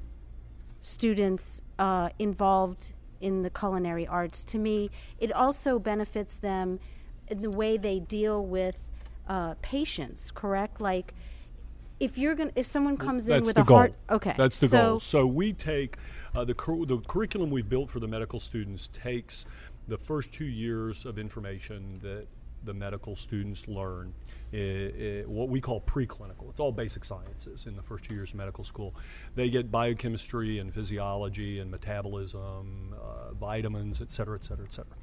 students 0.82 1.62
uh, 1.78 2.10
involved 2.20 2.94
in 3.22 3.42
the 3.42 3.50
culinary 3.50 4.08
arts, 4.08 4.44
to 4.46 4.58
me, 4.58 4.90
it 5.20 5.32
also 5.32 5.80
benefits 5.80 6.38
them 6.38 6.80
in 7.28 7.42
the 7.42 7.50
way 7.50 7.78
they 7.78 8.00
deal 8.00 8.46
with 8.46 8.88
uh, 9.28 9.56
patients, 9.62 10.32
correct? 10.32 10.82
Like, 10.82 11.14
if 12.00 12.18
you're 12.18 12.36
going 12.36 12.52
if 12.56 12.66
someone 12.66 12.98
comes 12.98 13.28
in 13.28 13.34
That's 13.34 13.48
with 13.48 13.58
a 13.58 13.64
goal. 13.64 13.78
heart, 13.78 13.94
okay. 14.10 14.34
That's 14.38 14.58
the 14.58 14.70
so, 14.70 14.82
goal. 14.82 15.00
So 15.02 15.26
we 15.26 15.52
take 15.54 15.98
uh, 16.34 16.46
the 16.46 16.54
cur- 16.54 16.86
the 16.86 16.98
curriculum 17.00 17.50
we've 17.50 17.68
built 17.68 17.90
for 17.90 18.00
the 18.00 18.08
medical 18.08 18.40
students 18.40 18.88
takes 18.94 19.46
the 19.88 19.98
first 19.98 20.32
two 20.32 20.46
years 20.46 21.06
of 21.06 21.20
information 21.20 22.00
that 22.02 22.28
the 22.64 22.74
medical 22.74 23.16
students 23.16 23.68
learn, 23.68 24.14
i- 24.54 24.58
i- 24.58 25.24
what 25.26 25.50
we 25.50 25.62
call 25.62 25.82
preclinical. 25.82 26.50
It's 26.50 26.60
all 26.60 26.72
basic 26.72 27.06
sciences 27.06 27.66
in 27.66 27.76
the 27.76 27.84
first 27.84 28.04
two 28.04 28.16
years 28.16 28.32
of 28.32 28.36
medical 28.38 28.64
school. 28.64 28.96
They 29.36 29.50
get 29.50 29.72
biochemistry 29.72 30.60
and 30.60 30.74
physiology 30.74 31.60
and 31.60 31.72
metabolism, 31.72 32.94
uh, 32.94 33.34
vitamins, 33.34 34.02
et 34.02 34.12
cetera, 34.12 34.38
et 34.38 34.46
cetera, 34.46 34.66
et 34.66 34.74
cetera. 34.74 34.96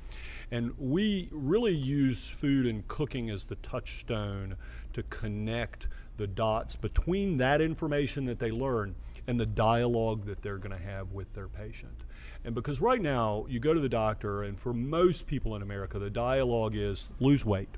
And 0.50 0.72
we 0.78 1.28
really 1.32 1.74
use 1.74 2.28
food 2.28 2.66
and 2.66 2.86
cooking 2.86 3.30
as 3.30 3.44
the 3.46 3.56
touchstone 3.56 4.56
to 4.92 5.02
connect 5.04 5.88
the 6.16 6.26
dots 6.26 6.76
between 6.76 7.36
that 7.38 7.60
information 7.60 8.24
that 8.26 8.38
they 8.38 8.50
learn 8.50 8.94
and 9.26 9.38
the 9.40 9.46
dialogue 9.46 10.24
that 10.26 10.42
they're 10.42 10.58
going 10.58 10.76
to 10.76 10.82
have 10.84 11.12
with 11.12 11.32
their 11.32 11.48
patient. 11.48 12.04
And 12.44 12.54
because 12.54 12.80
right 12.80 13.00
now, 13.02 13.44
you 13.48 13.58
go 13.58 13.74
to 13.74 13.80
the 13.80 13.88
doctor, 13.88 14.44
and 14.44 14.58
for 14.58 14.72
most 14.72 15.26
people 15.26 15.56
in 15.56 15.62
America, 15.62 15.98
the 15.98 16.10
dialogue 16.10 16.76
is 16.76 17.08
lose 17.18 17.44
weight. 17.44 17.68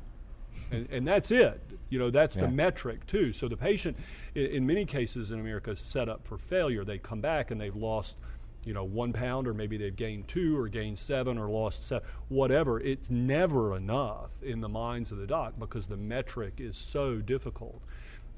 And, 0.70 0.88
and 0.90 1.08
that's 1.08 1.30
it. 1.30 1.60
You 1.88 1.98
know, 1.98 2.10
that's 2.10 2.36
Yeah. 2.36 2.42
the 2.42 2.50
metric 2.50 3.06
too. 3.06 3.32
So 3.32 3.48
the 3.48 3.56
patient, 3.56 3.96
in, 4.34 4.46
in 4.46 4.66
many 4.66 4.84
cases 4.84 5.30
in 5.30 5.40
America, 5.40 5.70
is 5.70 5.80
set 5.80 6.08
up 6.08 6.26
for 6.26 6.36
failure. 6.36 6.84
They 6.84 6.98
come 6.98 7.20
back 7.20 7.50
and 7.50 7.58
they've 7.58 7.74
lost, 7.74 8.18
you 8.64 8.74
know, 8.74 8.84
one 8.84 9.14
pound, 9.14 9.48
or 9.48 9.54
maybe 9.54 9.78
they've 9.78 9.96
gained 9.96 10.28
two, 10.28 10.58
or 10.58 10.68
gained 10.68 10.98
seven, 10.98 11.38
or 11.38 11.48
lost 11.48 11.88
seven, 11.88 12.06
whatever. 12.28 12.78
It's 12.80 13.10
never 13.10 13.74
enough 13.74 14.42
in 14.42 14.60
the 14.60 14.68
minds 14.68 15.12
of 15.12 15.18
the 15.18 15.26
doc 15.26 15.54
because 15.58 15.86
the 15.86 15.96
metric 15.96 16.54
is 16.58 16.76
so 16.76 17.18
difficult. 17.18 17.80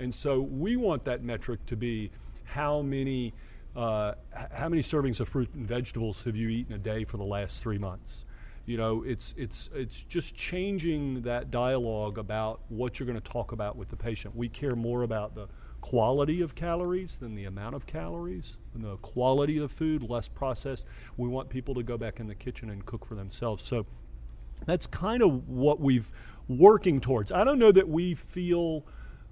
And 0.01 0.15
so 0.15 0.41
we 0.41 0.77
want 0.77 1.05
that 1.05 1.23
metric 1.23 1.65
to 1.67 1.77
be 1.77 2.11
how 2.45 2.83
many. 2.83 3.35
Uh, 3.77 4.15
how 4.53 4.69
many 4.69 4.83
servings 4.83 5.21
of 5.21 5.29
fruit 5.29 5.49
and 5.55 5.65
vegetables 5.65 6.25
have 6.25 6.35
you 6.35 6.49
eaten 6.49 6.73
a 6.73 6.79
day 6.79 7.05
for 7.05 7.19
the 7.19 7.25
last 7.25 7.63
three 7.63 7.79
months? 7.79 8.25
You 8.67 8.77
know, 8.77 9.05
it's 9.05 9.33
it's 9.39 9.71
it's 9.73 10.03
just 10.03 10.35
changing 10.35 11.23
that 11.23 11.53
dialogue 11.53 12.19
about 12.19 12.63
what 12.69 12.99
you're 12.99 13.07
going 13.07 13.21
to 13.21 13.31
talk 13.31 13.53
about 13.53 13.77
with 13.77 13.89
the 13.89 13.97
patient. 13.97 14.35
We 14.35 14.49
care 14.49 14.75
more 14.75 15.03
about 15.03 15.37
the 15.37 15.47
quality 15.83 16.43
of 16.43 16.57
calories 16.57 17.17
than 17.17 17.37
the 17.37 17.45
amount 17.45 17.77
of 17.77 17.87
calories, 17.87 18.59
and 18.75 18.85
the 18.85 18.97
quality 18.97 19.59
of 19.59 19.71
food, 19.71 20.03
less 20.03 20.27
processed. 20.27 20.87
We 21.17 21.29
want 21.29 21.49
people 21.49 21.75
to 21.75 21.85
go 21.85 21.97
back 21.97 22.19
in 22.19 22.27
the 22.27 22.35
kitchen 22.35 22.71
and 22.71 22.85
cook 22.85 23.07
for 23.07 23.15
themselves. 23.15 23.63
So 23.63 23.87
that's 24.67 24.87
kind 24.89 25.23
of 25.23 25.49
what 25.49 25.81
we've 25.81 26.11
working 26.49 27.01
towards. 27.01 27.31
I 27.31 27.45
don't 27.45 27.61
know 27.61 27.73
that 27.73 27.89
we 27.89 28.15
feel 28.15 28.85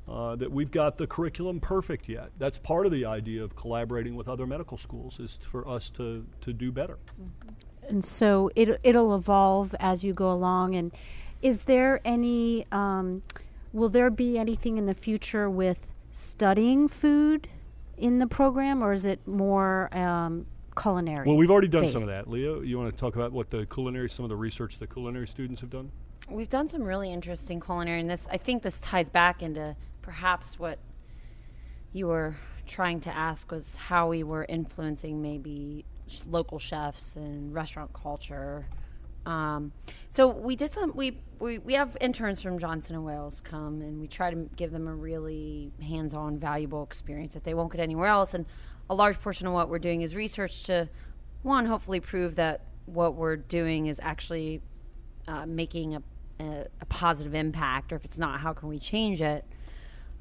uh, 0.08 0.36
that 0.36 0.50
we've 0.50 0.70
got 0.70 0.96
the 0.96 1.06
curriculum 1.06 1.60
perfect 1.60 2.08
yet. 2.08 2.30
That's 2.38 2.58
part 2.58 2.86
of 2.86 2.92
the 2.92 3.04
idea 3.04 3.42
of 3.42 3.54
collaborating 3.54 4.16
with 4.16 4.28
other 4.28 4.46
medical 4.46 4.78
schools 4.78 5.20
is 5.20 5.38
for 5.42 5.66
us 5.68 5.90
to 5.90 6.26
to 6.40 6.52
do 6.52 6.72
better. 6.72 6.98
and 7.88 8.04
so 8.04 8.50
it 8.54 8.80
it'll 8.82 9.14
evolve 9.14 9.74
as 9.80 10.04
you 10.04 10.14
go 10.14 10.30
along. 10.30 10.74
And 10.74 10.92
is 11.42 11.64
there 11.64 12.00
any? 12.04 12.66
Um, 12.72 13.22
will 13.72 13.88
there 13.88 14.10
be 14.10 14.38
anything 14.38 14.78
in 14.78 14.86
the 14.86 14.94
future 14.94 15.50
with 15.50 15.92
studying 16.10 16.88
food 16.88 17.48
in 17.96 18.18
the 18.18 18.26
program, 18.26 18.82
or 18.82 18.92
is 18.92 19.04
it 19.04 19.26
more 19.26 19.94
um, 19.96 20.46
culinary? 20.80 21.26
Well, 21.26 21.36
we've 21.36 21.50
already 21.50 21.68
done 21.68 21.82
based? 21.82 21.92
some 21.92 22.02
of 22.02 22.08
that. 22.08 22.28
Leo, 22.28 22.62
you 22.62 22.78
want 22.78 22.94
to 22.94 22.98
talk 22.98 23.16
about 23.16 23.32
what 23.32 23.50
the 23.50 23.66
culinary, 23.66 24.08
some 24.08 24.24
of 24.24 24.28
the 24.28 24.36
research 24.36 24.78
the 24.78 24.86
culinary 24.86 25.26
students 25.26 25.60
have 25.60 25.70
done? 25.70 25.90
We've 26.30 26.48
done 26.48 26.68
some 26.68 26.82
really 26.82 27.12
interesting 27.12 27.60
culinary, 27.60 28.00
and 28.00 28.10
this 28.10 28.26
I 28.30 28.36
think 28.36 28.62
this 28.62 28.80
ties 28.80 29.08
back 29.08 29.42
into 29.42 29.76
perhaps 30.08 30.58
what 30.58 30.78
you 31.92 32.06
were 32.06 32.34
trying 32.66 32.98
to 32.98 33.14
ask 33.14 33.52
was 33.52 33.76
how 33.76 34.08
we 34.08 34.22
were 34.22 34.46
influencing 34.48 35.20
maybe 35.20 35.84
local 36.26 36.58
chefs 36.58 37.14
and 37.16 37.52
restaurant 37.52 37.92
culture. 37.92 38.66
Um, 39.26 39.72
so 40.08 40.28
we 40.28 40.56
did 40.56 40.72
some. 40.72 40.92
We, 40.94 41.20
we 41.38 41.58
we 41.58 41.74
have 41.74 41.94
interns 42.00 42.40
from 42.40 42.58
Johnson 42.58 42.96
and 42.96 43.04
Wales 43.04 43.42
come, 43.42 43.82
and 43.82 44.00
we 44.00 44.08
try 44.08 44.30
to 44.30 44.48
give 44.56 44.70
them 44.70 44.88
a 44.88 44.94
really 44.94 45.72
hands-on, 45.82 46.38
valuable 46.38 46.82
experience 46.82 47.34
that 47.34 47.44
they 47.44 47.52
won't 47.52 47.70
get 47.70 47.82
anywhere 47.82 48.08
else. 48.08 48.32
And 48.32 48.46
a 48.88 48.94
large 48.94 49.20
portion 49.20 49.46
of 49.46 49.52
what 49.52 49.68
we're 49.68 49.78
doing 49.78 50.00
is 50.00 50.16
research 50.16 50.64
to, 50.64 50.88
one, 51.42 51.66
hopefully 51.66 52.00
prove 52.00 52.36
that 52.36 52.62
what 52.86 53.14
we're 53.14 53.36
doing 53.36 53.88
is 53.88 54.00
actually 54.02 54.62
uh, 55.26 55.44
making 55.44 55.96
a, 55.96 56.02
a, 56.40 56.64
a 56.80 56.86
positive 56.86 57.34
impact, 57.34 57.92
or 57.92 57.96
if 57.96 58.06
it's 58.06 58.18
not, 58.18 58.40
how 58.40 58.54
can 58.54 58.70
we 58.70 58.78
change 58.78 59.20
it? 59.20 59.44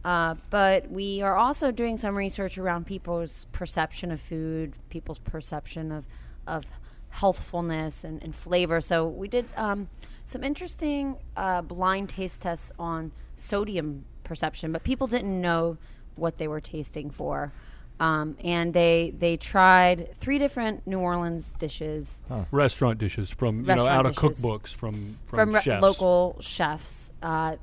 Uh, 0.07 0.35
but 0.49 0.89
we 0.89 1.21
are 1.21 1.35
also 1.35 1.69
doing 1.69 1.97
some 1.97 2.15
research 2.15 2.57
around 2.57 2.85
people's 2.85 3.45
perception 3.51 4.09
of 4.09 4.21
food, 4.21 4.73
people's 4.87 5.19
perception 5.19 5.91
of, 5.91 6.05
of 6.47 6.63
healthfulness 7.09 8.05
and, 8.05 8.23
and 8.23 8.33
flavor. 8.33 8.79
So 8.79 9.05
we 9.05 9.27
did 9.27 9.49
um, 9.57 9.89
some 10.23 10.45
interesting 10.45 11.17
uh, 11.35 11.61
blind 11.61 12.07
taste 12.07 12.41
tests 12.41 12.71
on 12.79 13.11
sodium 13.35 14.05
perception, 14.23 14.71
but 14.71 14.85
people 14.85 15.07
didn't 15.07 15.41
know 15.41 15.77
what 16.15 16.37
they 16.37 16.47
were 16.47 16.61
tasting 16.61 17.09
for. 17.09 17.51
Um, 17.99 18.37
and 18.41 18.73
they 18.73 19.13
they 19.17 19.35
tried 19.35 20.15
three 20.15 20.37
different 20.39 20.87
New 20.87 20.99
Orleans 20.99 21.51
dishes 21.51 22.23
Restaurant 22.51 22.97
dishes 22.99 23.29
from 23.31 23.61
you 23.61 23.65
know 23.65 23.85
Restaurant 23.85 23.89
out 23.89 24.05
of 24.05 24.15
cookbooks 24.15 24.73
from 24.73 25.17
from, 25.25 25.51
from 25.51 25.55
re- 25.55 25.79
local 25.81 26.37
chefs 26.39 27.11
uh, 27.23 27.57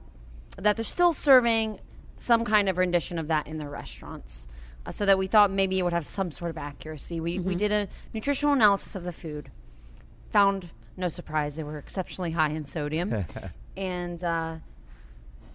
that 0.58 0.76
they're 0.76 0.84
still 0.84 1.12
serving 1.12 1.78
some 2.16 2.44
kind 2.44 2.68
of 2.68 2.78
rendition 2.78 3.18
of 3.18 3.28
that 3.28 3.46
in 3.46 3.58
their 3.58 3.70
restaurants. 3.70 4.48
Uh, 4.86 4.90
so 4.90 5.06
that 5.06 5.16
we 5.16 5.26
thought 5.26 5.50
maybe 5.50 5.78
it 5.78 5.82
would 5.82 5.92
have 5.94 6.04
some 6.04 6.30
sort 6.30 6.50
of 6.50 6.58
accuracy. 6.58 7.18
We 7.18 7.38
we 7.38 7.54
did 7.54 7.72
a 7.72 7.88
nutritional 8.12 8.52
analysis 8.54 8.94
of 8.94 9.04
the 9.04 9.12
food, 9.12 9.50
found 10.30 10.68
no 10.96 11.08
surprise 11.08 11.56
they 11.56 11.62
were 11.62 11.78
exceptionally 11.78 12.32
high 12.32 12.50
in 12.50 12.64
sodium, 12.66 13.24
and 13.78 14.22
uh, 14.22 14.56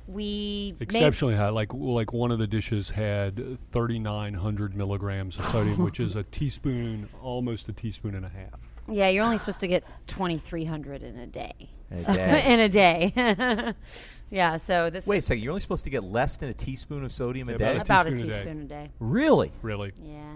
we 0.08 0.72
made- 0.80 0.82
Exceptionally 0.82 1.36
high. 1.36 1.50
Like 1.50 1.72
like 1.74 2.12
one 2.12 2.32
of 2.32 2.40
the 2.40 2.48
dishes 2.48 2.90
had 2.90 3.36
3,900 3.60 4.76
milligrams 4.76 5.38
of 5.38 5.46
sodium, 5.46 5.84
which 5.84 6.00
is 6.00 6.16
a 6.16 6.24
teaspoon, 6.24 7.08
almost 7.22 7.70
a 7.70 7.74
teaspoon 7.74 8.16
and 8.16 8.26
a 8.26 8.30
half. 8.30 8.60
Yeah, 8.92 9.10
you're 9.10 9.24
only 9.24 9.38
supposed 9.38 9.60
to 9.62 9.68
get 9.68 9.84
2,300 10.08 11.04
in 11.04 11.18
a 11.18 11.28
day. 11.28 11.54
In 11.92 11.98
a 11.98 12.00
So- 12.00 12.14
day. 12.14 12.44
in 12.54 12.60
a 12.60 12.70
day. 12.70 13.74
yeah. 14.30 14.58
So 14.58 14.90
this 14.90 15.08
Wait 15.08 15.18
a 15.20 15.22
second. 15.22 15.44
You're 15.44 15.52
only 15.52 15.62
supposed 15.62 15.84
to 15.86 15.90
get 15.90 16.04
less 16.04 16.38
than 16.38 16.50
a 16.50 16.54
teaspoon 16.54 17.04
of 17.04 17.12
sodium 17.12 17.50
a 17.50 17.58
day. 17.58 17.74
about 17.78 17.86
about 17.86 18.08
a 18.08 18.12
teaspoon 18.12 18.28
a 18.28 18.30
day. 18.32 18.38
teaspoon 18.38 18.62
a 18.62 18.66
day. 18.66 18.90
Really? 19.00 19.52
Really. 19.62 19.94
Yeah. 20.02 20.34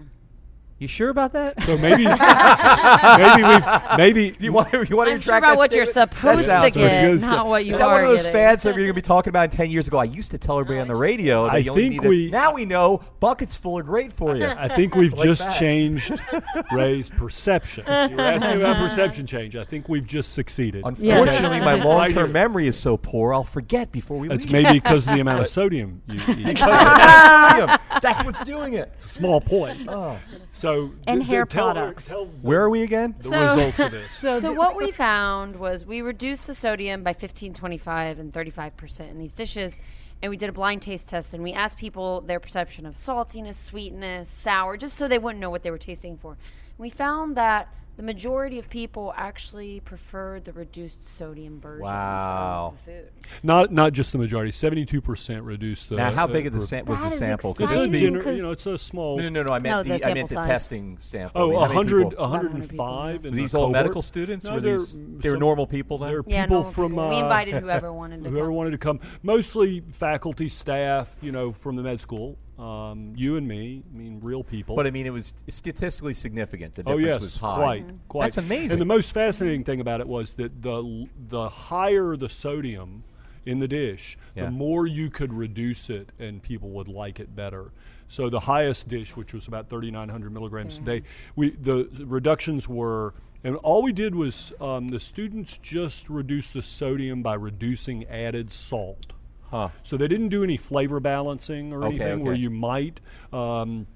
You 0.78 0.88
sure 0.88 1.08
about 1.08 1.32
that? 1.34 1.62
So 1.62 1.78
maybe 1.78 2.04
maybe 3.18 3.42
we've 3.48 3.96
maybe 3.96 4.36
Do 4.36 4.44
you 4.44 4.52
want 4.52 4.70
to, 4.72 4.84
you 4.88 4.96
want 4.96 5.08
to 5.08 5.14
I'm 5.14 5.20
sure 5.20 5.36
about 5.36 5.56
what 5.56 5.72
you're 5.72 5.86
supposed 5.86 6.42
to 6.42 6.46
get, 6.48 6.48
not 6.48 6.72
good. 6.72 7.46
what 7.46 7.64
you 7.64 7.70
Is 7.72 7.78
that 7.78 7.86
are 7.88 7.92
one 7.94 8.02
of 8.04 8.08
those 8.10 8.22
getting. 8.24 8.32
fads 8.32 8.62
that 8.64 8.70
you're 8.70 8.78
going 8.82 8.88
to 8.88 8.92
be 8.94 9.00
talking 9.00 9.30
about 9.30 9.52
10 9.52 9.70
years 9.70 9.86
ago? 9.88 9.98
I 9.98 10.04
used 10.04 10.32
to 10.32 10.38
tell 10.38 10.58
everybody 10.58 10.80
on 10.80 10.88
the 10.88 10.96
radio 10.96 11.44
that 11.44 11.52
I 11.54 11.58
you 11.58 11.70
only 11.70 11.82
think 11.90 12.02
need 12.02 12.06
a- 12.06 12.08
we- 12.08 12.30
now 12.30 12.52
we 12.54 12.64
know 12.64 13.00
buckets 13.20 13.56
full 13.56 13.78
are 13.78 13.82
great 13.84 14.10
for 14.12 14.36
you. 14.36 14.46
I 14.46 14.66
think 14.68 14.94
we've 14.96 15.12
Like 15.14 15.22
just 15.22 15.44
that. 15.44 15.58
changed 15.58 16.20
Ray's 16.72 17.08
perception. 17.08 17.84
You 17.86 18.16
were 18.16 18.22
asking 18.22 18.56
about 18.60 18.76
perception 18.76 19.26
change. 19.26 19.54
I 19.56 19.64
think 19.64 19.88
we've 19.88 20.06
just 20.06 20.32
succeeded. 20.32 20.82
Unfortunately, 20.84 21.60
my 21.60 21.74
long-term 21.74 22.32
memory 22.32 22.66
is 22.66 22.76
so 22.78 22.96
poor, 22.96 23.32
I'll 23.32 23.44
forget 23.44 23.92
before 23.92 24.18
we 24.18 24.26
That's 24.28 24.44
leave. 24.44 24.52
maybe 24.64 24.80
because 24.80 25.06
of 25.06 25.14
the 25.14 25.20
amount 25.20 25.40
of 25.42 25.48
sodium 25.48 26.02
you 26.08 26.16
eat. 26.16 26.44
Because 26.46 26.80
of 26.80 26.86
that 26.86 27.78
sodium. 27.80 27.93
That's 28.04 28.22
what's 28.24 28.44
doing 28.44 28.74
it. 28.74 28.92
It's 28.96 29.06
a 29.06 29.08
small 29.08 29.40
point. 29.40 29.88
Oh. 29.88 30.18
So 30.50 30.92
And 31.06 31.20
d- 31.20 31.26
d- 31.26 31.30
hair 31.32 31.46
tell, 31.46 31.72
products. 31.72 32.06
Tell 32.06 32.26
Where 32.42 32.60
are 32.62 32.70
we 32.70 32.82
again? 32.82 33.14
the 33.18 33.28
So- 33.30 33.42
results 33.44 33.80
of 33.80 33.90
this. 33.98 34.10
So 34.12 34.52
what 34.52 34.76
we 34.76 34.90
found 34.90 35.56
was 35.56 35.84
we 35.86 36.00
reduced 36.02 36.46
the 36.46 36.54
sodium 36.54 37.02
by 37.02 37.14
15, 37.14 37.54
25, 37.54 38.18
and 38.18 38.32
35 38.32 38.76
percent 38.76 39.10
in 39.10 39.18
these 39.18 39.32
dishes, 39.32 39.78
and 40.22 40.28
we 40.30 40.36
did 40.36 40.48
a 40.48 40.52
blind 40.52 40.82
taste 40.82 41.08
test 41.08 41.34
and 41.34 41.42
we 41.42 41.52
asked 41.52 41.78
people 41.78 42.20
their 42.20 42.40
perception 42.40 42.86
of 42.86 42.94
saltiness, 42.94 43.54
sweetness, 43.56 44.28
sour, 44.28 44.76
just 44.76 44.96
so 44.96 45.08
they 45.08 45.18
wouldn't 45.18 45.40
know 45.40 45.50
what 45.50 45.62
they 45.62 45.70
were 45.70 45.78
tasting 45.78 46.16
for. 46.16 46.36
We 46.78 46.90
found 46.90 47.36
that 47.36 47.72
the 47.96 48.02
majority 48.02 48.58
of 48.58 48.68
people 48.68 49.12
actually 49.16 49.80
preferred 49.80 50.44
the 50.44 50.52
reduced 50.52 51.06
sodium 51.16 51.60
versions 51.60 51.82
Wow. 51.84 52.74
of 52.76 52.84
the 52.84 52.92
food. 52.92 53.10
Not 53.42 53.70
not 53.72 53.92
just 53.92 54.12
the 54.12 54.18
majority. 54.18 54.50
Seventy-two 54.52 55.00
percent 55.00 55.42
reduced 55.44 55.88
the. 55.90 55.96
now, 55.96 56.10
how 56.10 56.24
uh, 56.24 56.28
big 56.28 56.46
of 56.46 56.52
the 56.52 56.58
per- 56.58 56.64
sam- 56.64 56.84
was 56.86 57.00
the 57.02 57.08
is 57.08 57.18
sample? 57.18 57.50
It's 57.50 57.58
Could 57.58 57.70
a 57.70 57.72
this 57.74 57.86
be? 57.86 58.10
because- 58.10 58.36
you 58.36 58.42
know, 58.42 58.50
it's 58.50 58.66
a 58.66 58.76
small. 58.78 59.16
No, 59.18 59.24
no, 59.28 59.42
no, 59.42 59.42
no. 59.44 59.54
I 59.54 59.58
meant 59.58 59.64
No, 59.64 59.82
the, 59.82 59.88
the 59.90 59.94
I 59.94 59.98
sample 59.98 60.14
meant 60.14 60.28
the 60.30 60.40
testing 60.42 60.98
sample. 60.98 61.40
Oh, 61.40 61.46
I 61.46 61.50
mean, 61.68 61.76
100, 61.76 62.10
people? 62.10 62.24
105 62.24 63.24
in 63.24 63.30
Were 63.30 63.30
the 63.30 63.36
these 63.42 63.54
all 63.54 63.60
cohort. 63.62 63.72
medical 63.72 64.02
students? 64.02 64.44
No, 64.46 64.54
Were 64.54 64.60
they're, 64.60 64.72
these 64.72 64.96
they 65.20 65.30
were 65.30 65.36
normal 65.36 65.66
people 65.66 65.98
then? 65.98 66.08
They're 66.08 66.22
Yeah, 66.26 66.42
people 66.44 66.56
normal 66.56 66.72
from. 66.72 66.90
people. 66.92 67.08
we 67.10 67.16
uh, 67.16 67.22
invited 67.22 67.54
whoever 67.56 67.92
wanted 67.92 68.24
to 68.24 68.30
whoever 68.30 68.46
come. 68.46 68.54
wanted 68.54 68.70
to 68.72 68.78
come. 68.78 69.00
Mostly 69.22 69.82
faculty, 69.92 70.48
staff, 70.48 71.16
you 71.22 71.32
know, 71.32 71.52
from 71.52 71.76
the 71.76 71.82
med 71.82 72.00
school. 72.00 72.38
Um, 72.58 73.12
you 73.16 73.36
and 73.36 73.48
me. 73.48 73.82
I 73.92 73.96
mean, 73.96 74.20
real 74.22 74.44
people. 74.44 74.76
But 74.76 74.86
I 74.86 74.90
mean, 74.90 75.06
it 75.06 75.12
was 75.12 75.34
statistically 75.48 76.14
significant. 76.14 76.74
The 76.74 76.82
Oh 76.86 76.96
difference 76.96 77.14
yes, 77.16 77.22
was 77.22 77.36
high. 77.38 77.54
quite, 77.56 77.86
quite. 78.08 78.24
That's 78.26 78.38
amazing. 78.38 78.72
And 78.72 78.80
the 78.80 78.86
most 78.86 79.12
fascinating 79.12 79.64
thing 79.64 79.80
about 79.80 80.00
it 80.00 80.06
was 80.06 80.36
that 80.36 80.62
the 80.62 81.08
the 81.28 81.48
higher 81.48 82.16
the 82.16 82.28
sodium 82.28 83.02
in 83.44 83.58
the 83.58 83.68
dish, 83.68 84.16
Yeah. 84.36 84.46
the 84.46 84.50
more 84.52 84.86
you 84.86 85.10
could 85.10 85.32
reduce 85.32 85.90
it, 85.90 86.12
and 86.18 86.42
people 86.42 86.70
would 86.70 86.88
like 86.88 87.20
it 87.20 87.34
better. 87.36 87.72
So 88.08 88.30
the 88.30 88.40
highest 88.40 88.88
dish, 88.88 89.16
which 89.16 89.32
was 89.34 89.48
about 89.48 89.68
3,900 89.68 90.32
milligrams 90.32 90.78
a 90.78 90.82
day, 90.82 91.02
we 91.36 91.50
the 91.50 91.88
reductions 92.04 92.68
were. 92.68 93.14
And 93.42 93.56
all 93.56 93.82
we 93.82 93.92
did 93.92 94.14
was 94.14 94.54
um, 94.60 94.88
the 94.88 95.00
students 95.00 95.58
just 95.58 96.08
reduced 96.08 96.54
the 96.54 96.62
sodium 96.62 97.22
by 97.22 97.34
reducing 97.34 98.04
added 98.06 98.50
salt. 98.52 99.12
Huh. 99.54 99.68
So 99.84 99.96
they 99.96 100.08
didn't 100.08 100.30
do 100.30 100.42
any 100.42 100.56
flavor 100.56 100.98
balancing 100.98 101.72
or 101.72 101.84
Okay, 101.84 101.94
anything 101.94 102.24
where 102.24 102.34
you 102.34 102.50
might, 102.50 103.00
um, 103.32 103.86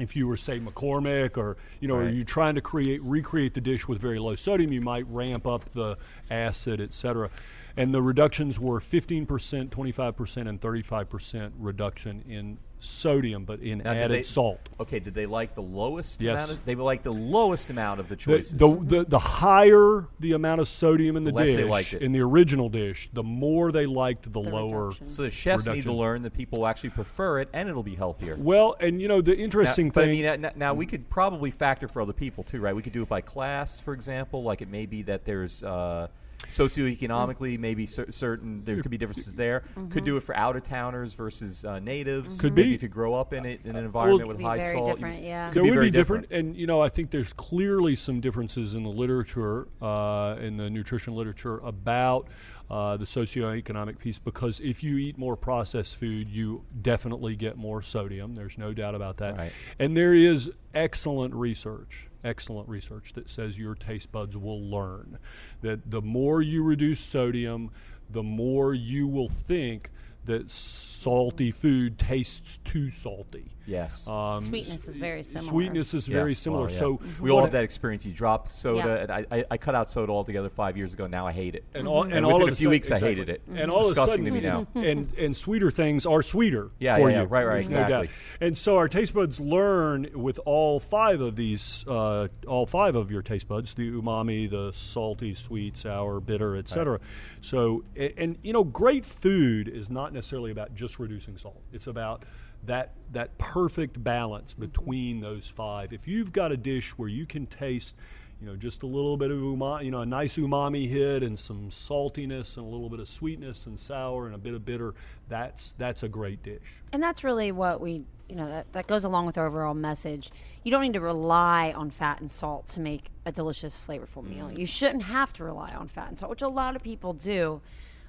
if 0.00 0.16
you 0.16 0.26
were 0.26 0.38
say 0.38 0.58
McCormick 0.58 1.36
or 1.36 1.58
you 1.80 1.88
know, 1.88 1.96
are 1.96 2.04
Right. 2.06 2.14
you 2.14 2.24
trying 2.24 2.54
to 2.54 2.62
create 2.62 3.02
recreate 3.02 3.52
the 3.52 3.60
dish 3.60 3.86
with 3.86 4.00
very 4.00 4.18
low 4.18 4.34
sodium, 4.34 4.72
you 4.72 4.80
might 4.80 5.06
ramp 5.10 5.46
up 5.46 5.66
the 5.74 5.98
acid, 6.30 6.80
etc. 6.80 7.28
And 7.76 7.92
the 7.92 8.00
reductions 8.02 8.60
were 8.60 8.78
15%, 8.78 9.26
25%, 9.70 10.48
and 10.48 10.60
35% 10.60 11.52
reduction 11.58 12.22
in 12.28 12.58
sodium, 12.78 13.44
but 13.46 13.60
in 13.60 13.78
Now, 13.78 13.92
added 13.92 14.10
they- 14.10 14.22
salt. 14.22 14.60
Okay, 14.78 14.98
did 14.98 15.14
they 15.14 15.24
like 15.24 15.54
the 15.54 15.62
lowest 15.62 16.20
Yes. 16.20 16.44
amount? 16.44 16.58
Of, 16.60 16.64
they 16.66 16.74
like 16.74 17.02
the 17.02 17.12
lowest 17.12 17.70
amount 17.70 17.98
of 17.98 18.08
the 18.10 18.14
The, 18.14 18.20
choices. 18.20 18.56
the, 18.58 18.76
the, 18.76 19.04
the 19.06 19.18
higher 19.18 20.06
the 20.20 20.32
amount 20.34 20.60
of 20.60 20.68
sodium 20.68 21.16
in 21.16 21.24
the, 21.24 21.32
The 21.32 21.44
dish, 21.44 21.56
they 21.56 21.64
liked 21.64 21.94
it. 21.94 22.02
in 22.02 22.12
the 22.12 22.20
original 22.20 22.68
dish, 22.68 23.08
the 23.14 23.22
more 23.22 23.72
they 23.72 23.86
liked 23.86 24.24
the, 24.24 24.30
The 24.30 24.38
lower. 24.40 24.88
reduction. 24.88 25.08
so 25.08 25.22
the 25.22 25.30
chefs 25.30 25.66
need 25.66 25.82
to 25.84 25.92
learn 25.94 26.20
that 26.22 26.34
people 26.34 26.66
actually 26.66 26.90
prefer 26.90 27.40
it, 27.40 27.48
and 27.54 27.68
it'll 27.70 27.82
be 27.82 27.94
healthier. 27.94 28.36
Well, 28.38 28.76
and 28.80 29.00
you 29.00 29.08
know 29.08 29.22
the 29.22 29.34
Now, 29.34 29.42
interesting 29.42 29.88
but 29.88 30.04
I 30.04 30.08
mean, 30.08 30.40
now, 30.42 30.50
now 30.54 30.74
we 30.74 30.84
could 30.84 31.08
probably 31.08 31.50
factor 31.50 31.88
for 31.88 32.02
other 32.02 32.12
people 32.12 32.44
too, 32.44 32.60
right? 32.60 32.76
We 32.76 32.82
could 32.82 32.92
do 32.92 33.02
it 33.02 33.08
by 33.08 33.22
class, 33.22 33.80
for 33.80 33.94
example. 33.94 34.42
Like 34.42 34.60
it 34.60 34.68
may 34.68 34.84
be 34.84 35.00
that 35.02 35.24
there's 35.24 35.64
uh, 35.64 36.08
socioeconomically, 36.48 37.58
maybe 37.58 37.86
cer- 37.86 38.10
certain 38.10 38.64
there 38.64 38.80
could 38.80 38.90
be 38.90 38.98
differences 38.98 39.36
there. 39.36 39.64
Could 39.90 40.04
do 40.04 40.16
it 40.16 40.22
for 40.22 40.36
out 40.36 40.56
of 40.56 40.62
towners 40.62 41.14
versus 41.14 41.64
uh, 41.64 41.78
natives. 41.78 42.40
Could 42.40 42.54
maybe 42.54 42.70
be. 42.70 42.74
if 42.74 42.82
you 42.82 42.88
grow 42.88 43.14
up 43.14 43.32
in 43.32 43.44
it 43.44 43.60
in 43.64 43.76
an 43.76 43.84
environment 43.84 44.28
with 44.28 44.38
Be 44.38 44.44
high 44.44 44.58
very 44.58 44.72
salt. 44.72 44.88
you- 44.88 44.94
different, 44.94 45.22
yeah. 45.22 45.48
could 45.48 45.56
there 45.56 45.62
be 45.64 45.70
would 45.70 45.74
very 45.74 45.86
be 45.86 45.90
different, 45.90 46.26
and 46.30 46.56
you 46.56 46.66
know 46.66 46.80
I 46.82 46.88
think 46.88 47.10
there's 47.10 47.32
clearly 47.32 47.96
some 47.96 48.20
differences 48.20 48.74
in 48.74 48.82
the 48.82 48.90
literature, 48.90 49.68
uh, 49.80 50.36
in 50.40 50.56
the 50.56 50.68
nutrition 50.70 51.14
literature 51.14 51.58
about 51.58 52.28
uh, 52.70 52.96
the 52.96 53.04
socioeconomic 53.04 53.98
piece 53.98 54.18
because 54.18 54.60
if 54.60 54.82
you 54.82 54.96
eat 54.96 55.18
more 55.18 55.36
processed 55.36 55.96
food, 55.96 56.28
you 56.28 56.64
definitely 56.80 57.36
get 57.36 57.56
more 57.56 57.82
sodium. 57.82 58.34
There's 58.34 58.58
no 58.58 58.72
doubt 58.72 58.94
about 58.94 59.18
that. 59.18 59.36
Right. 59.36 59.52
And 59.78 59.96
there 59.96 60.14
is 60.14 60.50
excellent 60.74 61.34
research, 61.34 62.08
excellent 62.22 62.68
research 62.68 63.12
that 63.14 63.28
says 63.28 63.58
your 63.58 63.74
taste 63.74 64.10
buds 64.12 64.36
will 64.36 64.62
learn 64.62 65.18
that 65.60 65.90
the 65.90 66.02
more 66.02 66.40
you 66.40 66.62
reduce 66.62 67.00
sodium, 67.00 67.70
the 68.10 68.22
more 68.22 68.74
you 68.74 69.06
will 69.06 69.28
think 69.28 69.90
that 70.24 70.50
salty 70.50 71.50
food 71.50 71.98
tastes 71.98 72.58
too 72.64 72.88
salty. 72.88 73.54
Yes. 73.66 74.06
Um, 74.08 74.44
Sweetness 74.44 74.86
is 74.88 74.96
very 74.96 75.22
similar. 75.22 75.48
Sweetness 75.50 75.94
is 75.94 76.06
Yeah, 76.08 76.14
very 76.14 76.34
similar. 76.34 76.62
well, 76.64 76.70
yeah. 76.70 76.76
So 76.78 77.00
we 77.20 77.30
all 77.30 77.40
have 77.42 77.52
that 77.52 77.64
experience. 77.64 78.04
You 78.04 78.12
drop 78.12 78.48
soda, 78.48 78.78
Yeah. 78.88 78.94
and 78.96 79.10
I, 79.10 79.26
I, 79.30 79.44
I 79.52 79.56
cut 79.56 79.74
out 79.74 79.88
soda 79.90 80.12
altogether 80.12 80.50
five 80.50 80.76
years 80.76 80.92
ago. 80.94 81.06
Now 81.06 81.26
I 81.26 81.32
hate 81.32 81.54
it. 81.54 81.64
and 81.74 81.88
all, 81.88 82.02
and, 82.02 82.12
And 82.12 82.26
all 82.26 82.34
within 82.34 82.48
of 82.48 82.54
a 82.54 82.56
few 82.56 82.64
sudden- 82.66 82.70
weeks, 82.70 82.90
I 82.90 82.98
hated 82.98 83.28
it. 83.28 83.42
And 83.48 83.58
It's 83.58 83.72
all 83.72 83.84
disgusting 83.84 84.24
to 84.24 84.30
of 84.30 84.36
a 84.36 84.40
me 84.40 84.46
now. 84.46 84.66
and 84.74 85.12
and 85.18 85.36
sweeter 85.36 85.70
things 85.70 86.04
are 86.06 86.22
sweeter. 86.22 86.70
Yeah, 86.78 86.96
for 86.96 87.08
yeah, 87.08 87.16
yeah. 87.16 87.22
you. 87.22 87.28
Right, 87.28 87.44
right, 87.46 87.54
There's 87.62 87.72
no 87.72 87.88
doubt. 87.88 88.04
exactly. 88.04 88.46
And 88.46 88.58
so 88.58 88.76
our 88.76 88.88
taste 88.88 89.14
buds 89.14 89.40
learn 89.40 90.10
with 90.14 90.38
all 90.44 90.78
five 90.80 91.20
of 91.20 91.36
these, 91.36 91.86
uh, 91.88 92.28
all 92.46 92.66
five 92.66 92.94
of 92.96 93.10
your 93.10 93.22
taste 93.22 93.48
buds: 93.48 93.74
the 93.74 93.90
umami, 93.90 94.48
the 94.50 94.72
salty, 94.74 95.34
sweet, 95.34 95.76
sour, 95.78 96.20
bitter, 96.20 96.56
etc. 96.56 97.00
So, 97.40 97.84
a- 97.96 98.12
and 98.18 98.36
you 98.42 98.52
know, 98.52 98.64
great 98.64 99.06
food 99.06 99.68
is 99.68 99.88
not 99.90 100.12
necessarily 100.12 100.50
about 100.50 100.74
just 100.74 100.98
reducing 100.98 101.38
salt. 101.38 101.62
It's 101.72 101.86
about 101.86 102.24
that 102.66 102.92
that 103.12 103.36
perfect 103.38 104.02
balance 104.02 104.54
between 104.54 105.20
those 105.20 105.48
five. 105.48 105.92
If 105.92 106.08
you've 106.08 106.32
got 106.32 106.52
a 106.52 106.56
dish 106.56 106.90
where 106.90 107.08
you 107.08 107.26
can 107.26 107.46
taste, 107.46 107.94
you 108.40 108.46
know, 108.46 108.56
just 108.56 108.82
a 108.82 108.86
little 108.86 109.16
bit 109.16 109.30
of 109.30 109.38
umami, 109.38 109.84
you 109.84 109.90
know, 109.90 110.00
a 110.00 110.06
nice 110.06 110.36
umami 110.36 110.88
hit 110.88 111.22
and 111.22 111.38
some 111.38 111.70
saltiness 111.70 112.56
and 112.56 112.66
a 112.66 112.68
little 112.68 112.90
bit 112.90 113.00
of 113.00 113.08
sweetness 113.08 113.66
and 113.66 113.78
sour 113.78 114.26
and 114.26 114.34
a 114.34 114.38
bit 114.38 114.54
of 114.54 114.64
bitter, 114.64 114.94
that's 115.28 115.72
that's 115.72 116.02
a 116.02 116.08
great 116.08 116.42
dish. 116.42 116.82
And 116.92 117.02
that's 117.02 117.22
really 117.22 117.52
what 117.52 117.80
we, 117.80 118.02
you 118.28 118.36
know, 118.36 118.48
that, 118.48 118.72
that 118.72 118.86
goes 118.86 119.04
along 119.04 119.26
with 119.26 119.38
our 119.38 119.46
overall 119.46 119.74
message. 119.74 120.30
You 120.64 120.70
don't 120.70 120.82
need 120.82 120.94
to 120.94 121.00
rely 121.00 121.72
on 121.76 121.90
fat 121.90 122.20
and 122.20 122.30
salt 122.30 122.66
to 122.68 122.80
make 122.80 123.10
a 123.26 123.32
delicious, 123.32 123.76
flavorful 123.78 124.24
meal. 124.28 124.48
Mm. 124.48 124.58
You 124.58 124.66
shouldn't 124.66 125.04
have 125.04 125.32
to 125.34 125.44
rely 125.44 125.72
on 125.74 125.88
fat 125.88 126.08
and 126.08 126.18
salt, 126.18 126.30
which 126.30 126.42
a 126.42 126.48
lot 126.48 126.74
of 126.74 126.82
people 126.82 127.12
do. 127.12 127.60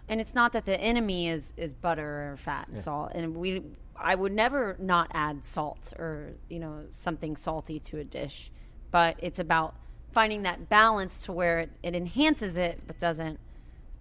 And 0.07 0.21
it's 0.21 0.35
not 0.35 0.51
that 0.51 0.65
the 0.65 0.79
enemy 0.79 1.27
is, 1.27 1.51
is 1.57 1.73
butter 1.73 2.31
or 2.31 2.37
fat 2.37 2.67
and 2.67 2.79
salt. 2.79 3.11
And 3.15 3.35
we, 3.35 3.63
I 3.97 4.15
would 4.15 4.31
never 4.31 4.75
not 4.79 5.09
add 5.13 5.45
salt 5.45 5.93
or, 5.97 6.33
you 6.49 6.59
know, 6.59 6.83
something 6.89 7.35
salty 7.35 7.79
to 7.79 7.99
a 7.99 8.03
dish. 8.03 8.51
But 8.91 9.17
it's 9.19 9.39
about 9.39 9.75
finding 10.11 10.43
that 10.43 10.69
balance 10.69 11.25
to 11.25 11.31
where 11.31 11.59
it, 11.59 11.71
it 11.83 11.95
enhances 11.95 12.55
it 12.55 12.81
but 12.87 12.99
doesn't 12.99 13.39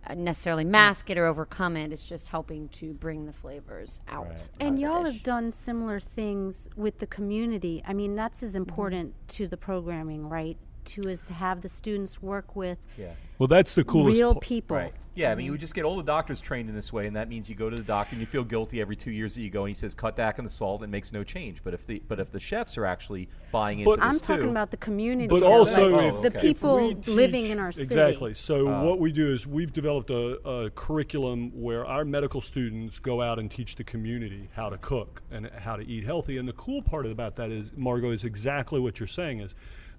uh, 0.07 0.14
necessarily 0.14 0.64
mask 0.64 1.11
it 1.11 1.18
or 1.18 1.26
overcome 1.26 1.76
it. 1.76 1.92
It's 1.92 2.09
just 2.09 2.28
helping 2.28 2.68
to 2.70 2.92
bring 2.92 3.26
the 3.26 3.32
flavors 3.32 4.01
out. 4.09 4.28
Right. 4.28 4.49
And 4.61 4.78
y'all 4.78 5.05
have 5.05 5.22
done 5.22 5.51
similar 5.51 5.99
things 5.99 6.68
with 6.76 6.99
the 6.99 7.07
community. 7.07 7.82
I 7.86 7.95
mean, 7.95 8.14
that's 8.14 8.42
as 8.42 8.55
important 8.55 9.14
to 9.28 9.49
the 9.49 9.57
programming, 9.57 10.28
right? 10.28 10.57
To 10.85 11.09
is 11.09 11.26
to 11.26 11.32
have 11.35 11.62
the 11.62 11.68
students 11.68 12.22
work 12.22 12.55
with 12.57 12.78
Yeah. 12.99 13.12
Well, 13.39 13.49
that's 13.49 13.74
the 13.74 13.82
coolest. 13.85 14.20
real 14.20 14.35
pa- 14.35 14.41
people. 14.41 14.76
Right. 14.76 14.93
Yeah, 15.16 15.30
I 15.30 15.35
mean, 15.35 15.47
you 15.47 15.53
would 15.53 15.61
just 15.61 15.74
get 15.74 15.85
all 15.85 15.97
the 15.97 16.03
doctors 16.05 16.41
trained 16.41 16.68
in 16.68 16.74
this 16.74 16.93
way, 16.93 17.07
and 17.07 17.14
that 17.16 17.28
means 17.28 17.49
you 17.49 17.55
go 17.57 17.68
to 17.70 17.76
the 17.76 17.82
doctor 17.82 18.14
and 18.14 18.20
you 18.20 18.26
feel 18.26 18.45
guilty 18.45 18.80
every 18.80 18.97
two 18.97 19.11
years 19.12 19.35
that 19.37 19.43
you 19.43 19.51
go, 19.51 19.62
and 19.62 19.68
he 19.70 19.74
says 19.74 19.95
cut 19.95 20.14
back 20.16 20.39
on 20.39 20.45
the 20.45 20.51
salt 20.51 20.82
and 20.82 20.91
makes 20.93 21.12
no 21.12 21.24
change. 21.24 21.62
But 21.64 21.72
if 21.74 21.87
the 21.87 22.01
but 22.09 22.20
if 22.20 22.30
the 22.30 22.39
chefs 22.39 22.76
are 22.78 22.85
actually 22.85 23.28
buying 23.51 23.80
into 23.80 23.91
But- 23.91 24.01
this 24.01 24.05
I'm 24.07 24.12
too, 24.20 24.26
talking 24.43 24.51
about 24.51 24.70
the 24.70 24.76
community. 24.76 25.28
But 25.28 25.43
also, 25.43 25.91
like 25.91 26.12
Oh, 26.12 26.16
if, 26.16 26.22
the 26.22 26.28
okay. 26.28 26.37
if 26.37 26.43
people 26.43 26.76
we 26.89 26.95
living 27.12 27.47
in 27.47 27.59
our 27.59 27.72
city. 27.72 27.85
Exactly. 27.85 28.35
So 28.35 28.68
Uh. 28.68 28.85
what 28.85 28.99
we 29.01 29.11
do 29.11 29.32
is 29.32 29.47
we've 29.47 29.72
developed 29.72 30.11
a, 30.11 30.39
a 30.49 30.70
curriculum 30.70 31.51
where 31.61 31.85
our 31.87 32.05
medical 32.05 32.41
students 32.41 32.99
go 32.99 33.20
out 33.22 33.39
and 33.39 33.51
teach 33.51 33.74
the 33.76 33.85
community 33.85 34.49
how 34.55 34.68
to 34.68 34.78
cook 34.78 35.22
and 35.32 35.49
how 35.59 35.76
to 35.76 35.87
eat 35.87 36.05
healthy. 36.05 36.39
And 36.39 36.47
the 36.47 36.53
cool 36.55 36.82
part 36.82 37.07
about 37.07 37.37
that 37.37 37.51
is, 37.51 37.72
Margot, 37.76 38.11
is 38.11 38.24
exactly 38.24 38.78
what 38.80 38.99
you're 39.01 39.07
saying 39.07 39.41
is 39.41 39.55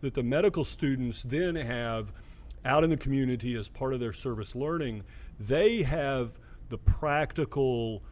that 0.06 0.14
the 0.14 0.22
medical 0.22 0.64
students 0.64 1.24
then 1.24 1.56
have 1.56 2.14
out 2.64 2.84
in 2.84 2.92
the 2.92 2.98
community 2.98 3.56
as 3.56 3.68
part 3.68 3.92
of 3.92 4.00
their 4.00 4.14
service 4.14 4.56
learning, 4.56 5.02
they 5.40 5.82
have 5.82 6.38
the 6.70 6.78
practical 6.78 8.04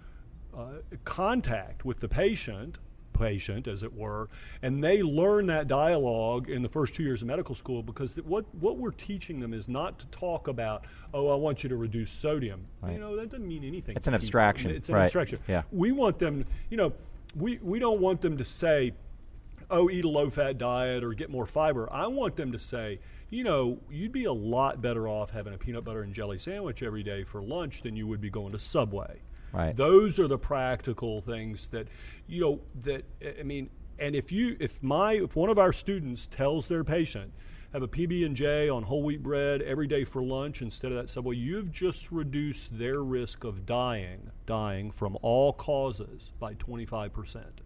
uh, 0.58 0.66
contact 1.04 1.86
with 1.86 2.00
the 2.00 2.10
patient 2.10 2.80
patient 3.14 3.68
as 3.68 3.84
it 3.84 3.94
were 3.94 4.28
and 4.64 4.84
they 4.84 5.04
learn 5.04 5.46
that 5.46 5.68
dialogue 5.68 6.50
in 6.50 6.64
the 6.64 6.68
first 6.70 6.96
two 6.96 7.04
years 7.04 7.22
of 7.22 7.28
medical 7.28 7.54
school 7.54 7.84
because 7.84 8.16
what 8.26 8.44
what 8.56 8.78
we're 8.78 8.90
teaching 8.90 9.40
them 9.40 9.54
is 9.54 9.70
not 9.70 10.00
to 10.00 10.08
talk 10.08 10.48
about 10.48 10.86
oh 11.14 11.30
I 11.30 11.36
want 11.36 11.62
you 11.62 11.70
to 11.70 11.76
reduce 11.76 12.10
sodium 12.10 12.66
you 12.90 12.98
know 12.98 13.16
that 13.16 13.30
doesn't 13.30 13.48
mean 13.48 13.64
anything 13.64 13.96
It's 13.96 14.08
an 14.08 14.14
people. 14.14 14.16
abstraction, 14.26 14.72
it's 14.72 14.90
an 14.90 14.96
right. 14.96 15.04
abstraction 15.04 15.38
Yeah. 15.48 15.62
we 15.72 15.92
want 15.92 16.18
them 16.18 16.44
you 16.72 16.78
know 16.78 16.92
we 17.36 17.60
we 17.62 17.78
don't 17.78 18.02
want 18.02 18.20
them 18.20 18.36
to 18.36 18.46
say 18.46 18.94
oh, 19.70 19.90
eat 19.90 20.06
a 20.06 20.10
low 20.10 20.30
fat 20.30 20.58
diet 20.58 21.04
or 21.04 21.14
get 21.14 21.30
more 21.30 21.46
fiber. 21.46 21.88
I 21.92 22.08
want 22.08 22.36
them 22.36 22.52
to 22.52 22.60
say, 22.60 23.00
you 23.30 23.44
know, 23.44 23.80
you'd 23.90 24.12
be 24.12 24.26
a 24.26 24.34
lot 24.34 24.82
better 24.82 25.08
off 25.08 25.32
having 25.32 25.54
a 25.54 25.58
peanut 25.58 25.84
butter 25.84 26.04
and 26.04 26.14
jelly 26.14 26.38
sandwich 26.38 26.84
every 26.84 27.04
day 27.04 27.24
for 27.24 27.42
lunch 27.42 27.82
than 27.82 27.96
you 27.96 28.08
would 28.08 28.22
be 28.22 28.30
going 28.30 28.52
to 28.52 28.60
Subway. 28.60 29.22
Right. 29.52 29.76
Those 29.76 30.20
are 30.20 30.28
the 30.28 30.38
practical 30.38 31.22
things 31.22 31.68
that, 31.70 31.88
you 32.28 32.42
know, 32.42 32.62
that 32.82 33.06
I 33.40 33.44
mean, 33.44 33.70
and 34.00 34.16
if 34.16 34.32
you, 34.32 34.56
if 34.60 34.82
my, 34.82 35.14
if 35.14 35.36
one 35.36 35.50
of 35.50 35.60
our 35.60 35.74
students 35.74 36.26
tells 36.26 36.68
their 36.68 36.84
patient, 36.84 37.32
have 37.74 37.82
a 37.82 37.88
PB 37.88 38.24
and 38.24 38.36
J 38.36 38.70
on 38.70 38.84
whole 38.84 39.02
wheat 39.02 39.24
bread 39.24 39.64
every 39.64 39.88
day 39.88 40.04
for 40.04 40.22
lunch 40.22 40.62
instead 40.62 40.92
of 40.92 40.98
that 40.98 41.10
Subway, 41.10 41.36
you've 41.36 41.72
just 41.72 42.12
reduced 42.12 42.78
their 42.78 43.04
risk 43.04 43.44
of 43.44 43.66
dying, 43.66 44.30
dying 44.46 44.92
from 44.92 45.18
all 45.24 45.54
causes 45.54 46.34
by 46.40 46.54
25 46.56 47.12
percent. 47.12 47.62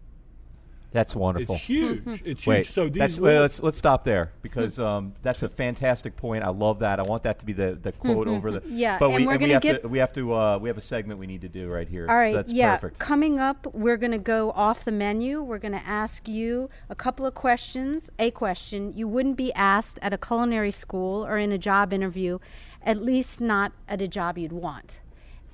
That's 0.90 1.14
wonderful. 1.14 1.54
It's 1.54 1.64
huge. 1.64 2.22
It's 2.24 2.46
Wait, 2.46 2.56
huge. 2.58 2.70
So 2.70 2.84
these 2.88 2.98
that's, 2.98 3.18
little- 3.18 3.42
let's 3.42 3.62
let's 3.62 3.76
stop 3.76 4.04
there 4.04 4.32
because 4.42 4.78
um, 4.88 5.14
that's 5.22 5.42
a 5.42 5.48
fantastic 5.48 6.16
point. 6.16 6.44
I 6.44 6.48
love 6.48 6.78
that. 6.78 6.98
I 6.98 7.02
want 7.02 7.24
that 7.24 7.38
to 7.40 7.46
be 7.46 7.52
the, 7.52 7.78
the 7.80 7.92
quote 7.92 8.26
over 8.26 8.50
the. 8.50 8.62
Yeah, 8.66 8.98
but 8.98 9.10
and 9.10 9.16
we, 9.16 9.26
we're 9.26 9.32
we 9.32 9.38
gonna 9.38 9.52
have 9.54 9.62
get- 9.62 9.82
to 9.82 9.88
we 9.88 9.98
have 9.98 10.12
to 10.14 10.34
uh, 10.34 10.58
we 10.58 10.68
have 10.68 10.78
a 10.78 10.82
segment 10.82 11.20
we 11.20 11.26
need 11.26 11.42
to 11.42 11.48
do 11.48 11.68
right 11.68 11.88
here. 11.88 12.06
All 12.08 12.16
right, 12.16 12.30
so 12.30 12.36
that's 12.36 12.52
yeah. 12.52 12.76
perfect. 12.76 12.98
Coming 13.00 13.38
up, 13.38 13.66
we're 13.74 13.96
going 13.96 14.12
to 14.12 14.18
go 14.18 14.50
off 14.52 14.84
the 14.84 14.92
menu. 14.92 15.42
We're 15.42 15.58
going 15.58 15.72
to 15.72 15.86
ask 15.86 16.26
you 16.26 16.70
a 16.88 16.94
couple 16.94 17.26
of 17.26 17.34
questions. 17.34 18.10
A 18.18 18.30
question 18.30 18.92
you 18.96 19.06
wouldn't 19.06 19.36
be 19.36 19.52
asked 19.54 19.98
at 20.00 20.12
a 20.12 20.18
culinary 20.18 20.70
school 20.70 21.24
or 21.24 21.36
in 21.38 21.52
a 21.52 21.58
job 21.58 21.92
interview, 21.92 22.38
at 22.82 23.02
least 23.02 23.40
not 23.40 23.72
at 23.88 24.00
a 24.00 24.08
job 24.08 24.38
you'd 24.38 24.52
want. 24.52 25.00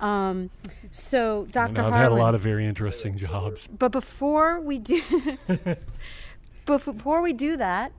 Um, 0.01 0.51
so, 0.91 1.47
Dr. 1.51 1.81
I've 1.81 1.93
Harlan, 1.93 1.93
had 1.93 2.13
a 2.13 2.15
lot 2.15 2.35
of 2.35 2.41
very 2.41 2.67
interesting 2.67 3.17
jobs. 3.17 3.69
but 3.69 3.93
before 3.93 4.61
we 4.61 4.79
do, 4.79 5.03
before 6.67 7.23
we 7.23 7.33
do 7.33 7.57
that, 7.57 7.93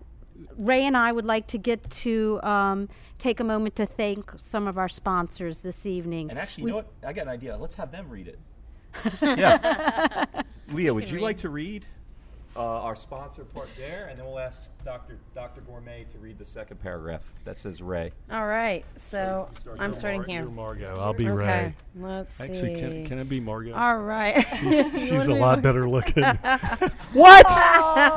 Ray 0.58 0.84
and 0.86 0.98
I 0.98 1.12
would 1.12 1.26
like 1.26 1.48
to 1.48 1.58
get 1.58 1.90
to 1.92 2.40
um, 2.44 2.90
take 3.18 3.40
a 3.40 3.44
moment 3.44 3.76
to 3.78 3.86
thank 3.86 4.32
some 4.38 4.68
of 4.68 4.78
our 4.78 4.90
sponsors 4.90 5.62
this 5.62 5.86
evening. 5.86 6.30
And 6.30 6.40
actually, 6.40 6.64
you 6.64 6.70
know 6.70 6.76
what? 6.78 6.92
I 7.06 7.14
got 7.14 7.24
an 7.24 7.30
idea. 7.30 7.58
Let's 7.58 7.76
have 7.76 7.92
them 7.92 8.10
read 8.10 8.28
it. 8.28 8.40
yeah. 9.22 10.26
Leah, 10.72 10.94
would 10.94 11.10
you 11.10 11.20
like 11.20 11.38
to 11.38 11.50
read 11.50 11.86
uh, 12.58 12.62
our 12.84 12.96
sponsor 12.96 13.44
part 13.44 13.68
there, 13.78 14.08
and 14.08 14.18
then 14.18 14.26
we'll 14.26 14.40
ask 14.40 14.72
Dr. 14.86 15.18
Dr. 15.34 15.62
Gourmet 15.62 16.06
to 16.06 16.18
read 16.20 16.38
the 16.38 16.46
second 16.46 16.80
paragraph 16.80 17.34
that 17.44 17.58
says 17.58 17.82
Ray. 17.82 18.12
All 18.32 18.46
right, 18.48 18.86
so 18.96 19.50
I'm 19.80 19.94
starting 19.94 20.22
Mar- 20.22 20.28
here. 20.30 20.42
You're 20.42 20.52
Margot. 20.52 20.96
I'll 20.98 21.14
be 21.14 21.28
Okay, 21.28 21.34
Ray. 21.36 21.76
let's 21.98 22.34
see. 22.36 22.44
Actually, 22.46 22.76
can, 22.80 23.06
can 23.06 23.20
it 23.20 23.28
be 23.30 23.40
Margot? 23.42 23.74
All 23.74 23.98
right. 23.98 24.46
She's 24.62 25.28
a 25.30 25.34
lot 25.34 25.62
better 25.64 25.88
looking. 25.90 26.24
What? 27.14 27.46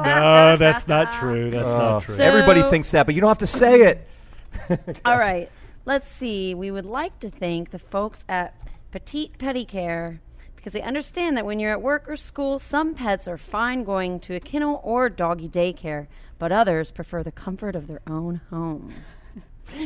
no, 0.04 0.56
that's 0.56 0.88
not 0.88 1.12
true. 1.12 1.50
That's 1.50 1.72
Oh. 1.72 1.78
not 1.78 2.02
true. 2.02 2.14
So- 2.16 2.24
Everybody 2.24 2.62
thinks 2.62 2.90
that, 2.92 3.06
but 3.06 3.14
you 3.14 3.20
don't 3.20 3.28
have 3.30 3.38
to 3.38 3.46
say 3.46 3.82
it. 3.82 5.00
All 5.04 5.18
right. 5.18 5.48
Let's 5.84 6.08
see. 6.08 6.54
We 6.54 6.70
would 6.70 6.84
like 6.86 7.18
to 7.20 7.30
thank 7.30 7.70
the 7.70 7.78
folks 7.78 8.24
at 8.28 8.54
Petite 8.90 9.38
Pet 9.38 9.68
Care 9.68 10.20
because 10.68 10.82
they 10.82 10.86
understand 10.86 11.34
that 11.34 11.46
when 11.46 11.58
you're 11.58 11.72
at 11.72 11.80
work 11.80 12.06
or 12.10 12.14
school, 12.14 12.58
some 12.58 12.94
pets 12.94 13.26
are 13.26 13.38
fine 13.38 13.84
going 13.84 14.20
to 14.20 14.34
a 14.34 14.40
kennel 14.40 14.82
or 14.84 15.08
doggy 15.08 15.48
daycare, 15.48 16.08
but 16.38 16.52
others 16.52 16.90
prefer 16.90 17.22
the 17.22 17.32
comfort 17.32 17.74
of 17.74 17.86
their 17.86 18.02
own 18.06 18.42
home. 18.50 18.92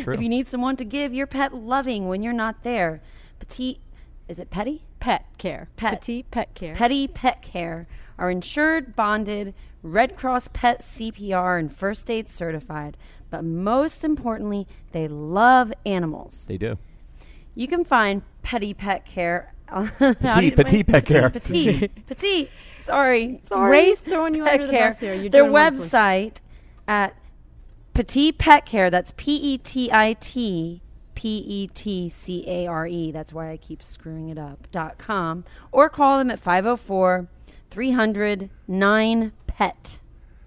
true. 0.00 0.12
If 0.12 0.20
you 0.20 0.28
need 0.28 0.48
someone 0.48 0.74
to 0.78 0.84
give 0.84 1.14
your 1.14 1.28
pet 1.28 1.54
loving 1.54 2.08
when 2.08 2.20
you're 2.20 2.32
not 2.32 2.64
there, 2.64 3.00
Petite, 3.38 3.78
is 4.26 4.40
it 4.40 4.50
Petty? 4.50 4.82
Pet 4.98 5.24
care. 5.38 5.68
Pet. 5.76 6.00
Petite 6.00 6.28
pet 6.32 6.52
care. 6.56 6.74
Petty 6.74 7.06
Pet 7.06 7.42
Care 7.42 7.86
are 8.18 8.28
insured, 8.28 8.96
bonded, 8.96 9.54
Red 9.84 10.16
Cross 10.16 10.48
Pet 10.52 10.80
CPR, 10.80 11.60
and 11.60 11.72
first 11.72 12.10
aid 12.10 12.28
certified. 12.28 12.96
But 13.30 13.44
most 13.44 14.02
importantly, 14.02 14.66
they 14.90 15.06
love 15.06 15.72
animals. 15.86 16.46
They 16.48 16.58
do. 16.58 16.76
You 17.54 17.68
can 17.68 17.84
find 17.84 18.22
Petty 18.42 18.74
Pet 18.74 19.06
Care. 19.06 19.54
Petite- 19.80 20.56
petite 20.56 20.86
pet 20.86 21.06
care. 21.06 21.30
Petite. 21.30 22.06
Petite. 22.06 22.50
Sorry. 22.84 23.40
Sorry. 23.42 23.70
Ray's 23.70 24.00
throwing 24.00 24.34
you 24.34 24.44
Pet 24.44 24.54
under 24.60 24.66
the 24.66 24.72
bus 24.72 25.00
here. 25.00 25.14
You're 25.14 25.30
Their 25.30 25.44
website 25.44 26.40
at 26.88 27.14
Petite 27.94 28.38
Pet 28.38 28.66
Care. 28.66 28.90
That's 28.90 29.12
P 29.16 29.36
E 29.36 29.58
T 29.58 29.90
I 29.92 30.14
T 30.14 30.82
P 31.14 31.38
E 31.38 31.66
T 31.68 32.08
C 32.08 32.44
A 32.48 32.66
R 32.66 32.86
E. 32.86 33.12
That's 33.12 33.32
why 33.32 33.50
I 33.50 33.56
keep 33.56 33.82
screwing 33.82 34.28
it 34.28 34.38
up. 34.38 34.66
Dot 34.72 34.98
com. 34.98 35.44
Or 35.70 35.88
call 35.88 36.18
them 36.18 36.30
at 36.30 36.40
504 36.40 37.28
300 37.70 38.50
9 38.66 39.32
PET. 39.46 40.00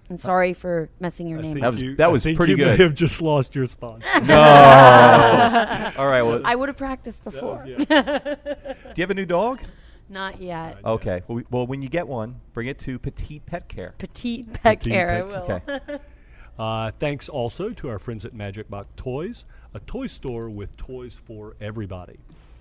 And 0.08 0.20
sorry 0.20 0.52
for 0.54 0.88
messing 1.00 1.26
your 1.26 1.38
I 1.40 1.42
name 1.42 1.54
think 1.54 1.64
up. 1.66 1.72
That 1.74 1.76
was- 1.78 1.82
you- 1.82 1.96
that 1.96 2.04
I 2.04 2.08
was 2.08 2.22
think 2.22 2.36
pretty 2.36 2.52
you 2.52 2.56
good. 2.58 2.78
May 2.78 2.84
have 2.84 2.94
just 2.94 3.20
lost 3.22 3.54
your 3.54 3.66
spot. 3.66 4.02
No. 4.24 4.34
All 5.98 6.06
right. 6.08 6.22
Well, 6.22 6.42
I 6.44 6.54
would 6.54 6.68
have 6.68 6.76
practiced 6.76 7.24
before. 7.24 7.64
do 7.66 7.74
you 7.74 9.02
have 9.02 9.10
a 9.10 9.14
new 9.14 9.26
dog? 9.26 9.60
Not 10.08 10.40
yet. 10.40 10.78
Okay. 10.84 11.22
Well, 11.26 11.36
we, 11.36 11.44
well, 11.50 11.66
when 11.66 11.82
you 11.82 11.88
get 11.88 12.06
one, 12.06 12.40
bring 12.52 12.68
it 12.68 12.78
to 12.80 12.98
Petite 12.98 13.44
Pet 13.46 13.68
Care. 13.68 13.94
Petite 13.98 14.52
Pet 14.52 14.78
Petite 14.80 14.92
Care. 14.92 15.10
I 15.10 15.22
will. 15.22 15.34
Okay. 15.36 15.80
Uh, 16.58 16.90
thanks 16.92 17.28
also 17.28 17.70
to 17.70 17.88
our 17.88 17.98
friends 17.98 18.24
at 18.24 18.32
Magic 18.32 18.70
Box 18.70 18.88
Toys, 18.96 19.44
a 19.74 19.80
toy 19.80 20.06
store 20.06 20.48
with 20.48 20.74
toys 20.76 21.14
for 21.14 21.56
everybody, 21.60 22.18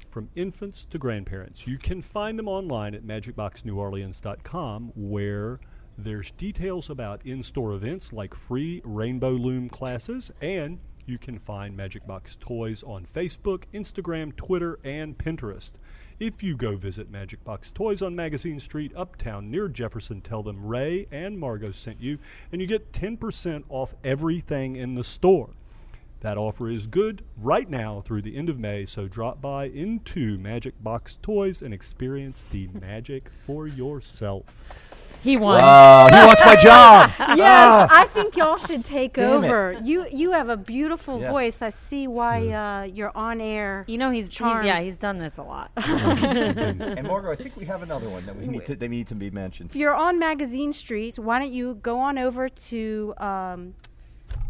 from 0.09 0.27
infants 0.35 0.85
to 0.85 0.97
grandparents. 0.97 1.65
You 1.67 1.77
can 1.77 2.01
find 2.01 2.37
them 2.39 2.47
online 2.49 2.93
at 2.95 3.03
magicboxneworleans.com, 3.03 4.91
where 4.95 5.59
there's 5.97 6.31
details 6.31 6.89
about 6.89 7.25
in 7.25 7.41
store 7.41 7.73
events 7.73 8.11
like 8.11 8.33
free 8.33 8.81
Rainbow 8.83 9.31
Loom 9.31 9.69
classes, 9.69 10.31
and 10.41 10.79
you 11.05 11.17
can 11.17 11.39
find 11.39 11.77
Magic 11.77 12.05
Box 12.05 12.35
Toys 12.35 12.83
on 12.83 13.05
Facebook, 13.05 13.63
Instagram, 13.73 14.35
Twitter, 14.35 14.77
and 14.83 15.17
Pinterest. 15.17 15.73
If 16.19 16.43
you 16.43 16.57
go 16.57 16.75
visit 16.75 17.09
Magic 17.09 17.43
Box 17.43 17.71
Toys 17.71 18.01
on 18.01 18.15
Magazine 18.15 18.59
Street, 18.59 18.91
uptown 18.95 19.49
near 19.49 19.67
Jefferson, 19.67 20.21
tell 20.21 20.43
them 20.43 20.65
Ray 20.65 21.07
and 21.11 21.39
Margot 21.39 21.71
sent 21.71 22.01
you, 22.01 22.19
and 22.51 22.59
you 22.59 22.67
get 22.67 22.91
10% 22.91 23.63
off 23.69 23.93
everything 24.03 24.75
in 24.75 24.95
the 24.95 25.03
store. 25.03 25.51
That 26.21 26.37
offer 26.37 26.69
is 26.69 26.87
good 26.87 27.23
right 27.37 27.69
now 27.69 28.01
through 28.01 28.23
the 28.23 28.35
end 28.35 28.49
of 28.49 28.59
May, 28.59 28.85
so 28.85 29.07
drop 29.07 29.41
by 29.41 29.65
into 29.65 30.37
Magic 30.37 30.73
Box 30.83 31.19
Toys 31.21 31.61
and 31.61 31.73
experience 31.73 32.43
the 32.43 32.67
magic 32.81 33.29
for 33.45 33.67
yourself. 33.67 34.73
He 35.25 35.37
won. 35.37 35.59
He 35.59 36.19
wants 36.27 36.43
my 36.45 36.55
job. 36.55 37.11
Yes, 37.35 37.89
I 37.91 38.05
think 38.05 38.37
y'all 38.37 38.57
should 38.57 38.85
take 38.85 39.15
Damn 39.15 39.43
it. 39.43 39.47
over. 39.47 39.77
You 39.83 40.05
you 40.11 40.31
have 40.31 40.49
a 40.49 40.55
beautiful 40.55 41.19
Yeah. 41.19 41.31
voice. 41.31 41.61
I 41.61 41.69
see 41.69 42.07
why 42.07 42.47
uh, 42.49 42.83
you're 42.83 43.11
on 43.17 43.41
air. 43.41 43.83
You 43.87 43.97
know 43.97 44.11
he's, 44.11 44.27
he's 44.27 44.35
Charm. 44.35 44.65
yeah 44.65 44.79
he's 44.81 44.97
done 44.97 45.17
this 45.17 45.37
a 45.37 45.43
lot. 45.43 45.71
and 45.77 47.07
Margot, 47.07 47.31
I 47.31 47.35
think 47.35 47.57
we 47.57 47.65
have 47.65 47.81
another 47.83 48.07
one 48.09 48.25
that 48.27 48.35
we 48.37 48.47
need 48.47 48.65
to. 48.67 48.75
They 48.75 48.87
need 48.87 49.07
to 49.07 49.15
be 49.15 49.29
mentioned. 49.31 49.71
If 49.71 49.75
you're 49.75 49.95
on 49.95 50.19
Magazine 50.19 50.71
Street, 50.73 51.15
why 51.17 51.39
don't 51.39 51.51
you 51.51 51.75
go 51.81 51.99
on 51.99 52.17
over 52.17 52.47
to 52.71 53.13
um, 53.17 53.73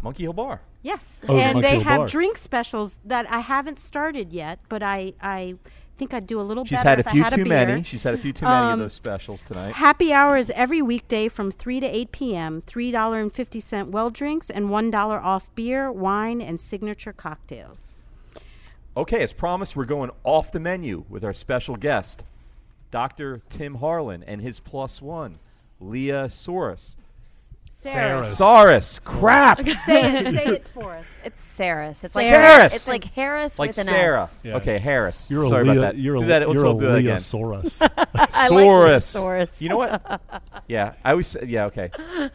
Monkey 0.02 0.24
Hill 0.24 0.32
Bar. 0.34 0.60
yes, 0.82 1.24
Oh, 1.28 1.34
and 1.36 1.54
Monkey 1.54 1.60
they 1.68 1.74
Hill 1.76 1.84
have 1.84 1.98
Bar. 2.00 2.08
drink 2.08 2.36
specials 2.36 2.98
that 3.04 3.24
I 3.30 3.40
haven't 3.40 3.78
started 3.78 4.32
yet, 4.32 4.58
but 4.68 4.82
I 4.82 5.14
I 5.20 5.56
think 5.96 6.12
I'd 6.14 6.26
do 6.26 6.40
a 6.40 6.42
little 6.42 6.64
She's 6.64 6.78
better 6.82 6.88
had 6.88 6.98
a 7.00 7.10
few 7.10 7.22
had 7.22 7.30
too 7.32 7.44
beer. 7.44 7.66
many. 7.66 7.82
She's 7.82 8.02
had 8.02 8.14
a 8.14 8.18
few 8.18 8.32
too 8.32 8.44
many 8.46 8.66
of 8.66 8.72
Um, 8.74 8.78
those 8.80 8.92
specials 8.94 9.42
tonight. 9.42 9.72
Happy 9.72 10.12
hour 10.12 10.36
is 10.36 10.50
every 10.54 10.82
weekday 10.82 11.28
from 11.28 11.50
3 11.50 11.80
to 11.80 11.86
8 11.86 12.12
p.m. 12.12 12.62
$3.50 12.62 13.88
well 13.88 14.10
drinks 14.10 14.50
and 14.50 14.66
$1 14.66 14.94
off 15.22 15.54
beer, 15.54 15.90
wine, 15.90 16.40
and 16.40 16.60
signature 16.60 17.12
cocktails. 17.12 17.88
Okay, 18.96 19.22
as 19.22 19.32
promised, 19.32 19.76
we're 19.76 19.84
going 19.84 20.10
off 20.24 20.52
the 20.52 20.60
menu 20.60 21.04
with 21.08 21.22
our 21.24 21.32
special 21.32 21.76
guest, 21.76 22.24
Dr. 22.90 23.42
Tim 23.48 23.76
Harlan, 23.76 24.22
and 24.22 24.40
his 24.40 24.58
plus 24.60 25.02
one, 25.02 25.38
Leah 25.80 26.26
Soros. 26.26 26.96
Sarah. 27.92 28.20
Saurus. 28.22 29.02
Crap. 29.04 29.64
say 29.64 30.18
it, 30.18 30.34
say 30.34 30.44
it 30.46 30.68
for 30.74 30.92
us. 30.94 31.20
It's 31.24 31.58
Sarris. 31.58 32.04
It's 32.04 32.14
like 32.14 32.26
Sarris. 32.26 32.66
It's 32.66 32.88
like 32.88 33.04
Harris 33.04 33.58
like 33.58 33.68
with 33.68 33.78
an 33.78 33.86
Sarah. 33.86 34.22
S. 34.22 34.42
Yeah. 34.44 34.56
Okay, 34.56 34.78
Harris. 34.78 35.30
You're 35.30 35.42
Sorry 35.42 35.62
a 35.62 35.64
Leah, 35.72 35.80
about 35.80 35.94
that. 35.94 36.00
You're 36.00 36.16
do 36.18 36.24
a, 36.24 36.26
that. 36.26 36.48
Let's 36.48 36.60
you're 36.60 36.66
all 36.66 36.76
a 36.76 36.80
do 36.80 36.86
that 36.86 36.96
again. 36.98 37.16
Leosaurus. 37.16 37.82
I 38.14 38.48
like 38.48 38.66
Saurus. 39.02 39.60
You 39.60 39.68
know 39.68 39.78
what? 39.78 40.20
yeah, 40.68 40.94
I 41.04 41.10
always 41.12 41.26
say- 41.26 41.46
yeah. 41.46 41.66
Okay, 41.66 41.90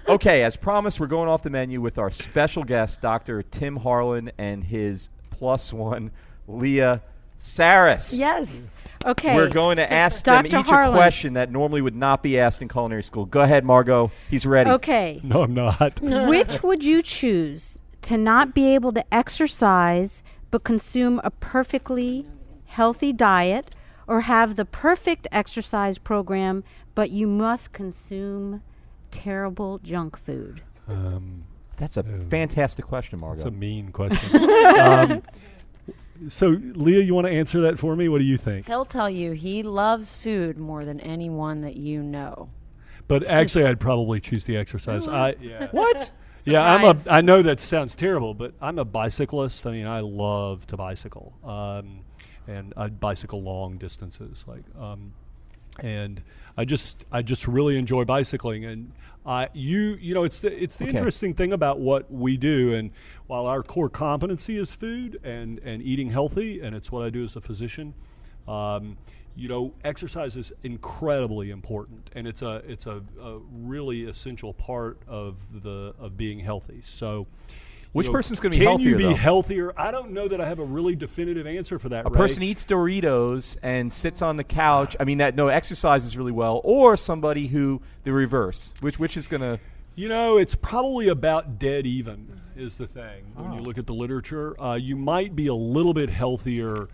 okay. 0.08 0.44
As 0.44 0.56
promised, 0.56 1.00
we're 1.00 1.08
going 1.08 1.30
off 1.30 1.44
the 1.44 1.50
menu 1.50 1.82
with 1.82 1.98
our 1.98 2.10
special 2.10 2.64
guest, 2.64 3.02
Dr. 3.02 3.44
Tim 3.44 3.76
Harlan, 3.78 4.32
and 4.38 4.64
his 4.64 5.10
plus 5.30 5.74
one, 5.74 6.12
Leah 6.48 7.02
Sarris. 7.38 8.20
Yes. 8.20 8.72
Okay. 9.06 9.36
We're 9.36 9.50
going 9.50 9.78
to 9.78 9.92
ask 9.92 10.24
them 10.26 10.46
each 10.46 10.54
Harlan. 10.54 10.94
a 10.94 10.98
question 10.98 11.34
that 11.34 11.52
normally 11.52 11.82
would 11.82 11.96
not 11.96 12.22
be 12.24 12.40
asked 12.40 12.62
in 12.62 12.68
culinary 12.68 13.04
school. 13.04 13.26
Go 13.26 13.42
ahead, 13.42 13.66
Margot. 13.66 14.12
He's 14.30 14.46
ready. 14.46 14.70
Okay. 14.70 15.20
no, 15.24 15.44
I'm 15.44 15.54
not. 15.54 16.00
Which 16.02 16.64
would 16.64 16.84
you 16.84 17.02
choose 17.02 17.82
to 18.04 18.18
not 18.18 18.54
be 18.54 18.74
able 18.74 18.92
to 18.94 19.14
exercise 19.14 20.24
but 20.50 20.64
consume 20.64 21.22
a 21.24 21.32
perfectly 21.32 22.26
healthy 22.70 23.14
diet 23.14 23.72
or 24.08 24.22
have 24.22 24.56
the 24.56 24.66
perfect 24.66 25.28
exercise 25.32 25.98
program 25.98 26.64
but 26.94 27.10
you 27.10 27.28
must 27.28 27.72
consume 27.72 28.62
terrible 29.12 29.78
junk 29.80 30.18
food? 30.18 30.62
Um, 30.88 31.46
That's 31.78 31.98
a 31.98 32.04
fantastic 32.04 32.86
question, 32.86 33.20
Margot. 33.20 33.44
That's 33.44 33.48
a 33.48 33.52
mean 33.52 33.92
question. 33.92 34.44
um, 34.80 35.22
so, 36.30 36.50
Leah, 36.50 37.02
you 37.02 37.14
want 37.14 37.28
to 37.28 37.34
answer 37.34 37.62
that 37.62 37.80
for 37.80 37.96
me? 37.96 38.10
What 38.10 38.20
do 38.20 38.24
you 38.24 38.38
think? 38.38 38.68
He'll 38.68 38.86
tell 38.86 39.10
you 39.10 39.32
he 39.32 39.64
loves 39.64 40.16
food 40.16 40.58
more 40.58 40.86
than 40.86 41.00
anyone 41.00 41.62
that 41.62 41.78
you 41.78 42.02
know. 42.04 42.50
But 43.08 43.30
actually, 43.30 43.66
I'd 43.66 43.80
probably 43.80 44.20
choose 44.20 44.44
the 44.44 44.58
exercise. 44.58 45.08
I 45.08 45.36
yeah. 45.42 45.68
what? 45.72 46.12
Yeah, 46.44 46.64
I'm 46.64 46.84
a. 46.84 47.00
I 47.08 47.22
know 47.22 47.44
that 47.44 47.60
sounds 47.60 47.94
terrible, 47.94 48.34
but 48.34 48.54
I'm 48.60 48.80
a 48.80 48.84
bicyclist. 48.84 49.68
I 49.68 49.74
mean, 49.74 49.86
I 49.86 50.00
love 50.00 50.66
to 50.68 50.76
bicycle, 50.76 51.38
um, 51.44 52.00
and 52.48 52.74
I 52.76 52.90
bicycle 52.90 53.44
long 53.44 53.78
distances. 53.78 54.46
Like, 54.48 54.64
um, 54.76 55.14
and 55.82 56.24
I 56.58 56.66
just, 56.66 57.06
I 57.12 57.22
just 57.22 57.48
really 57.48 57.78
enjoy 57.78 58.06
bicycling. 58.06 58.66
And 58.66 58.92
I, 59.26 59.50
you, 59.54 59.98
you 60.02 60.14
know, 60.14 60.24
it's 60.24 60.40
the, 60.40 60.52
it's 60.64 60.78
the 60.78 60.86
Okay. 60.86 60.98
interesting 60.98 61.34
thing 61.34 61.54
about 61.54 61.80
what 61.80 62.12
we 62.12 62.38
do. 62.38 62.74
And 62.74 62.92
while 63.28 63.46
our 63.46 63.64
core 63.64 63.90
competency 63.90 64.58
is 64.58 64.72
food 64.72 65.20
and 65.24 65.60
and 65.60 65.82
eating 65.82 66.10
healthy, 66.10 66.62
and 66.62 66.76
it's 66.76 66.92
what 66.92 67.04
I 67.04 67.10
do 67.10 67.24
as 67.24 67.36
a 67.36 67.42
physician. 67.42 67.94
Um, 68.48 68.98
you 69.36 69.48
know, 69.48 69.74
exercise 69.86 70.36
is 70.36 70.52
incredibly 70.64 71.52
important, 71.52 72.10
and 72.16 72.28
it's 72.28 72.42
a 72.42 72.62
it's 72.68 72.86
a, 72.86 73.02
a 73.22 73.40
really 73.54 74.04
essential 74.04 74.54
part 74.54 74.98
of 75.08 75.62
the 75.62 75.94
of 76.00 76.18
being 76.18 76.40
healthy. 76.40 76.82
So, 76.84 77.28
Which 77.94 78.08
you 78.08 78.14
know, 78.14 78.18
person's 78.18 78.40
gonna 78.40 78.52
be 78.52 78.58
can 78.60 78.80
you 78.80 78.90
healthier, 78.92 78.98
be 78.98 79.04
though? 79.04 79.16
healthier? 79.16 79.74
I 79.78 79.92
don't 79.92 80.12
know 80.12 80.28
that 80.30 80.40
I 80.40 80.48
have 80.48 80.60
a 80.60 80.64
really 80.64 80.96
definitive 80.96 81.46
answer 81.46 81.78
for 81.78 81.90
that. 81.90 82.06
A 82.06 82.10
Ray. 82.10 82.18
person 82.18 82.44
eats 82.44 82.64
Doritos 82.66 83.58
and 83.62 83.92
sits 83.92 84.22
on 84.22 84.38
the 84.38 84.44
couch. 84.46 84.96
I 85.00 85.04
mean, 85.04 85.18
that 85.18 85.36
no 85.36 85.50
exercises 85.50 86.16
really 86.18 86.32
well, 86.32 86.62
or 86.64 86.96
somebody 86.96 87.48
who 87.48 87.82
the 88.06 88.14
reverse. 88.14 88.74
Which 88.80 88.98
which 88.98 89.18
is 89.18 89.28
gonna 89.28 89.60
You 89.96 90.08
know, 90.08 90.38
it's 90.38 90.56
probably 90.56 91.10
about 91.10 91.60
dead 91.60 91.86
even 91.86 92.40
is 92.56 92.78
the 92.78 92.88
thing. 92.88 93.26
When 93.36 93.52
you 93.54 93.60
Oh. 93.60 93.64
look 93.64 93.78
at 93.78 93.88
the 93.88 93.94
literature, 93.94 94.56
uh, 94.62 94.76
you 94.76 94.96
might 94.96 95.36
be 95.36 95.48
a 95.48 95.54
little 95.54 95.94
bit 95.94 96.10
healthier 96.10 96.88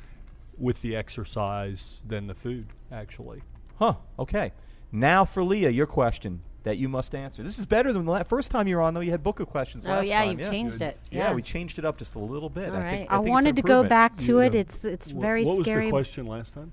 with 0.57 0.81
the 0.81 0.95
exercise 0.95 2.01
than 2.07 2.25
the 2.25 2.33
food, 2.33 2.65
actually. 2.91 3.43
Huh. 3.77 3.93
Okay. 4.17 4.51
Now 4.91 5.25
for 5.25 5.43
Leah, 5.43 5.69
your 5.69 5.85
question 5.85 6.41
that 6.67 6.77
you 6.77 6.89
must 6.89 7.15
answer. 7.15 7.41
This 7.43 7.57
is 7.59 7.65
better 7.65 7.93
than 7.93 8.05
the 8.05 8.11
la- 8.11 8.23
first 8.23 8.51
time 8.51 8.67
you 8.67 8.75
were 8.75 8.81
on, 8.81 8.93
though. 8.93 8.99
You 8.99 9.11
had 9.11 9.23
book 9.23 9.39
of 9.39 9.47
questions 9.47 9.87
Oh, 9.87 9.91
last 9.93 10.09
yeah, 10.09 10.23
time. 10.25 10.37
you've 10.37 10.49
changed 10.49 10.81
it. 10.81 10.97
Yeah. 11.09 11.29
Yeah. 11.29 11.33
we 11.33 11.41
changed 11.41 11.79
it 11.79 11.85
up 11.85 11.97
just 11.97 12.15
a 12.15 12.19
little 12.19 12.49
bit. 12.49 12.69
All 12.69 12.75
I 12.75 12.79
right. 12.79 12.91
think, 12.99 13.11
I, 13.11 13.17
think 13.17 13.29
wanted 13.29 13.55
to 13.55 13.61
go 13.61 13.83
back 13.85 14.17
to 14.17 14.25
You 14.27 14.39
it. 14.39 14.53
know, 14.53 14.59
It's 14.59 14.83
it's 14.85 15.11
Wh- 15.11 15.15
very 15.15 15.43
what 15.45 15.61
scary. 15.63 15.85
was 15.85 15.87
the 15.87 15.91
question 15.91 16.27
last 16.27 16.53
time? 16.53 16.71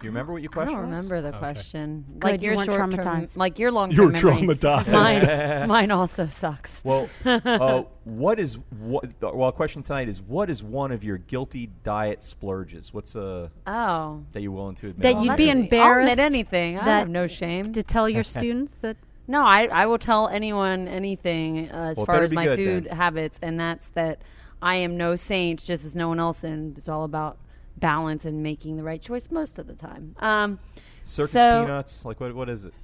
Do 0.00 0.06
you- 0.06 0.10
remember 0.10 0.32
what 0.32 0.42
your 0.42 0.50
I 0.58 0.64
don't 0.64 0.90
was? 0.90 1.10
remember 1.10 1.30
the 1.30 1.36
Okay. 1.36 1.38
question. 1.38 2.04
Good, 2.18 2.24
like 2.24 2.40
you 2.42 2.46
your 2.48 2.56
weren't 2.56 2.72
short 2.72 2.80
term, 2.80 2.90
traumatized. 2.92 3.36
like 3.36 3.58
your 3.58 3.70
long 3.70 3.90
You 3.90 3.96
term 4.12 4.46
were 4.46 4.54
traumatized. 4.54 4.90
Mine, 4.90 5.68
mine 5.68 5.90
also 5.92 6.26
sucks. 6.26 6.82
Well, 6.84 7.08
uh, 7.24 7.82
what 8.04 8.40
is 8.40 8.58
what? 8.80 9.04
Well, 9.20 9.42
our 9.44 9.52
question 9.52 9.82
tonight 9.82 10.08
is: 10.08 10.20
What 10.20 10.50
is 10.50 10.62
one 10.62 10.90
of 10.90 11.04
your 11.04 11.18
guilty 11.18 11.70
diet 11.84 12.22
splurges? 12.24 12.92
What's 12.92 13.14
uh 13.14 13.48
Oh, 13.66 14.22
that 14.32 14.40
you're 14.42 14.50
willing 14.50 14.74
to 14.76 14.88
admit? 14.88 15.02
That 15.02 15.16
on 15.16 15.22
you'd 15.24 15.30
here? 15.30 15.36
be 15.36 15.50
I'll 15.50 15.56
embarrassed 15.58 16.12
admit 16.14 16.24
anything. 16.26 16.78
I 16.80 16.84
that- 16.84 16.98
have 17.00 17.08
no 17.08 17.26
shame. 17.28 17.64
to 17.72 17.82
tell 17.82 18.08
your 18.08 18.22
students 18.36 18.80
that 18.80 18.96
No, 19.28 19.44
I, 19.44 19.66
I 19.66 19.86
will 19.86 19.98
tell 19.98 20.26
anyone 20.28 20.88
anything 20.88 21.70
uh, 21.70 21.90
as 21.90 21.96
Well, 21.98 22.02
it 22.02 22.06
far 22.06 22.14
better 22.16 22.24
as 22.24 22.30
be 22.30 22.34
my 22.36 22.44
good, 22.44 22.56
food 22.58 22.84
then. 22.86 22.96
habits, 22.96 23.38
and 23.40 23.60
that's 23.60 23.88
that 23.90 24.20
I 24.60 24.76
am 24.76 24.96
no 24.96 25.14
saint, 25.14 25.62
just 25.62 25.84
as 25.84 25.94
no 25.94 26.08
one 26.08 26.18
else, 26.18 26.42
and 26.42 26.76
it's 26.76 26.88
all 26.88 27.04
about 27.04 27.36
balance 27.76 28.24
and 28.24 28.42
making 28.42 28.76
the 28.76 28.82
right 28.84 29.00
choice 29.00 29.30
most 29.30 29.58
of 29.58 29.66
the 29.66 29.74
time. 29.74 30.14
Um, 30.18 30.58
circus 31.02 31.32
so- 31.32 31.64
peanuts. 31.64 32.04
Like 32.04 32.20
what? 32.20 32.34
What 32.34 32.48
is 32.48 32.64
it? 32.64 32.74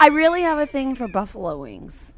I 0.00 0.08
really 0.08 0.42
have 0.42 0.58
a 0.58 0.66
thing 0.66 0.94
for 0.94 1.06
buffalo 1.06 1.58
wings. 1.58 2.14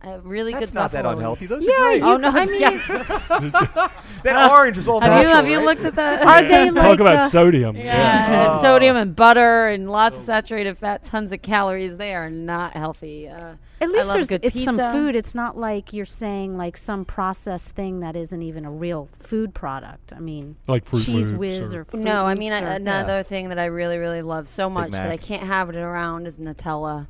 I 0.00 0.08
have 0.08 0.24
really 0.24 0.52
That's 0.52 0.70
good 0.70 0.74
not 0.76 0.92
that 0.92 1.02
buffalo 1.02 1.18
unhealthy. 1.18 1.46
wings. 1.48 1.66
Those 1.66 1.68
are 1.68 1.70
Yeah, 1.72 1.98
great. 1.98 2.02
Oh 2.02 2.16
no! 2.18 2.30
I 2.30 2.46
mean, 2.46 2.60
yeah. 2.60 2.70
that 4.22 4.50
orange 4.50 4.78
is 4.78 4.88
all 4.88 5.00
have 5.00 5.10
you 5.10 5.16
natural, 5.28 5.34
have 5.34 5.48
you 5.48 5.56
right? 5.58 5.64
looked 5.66 5.84
at 5.84 5.94
that? 5.96 6.22
are 6.24 6.42
they 6.48 6.70
like 6.70 6.82
Talk 6.82 7.00
about 7.00 7.16
uh, 7.16 7.28
sodium. 7.28 7.76
Yeah, 7.76 8.26
Oh. 8.48 8.52
and 8.52 8.60
sodium 8.60 8.96
and 8.96 9.16
butter 9.16 9.68
and 9.68 9.90
lots 9.90 10.18
of 10.18 10.22
saturated 10.24 10.78
fat, 10.78 11.04
tons 11.04 11.32
of 11.32 11.42
calories. 11.42 11.96
They 11.96 12.14
are 12.14 12.30
not 12.30 12.74
healthy. 12.74 13.28
Uh, 13.28 13.54
At 13.80 13.90
least 13.90 14.08
love 14.08 14.14
there's 14.14 14.28
good 14.28 14.44
it's 14.44 14.62
some 14.62 14.76
pizza. 14.76 14.92
food. 14.92 15.16
It's 15.16 15.34
not 15.34 15.56
like 15.58 15.92
you're 15.92 16.04
saying 16.04 16.56
like 16.56 16.76
some 16.76 17.04
processed 17.04 17.74
thing 17.74 18.00
that 18.00 18.14
isn't 18.16 18.42
even 18.42 18.64
a 18.64 18.70
real 18.70 19.08
food 19.18 19.52
product. 19.54 20.12
I 20.14 20.20
mean, 20.20 20.56
Like 20.68 20.84
Fruit 20.84 21.04
cheese 21.04 21.30
Loops 21.32 21.38
whiz 21.38 21.74
or- 21.74 21.80
or, 21.80 21.84
Fruit 21.84 22.02
no, 22.04 22.24
I 22.24 22.30
Loops 22.30 22.38
mean 22.38 22.52
or- 22.52 22.56
a- 22.66 22.74
another 22.74 23.22
thing 23.24 23.48
that 23.48 23.58
I 23.58 23.64
really, 23.66 23.98
really 23.98 24.22
love 24.22 24.46
so 24.48 24.70
much 24.70 24.92
that 24.92 25.10
I 25.10 25.16
can't 25.16 25.42
have 25.44 25.68
it 25.70 25.76
around 25.76 26.26
is 26.26 26.38
Nutella. 26.38 27.08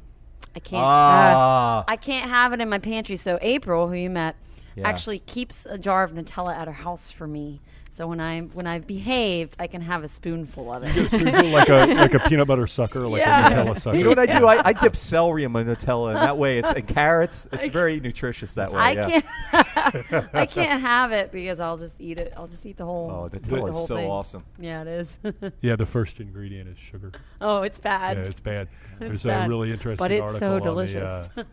I 0.58 0.60
can't. 0.60 0.84
Ah. 0.84 1.84
I 1.86 1.96
can't 1.96 2.28
have 2.28 2.52
it 2.52 2.60
in 2.60 2.68
my 2.68 2.78
pantry. 2.78 3.14
So 3.16 3.38
April, 3.40 3.86
who 3.88 3.94
you 3.94 4.10
met, 4.10 4.34
Yeah. 4.74 4.88
actually 4.88 5.20
keeps 5.20 5.66
a 5.66 5.78
jar 5.78 6.02
of 6.02 6.10
Nutella 6.12 6.54
at 6.56 6.66
her 6.66 6.72
house 6.72 7.10
for 7.12 7.26
me. 7.28 7.60
So 7.98 8.06
when 8.06 8.20
I 8.20 8.42
when 8.42 8.68
I've 8.68 8.86
behaved, 8.86 9.56
I 9.58 9.66
can 9.66 9.80
have 9.80 10.04
a 10.04 10.08
spoonful 10.08 10.72
of 10.72 10.84
it. 10.84 11.08
Spoonful 11.08 11.48
like 11.48 11.68
a 11.68 11.86
like 11.96 12.14
a 12.14 12.20
peanut 12.20 12.46
butter 12.46 12.68
sucker, 12.68 13.00
like 13.08 13.22
Yeah. 13.22 13.48
a 13.48 13.50
Nutella 13.50 13.80
sucker. 13.80 13.96
You 13.96 14.04
know 14.04 14.10
what 14.10 14.20
I 14.20 14.26
do? 14.26 14.46
I, 14.46 14.68
I 14.68 14.72
dip 14.72 14.94
celery 15.10 15.42
in 15.42 15.50
my 15.50 15.64
Nutella, 15.64 16.10
and 16.10 16.18
that 16.18 16.38
way 16.38 16.60
it's 16.60 16.70
and 16.70 16.86
carrots. 16.86 17.48
It's 17.50 17.66
very 17.66 17.98
nutritious 17.98 18.54
that 18.54 18.70
way. 18.70 18.78
I 18.78 18.90
yeah. 18.92 19.20
can't. 19.20 20.28
I 20.32 20.46
can't 20.46 20.80
have 20.80 21.10
it 21.10 21.32
because 21.32 21.58
I'll 21.58 21.76
just 21.76 22.00
eat 22.00 22.20
it. 22.20 22.32
I'll 22.36 22.46
just 22.46 22.64
eat 22.66 22.76
the 22.76 22.84
whole. 22.84 23.10
Oh, 23.10 23.28
the 23.28 23.40
Nutella 23.40 23.70
is 23.70 23.84
so 23.84 23.96
thing. 23.96 24.08
awesome. 24.08 24.44
Yeah, 24.60 24.82
it 24.82 24.86
is. 24.86 25.18
Yeah, 25.60 25.74
the 25.74 25.86
first 25.86 26.20
ingredient 26.20 26.68
is 26.68 26.78
sugar. 26.78 27.10
oh, 27.40 27.62
it's 27.62 27.78
bad. 27.78 28.16
Yeah, 28.16 28.22
it's 28.22 28.38
bad. 28.38 28.68
It's 29.00 29.24
There's 29.24 29.26
a 29.26 29.48
really 29.48 29.72
interesting 29.72 30.04
But 30.04 30.12
it's 30.12 30.22
article 30.22 30.38
so 30.38 30.54
on 30.54 30.60
the, 30.60 30.64
delicious. 30.64 31.30
uh, 31.36 31.44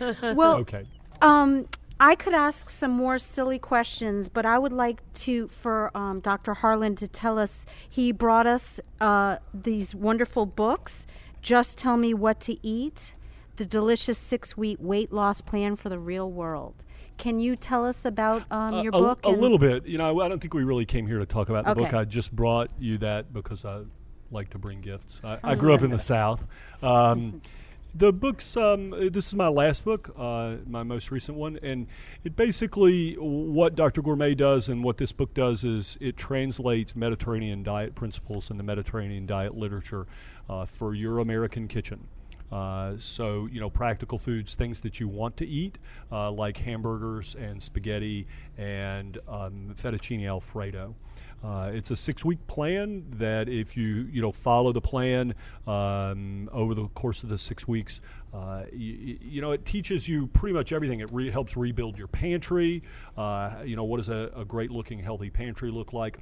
yeah. 0.00 0.32
well, 0.32 0.56
Okay. 0.56 0.86
Um, 1.22 1.68
I 2.02 2.14
could 2.14 2.32
ask 2.32 2.70
some 2.70 2.92
more 2.92 3.18
silly 3.18 3.58
questions, 3.58 4.30
but 4.30 4.46
I 4.46 4.58
would 4.58 4.72
like 4.72 5.00
to 5.14 5.48
for 5.48 5.94
um, 5.94 6.20
Dr. 6.20 6.54
Harlan 6.54 6.94
to 6.96 7.06
tell 7.06 7.38
us. 7.38 7.66
He 7.88 8.10
brought 8.10 8.46
us 8.46 8.80
uh, 9.02 9.36
these 9.52 9.94
wonderful 9.94 10.46
books. 10.46 11.06
Just 11.42 11.76
tell 11.76 11.98
me 11.98 12.14
what 12.14 12.40
to 12.40 12.56
eat. 12.66 13.14
The 13.56 13.66
delicious 13.66 14.16
six-week 14.16 14.78
weight 14.80 15.12
loss 15.12 15.42
plan 15.42 15.76
for 15.76 15.90
the 15.90 15.98
real 15.98 16.30
world. 16.30 16.84
Can 17.18 17.38
you 17.38 17.54
tell 17.54 17.84
us 17.84 18.06
about 18.06 18.50
um, 18.50 18.74
Uh, 18.76 18.82
your 18.82 18.94
a, 18.94 18.98
book? 18.98 19.20
a 19.24 19.28
little 19.28 19.58
bit. 19.58 19.84
You 19.84 19.98
know, 19.98 20.20
I 20.20 20.28
don't 20.28 20.40
think 20.40 20.54
we 20.54 20.64
really 20.64 20.86
came 20.86 21.06
here 21.06 21.18
to 21.18 21.26
talk 21.26 21.50
about 21.50 21.66
the 21.66 21.74
book. 21.74 21.92
I 21.92 22.06
just 22.06 22.34
brought 22.34 22.70
you 22.78 22.96
that 22.98 23.30
because 23.34 23.66
I 23.66 23.82
like 24.30 24.48
to 24.50 24.58
bring 24.58 24.80
gifts. 24.80 25.20
I, 25.22 25.34
Oh, 25.34 25.38
I 25.42 25.54
grew 25.54 25.74
up 25.74 25.82
in 25.82 25.90
the 25.90 25.98
South. 25.98 26.46
Um, 26.82 27.42
the 27.94 28.12
book's 28.12 28.56
um, 28.56 28.90
this 28.90 29.26
is 29.26 29.34
my 29.34 29.48
last 29.48 29.84
book, 29.84 30.14
uh, 30.16 30.56
my 30.66 30.82
most 30.82 31.10
recent 31.10 31.36
one, 31.36 31.58
and 31.62 31.86
it 32.24 32.36
basically 32.36 33.14
what 33.14 33.74
Dr. 33.74 34.02
Gourmet 34.02 34.34
does 34.34 34.68
and 34.68 34.84
what 34.84 34.96
this 34.96 35.12
book 35.12 35.34
does 35.34 35.64
is 35.64 35.98
it 36.00 36.16
translates 36.16 36.94
Mediterranean 36.94 37.62
diet 37.62 37.94
principles 37.94 38.50
and 38.50 38.58
the 38.58 38.64
Mediterranean 38.64 39.26
diet 39.26 39.56
literature 39.56 40.06
uh, 40.48 40.64
for 40.64 40.94
your 40.94 41.18
American 41.18 41.68
kitchen. 41.68 42.06
Uh, 42.50 42.94
so, 42.98 43.46
you 43.46 43.60
know, 43.60 43.70
practical 43.70 44.18
foods, 44.18 44.54
things 44.54 44.80
that 44.80 44.98
you 44.98 45.06
want 45.06 45.36
to 45.36 45.46
eat, 45.46 45.78
uh, 46.10 46.30
like 46.32 46.56
hamburgers 46.58 47.36
and 47.36 47.62
spaghetti 47.62 48.26
and 48.58 49.18
um, 49.28 49.72
fettuccine 49.74 50.26
alfredo. 50.26 50.94
Uh, 51.42 51.70
it's 51.72 51.90
a 51.90 51.96
six-week 51.96 52.46
plan 52.46 53.04
that, 53.12 53.48
if 53.48 53.76
you 53.76 54.08
you 54.12 54.20
know 54.20 54.32
follow 54.32 54.72
the 54.72 54.80
plan 54.80 55.34
um, 55.66 56.48
over 56.52 56.74
the 56.74 56.86
course 56.88 57.22
of 57.22 57.28
the 57.28 57.38
six 57.38 57.66
weeks, 57.66 58.00
uh, 58.34 58.64
you, 58.72 59.16
you 59.20 59.40
know 59.40 59.52
it 59.52 59.64
teaches 59.64 60.08
you 60.08 60.26
pretty 60.28 60.52
much 60.52 60.72
everything. 60.72 61.00
It 61.00 61.10
re- 61.12 61.30
helps 61.30 61.56
rebuild 61.56 61.96
your 61.96 62.08
pantry. 62.08 62.82
Uh, 63.16 63.56
you 63.64 63.76
know 63.76 63.84
what 63.84 63.96
does 63.98 64.10
a, 64.10 64.30
a 64.36 64.44
great-looking, 64.44 64.98
healthy 64.98 65.30
pantry 65.30 65.70
look 65.70 65.92
like? 65.92 66.18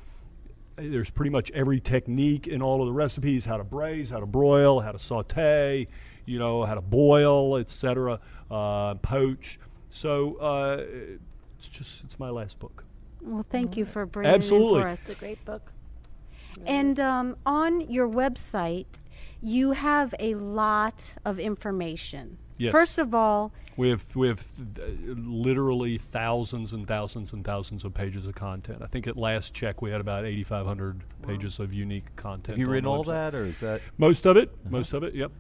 there's 0.77 1.11
pretty 1.11 1.31
much 1.31 1.51
every 1.51 1.81
technique 1.81 2.47
in 2.47 2.63
all 2.63 2.81
of 2.81 2.87
the 2.87 2.93
recipes 2.93 3.45
how 3.45 3.57
to 3.57 3.65
braise 3.65 4.11
how 4.11 4.21
to 4.21 4.27
broil 4.27 4.79
how 4.79 4.93
to 4.93 4.99
saute 4.99 5.87
you 6.25 6.39
know 6.39 6.65
how 6.65 6.75
to 6.75 6.81
boil 6.81 7.57
etc 7.57 8.21
uh, 8.51 8.95
poach 8.97 9.59
so 9.91 10.37
uh, 10.37 10.85
it's 11.59 11.69
just 11.69 12.05
it's 12.05 12.21
my 12.21 12.31
last 12.31 12.59
book 12.61 12.85
well, 13.29 13.43
thank 13.43 13.77
you 13.77 13.85
mm-hmm. 13.85 13.93
for 13.93 14.07
bringing 14.07 14.35
Absolutely. 14.35 14.67
it 14.67 14.77
in 14.77 14.83
for 14.83 14.89
us. 14.89 15.01
It's 15.01 15.11
a 15.11 15.15
great 15.15 15.45
book. 15.45 15.73
And 16.67 16.99
um, 16.99 17.37
on 17.47 17.83
your 17.83 18.09
website, 18.09 18.87
you 19.41 19.73
have 19.73 20.15
a 20.19 20.35
lot 20.35 21.15
of 21.25 21.39
information. 21.39 22.39
Yes. 22.59 22.73
First 22.73 22.99
of 22.99 23.15
all, 23.15 23.53
we 23.77 23.91
have 23.91 24.17
we 24.17 24.27
have 24.27 24.45
th- 24.75 24.89
literally 25.07 25.99
thousands 25.99 26.73
and 26.73 26.89
thousands 26.89 27.33
and 27.33 27.45
thousands 27.45 27.85
of 27.85 27.95
pages 27.95 28.27
of 28.27 28.35
content 28.35 28.83
i 28.83 28.87
think 28.87 29.07
at 29.07 29.17
last 29.17 29.55
check 29.55 29.81
we 29.81 29.93
had 29.93 30.01
about 30.01 30.25
8500 30.25 31.01
pages 31.23 31.61
of 31.61 31.73
unique 31.73 32.17
content 32.17 32.49
Have 32.49 32.59
you 32.59 32.67
on 32.67 32.73
written 32.73 32.89
all 32.89 33.05
that, 33.05 33.37
or 33.37 33.45
is 33.45 33.61
that 33.61 33.81
most 33.97 34.27
of 34.27 34.37
it 34.37 34.49
uh-huh. 34.49 34.71
most 34.71 34.93
of 34.95 35.05
it 35.05 35.15
yep 35.15 35.31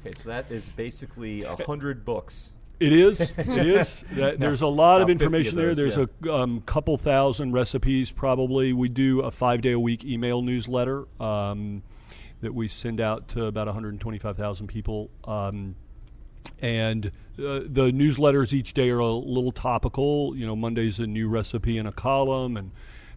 okay? 0.00 0.12
So 0.16 0.28
that 0.28 0.50
is 0.50 0.68
basically 0.70 1.44
eh. 1.44 1.56
a 1.58 1.64
hundred 1.64 2.04
books. 2.04 2.52
It 2.80 2.92
is. 2.92 3.34
It 3.36 3.48
is. 3.48 4.04
That, 4.18 4.40
there's 4.40 4.62
a 4.62 4.66
lot 4.66 5.00
of 5.00 5.08
50 5.08 5.12
of 5.12 5.22
information 5.22 5.56
there. 5.56 5.74
There's 5.74 5.96
yeah. 5.96 6.06
a 6.24 6.32
um, 6.32 6.60
couple 6.62 6.96
thousand 6.96 7.52
recipes, 7.52 8.10
probably. 8.10 8.72
We 8.72 8.88
do 8.88 9.20
a 9.20 9.30
five 9.30 9.60
day 9.60 9.72
a 9.72 9.80
week 9.80 10.04
email 10.04 10.42
newsletter 10.42 11.06
um, 11.20 11.82
that 12.40 12.54
we 12.54 12.68
send 12.68 13.00
out 13.00 13.28
to 13.28 13.46
about 13.46 13.66
125,000 13.66 14.66
people. 14.66 15.10
Um, 15.24 15.76
and 16.60 17.06
uh, 17.38 17.60
the 17.66 17.92
newsletters 17.92 18.52
each 18.52 18.74
day 18.74 18.90
are 18.90 18.98
a 18.98 19.06
little 19.06 19.52
topical. 19.52 20.34
You 20.36 20.46
know, 20.46 20.56
Monday's 20.56 20.98
a 20.98 21.06
new 21.06 21.28
recipe 21.28 21.78
in 21.78 21.86
a 21.86 21.92
column, 21.92 22.56
and 22.56 22.72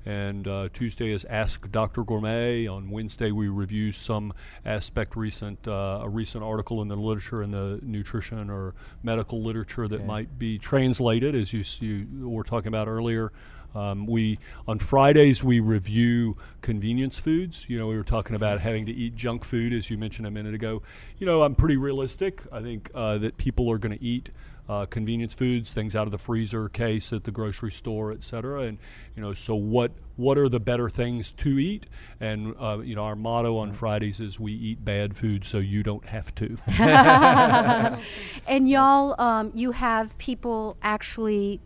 and 0.06 0.48
uh, 0.48 0.70
Tuesday 0.74 1.12
is 1.12 1.26
Ask 1.26 1.70
Dr. 1.72 2.04
Gourmet. 2.04 2.68
On 2.68 2.90
Wednesday, 2.90 3.32
we 3.32 3.48
review 3.50 3.92
some 3.92 4.34
aspect 4.66 5.16
recent 5.16 5.68
uh, 5.68 6.00
a 6.04 6.10
recent 6.10 6.44
article 6.44 6.82
in 6.82 6.88
the 6.88 6.96
literature 6.96 7.44
in 7.44 7.52
the 7.52 7.80
nutrition 7.84 8.50
or 8.50 8.74
medical 9.04 9.42
literature 9.44 9.88
that 9.88 9.98
Okay. 9.98 10.06
might 10.06 10.40
be 10.40 10.58
translated, 10.58 11.36
as 11.36 11.54
you, 11.54 11.64
you 11.80 12.30
were 12.30 12.44
talking 12.44 12.70
about 12.70 12.88
earlier. 12.88 13.32
Um, 13.74 14.06
we 14.06 14.40
on 14.68 14.80
Fridays 14.80 15.44
we 15.44 15.60
review 15.60 16.38
convenience 16.62 17.18
foods. 17.20 17.70
You 17.70 17.80
know, 17.80 17.88
we 17.88 17.96
were 17.96 18.04
talking 18.04 18.36
about 18.36 18.60
having 18.60 18.86
to 18.86 18.92
eat 18.92 19.16
junk 19.16 19.44
food, 19.44 19.74
as 19.74 19.90
you 19.90 19.98
mentioned 19.98 20.28
a 20.28 20.32
minute 20.32 20.54
ago. 20.54 20.82
You 21.18 21.26
know, 21.26 21.44
I'm 21.44 21.56
pretty 21.56 21.78
realistic. 21.78 22.42
I 22.52 22.62
think 22.62 22.92
uh, 22.94 23.18
that 23.20 23.38
people 23.38 23.70
are 23.72 23.78
going 23.78 23.98
to 23.98 24.04
eat 24.04 24.30
uh, 24.70 24.86
convenience 24.86 25.34
foods, 25.34 25.74
things 25.74 25.96
out 25.96 26.08
of 26.08 26.12
the 26.12 26.18
freezer 26.18 26.70
case 26.70 27.12
at 27.12 27.24
the 27.24 27.32
grocery 27.32 27.72
store, 27.72 28.12
et 28.12 28.24
cetera. 28.24 28.62
And 28.62 28.78
you 29.16 29.22
know, 29.22 29.34
so 29.34 29.56
what 29.56 29.92
what 30.16 30.38
are 30.38 30.50
the 30.50 30.60
better 30.60 30.90
things 30.90 31.32
to 31.32 31.50
eat? 31.60 31.88
And 32.20 32.56
uh, 32.60 32.80
you 32.84 32.96
know, 32.96 33.04
our 33.04 33.16
motto 33.16 33.58
on 33.58 33.74
Fridays 33.74 34.20
is 34.20 34.40
we 34.40 34.54
eat 34.54 34.86
bad 34.86 35.16
food 35.16 35.46
so 35.46 35.58
you 35.58 35.84
don't 35.84 36.06
have 36.06 36.34
to. 36.36 36.58
And 38.48 38.70
y'all, 38.70 39.20
um, 39.20 39.52
you 39.54 39.72
have 39.72 40.18
people 40.18 40.78
actually 40.82 41.60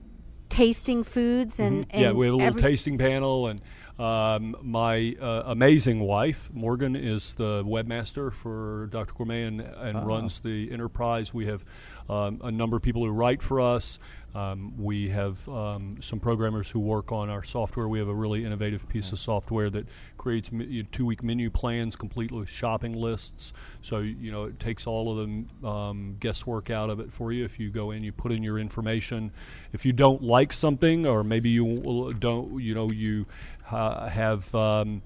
tasting 0.56 1.04
foods 1.04 1.60
and, 1.60 1.86
and 1.90 1.92
Mm-hmm. 1.92 2.00
yeah, 2.02 2.12
we 2.12 2.26
have 2.28 2.34
a 2.34 2.38
little 2.38 2.42
every- 2.56 2.62
tasting 2.62 2.98
panel, 2.98 3.48
and 3.48 3.62
um, 4.00 4.56
my 4.62 5.16
uh, 5.22 5.44
amazing 5.48 6.00
wife 6.02 6.50
Morgan 6.54 6.96
is 6.98 7.34
the 7.36 7.64
webmaster 7.64 8.34
for 8.34 8.88
Dr. 8.92 9.14
Gourmet 9.14 9.44
and, 9.44 9.62
and 9.62 10.06
runs 10.06 10.40
the 10.40 10.70
enterprise. 10.72 11.34
We 11.34 11.46
have 11.46 11.64
um, 12.10 12.42
a 12.44 12.52
number 12.52 12.76
of 12.78 12.84
people 12.84 13.06
who 13.06 13.12
write 13.12 13.42
for 13.42 13.62
us. 13.62 14.00
Um, 14.36 14.74
we 14.78 15.10
have 15.10 15.48
um, 15.48 15.98
some 16.02 16.20
programmers 16.20 16.70
who 16.70 16.80
work 16.82 17.14
on 17.14 17.30
our 17.30 17.42
software. 17.42 17.88
We 17.88 18.00
have 18.00 18.10
a 18.10 18.14
really 18.14 18.44
innovative 18.44 18.88
piece 18.90 19.14
of 19.14 19.20
software 19.20 19.70
that 19.70 19.88
creates 20.18 20.52
me- 20.52 20.84
two-week 20.92 21.24
menu 21.24 21.50
plans, 21.50 21.96
complete 21.96 22.32
with 22.34 22.50
shopping 22.50 22.94
lists. 22.94 23.54
So 23.82 24.00
you 24.00 24.32
know 24.32 24.44
it 24.44 24.60
takes 24.60 24.86
all 24.86 25.12
of 25.12 25.18
the 25.26 25.68
um, 25.68 26.18
guesswork 26.20 26.70
out 26.70 26.90
of 26.90 27.00
it 27.00 27.14
for 27.14 27.32
you. 27.32 27.46
If 27.46 27.60
you 27.60 27.70
go 27.70 27.92
in, 27.92 28.04
you 28.04 28.12
put 28.12 28.34
in 28.34 28.44
your 28.44 28.60
information. 28.60 29.32
If 29.72 29.86
you 29.86 29.94
don't 29.94 30.22
like 30.22 30.52
something, 30.52 31.08
or 31.08 31.24
maybe 31.24 31.50
you 31.50 32.14
don't, 32.20 32.62
you 32.62 32.76
know, 32.76 32.92
you 32.92 33.26
uh, 33.72 34.10
have. 34.10 34.54
Um, 34.54 35.02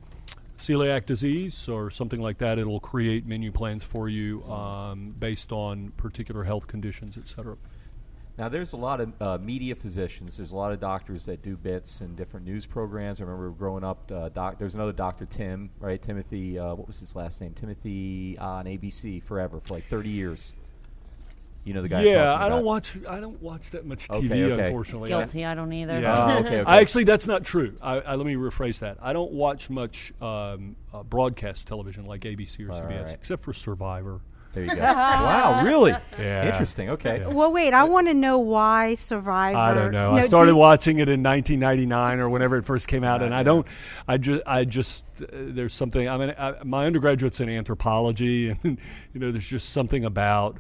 celiac 0.58 1.06
disease 1.06 1.70
or 1.70 1.90
something 1.90 2.20
like 2.20 2.40
that, 2.40 2.60
it'll 2.60 2.82
create 2.82 3.26
menu 3.26 3.50
plans 3.50 3.86
for 3.86 4.10
you 4.10 4.44
um, 4.44 5.16
based 5.18 5.54
on 5.54 5.90
particular 5.92 6.44
health 6.44 6.68
conditions, 6.68 7.18
et 7.18 7.30
cetera. 7.30 7.56
Now, 8.40 8.48
there's 8.48 8.72
a 8.72 8.78
lot 8.78 9.02
of 9.02 9.22
uh, 9.22 9.38
media 9.38 9.76
physicians. 9.76 10.38
There's 10.38 10.54
a 10.54 10.56
lot 10.56 10.72
of 10.72 10.80
doctors 10.80 11.26
that 11.26 11.42
do 11.42 11.58
bits 11.58 12.00
and 12.00 12.16
different 12.16 12.46
news 12.46 12.66
programs. 12.66 13.20
I 13.20 13.26
remember 13.26 13.50
growing 13.50 13.84
up, 13.84 14.10
uh, 14.10 14.30
doc, 14.30 14.58
there's 14.58 14.76
another 14.76 14.94
Dr. 14.94 15.26
Tim, 15.26 15.70
right? 15.82 16.02
Timothy, 16.02 16.58
uh, 16.58 16.74
what 16.74 16.88
was 16.88 17.02
his 17.02 17.18
last 17.18 17.42
name? 17.42 17.54
Timothy 17.54 18.38
uh, 18.40 18.46
on 18.46 18.66
ABC 18.66 19.22
forever 19.22 19.60
for 19.60 19.74
like 19.74 19.84
30 19.84 20.10
years. 20.10 20.54
You 21.66 21.74
know 21.74 21.82
the 21.82 21.90
guy. 21.90 22.04
Yeah, 22.04 22.34
I 22.34 22.48
don't 22.48 22.64
watch. 22.64 22.98
I 23.08 23.20
don't 23.20 23.40
watch 23.42 23.72
that 23.72 23.86
much 23.86 24.08
TV, 24.08 24.32
okay. 24.50 24.68
unfortunately. 24.68 25.10
Guilty. 25.10 25.44
I 25.44 25.54
don't 25.54 25.72
either. 25.74 26.00
Yeah. 26.00 26.16
Oh, 26.18 26.38
okay, 26.40 26.48
okay. 26.62 26.64
I 26.72 26.80
actually, 26.80 27.04
that's 27.04 27.28
not 27.28 27.44
true. 27.44 27.76
I, 27.82 28.00
I, 28.00 28.16
let 28.16 28.26
me 28.26 28.36
rephrase 28.36 28.80
that. 28.80 28.98
I 29.02 29.12
don't 29.12 29.34
watch 29.34 29.70
much 29.70 30.14
um, 30.22 30.78
uh, 30.94 31.04
broadcast 31.04 31.68
television 31.68 32.06
like 32.06 32.22
ABC 32.22 32.62
or 32.62 32.70
Right, 32.70 32.82
CBS, 32.82 32.88
right, 32.88 33.02
right. 33.04 33.14
except 33.14 33.44
for 33.44 33.52
Survivor. 33.52 34.22
There 34.54 34.64
you 34.64 34.76
go. 34.76 34.82
wow, 34.82 35.64
really? 35.64 35.92
Yeah. 36.18 36.48
Interesting. 36.48 36.90
Okay. 36.92 37.20
Yeah. 37.20 37.28
Well, 37.28 37.52
wait. 37.52 37.74
I 37.74 37.84
want 37.84 38.08
to 38.08 38.14
know 38.14 38.40
why 38.40 38.96
Survivor. 38.96 39.58
I 39.58 39.74
don't 39.74 39.92
know. 39.92 40.12
No, 40.12 40.18
I 40.18 40.22
started 40.22 40.52
do- 40.52 40.58
watching 40.58 41.00
it 41.00 41.08
in 41.08 41.22
1999 41.22 42.20
or 42.20 42.30
whenever 42.30 42.58
it 42.58 42.66
first 42.66 42.88
came 42.88 43.04
out, 43.04 43.22
and 43.22 43.34
I 43.34 43.44
don't. 43.44 43.68
I 44.08 44.18
just. 44.18 44.42
I 44.48 44.66
just. 44.66 45.06
Uh, 45.22 45.28
there's 45.32 45.74
something. 45.74 46.10
I 46.10 46.18
mean, 46.18 46.34
I, 46.38 46.56
my 46.64 46.86
undergraduate's 46.88 47.40
in 47.40 47.50
anthropology, 47.50 48.50
and 48.64 48.80
you 49.14 49.20
know, 49.20 49.32
there's 49.32 49.48
just 49.48 49.70
something 49.70 50.04
about 50.06 50.58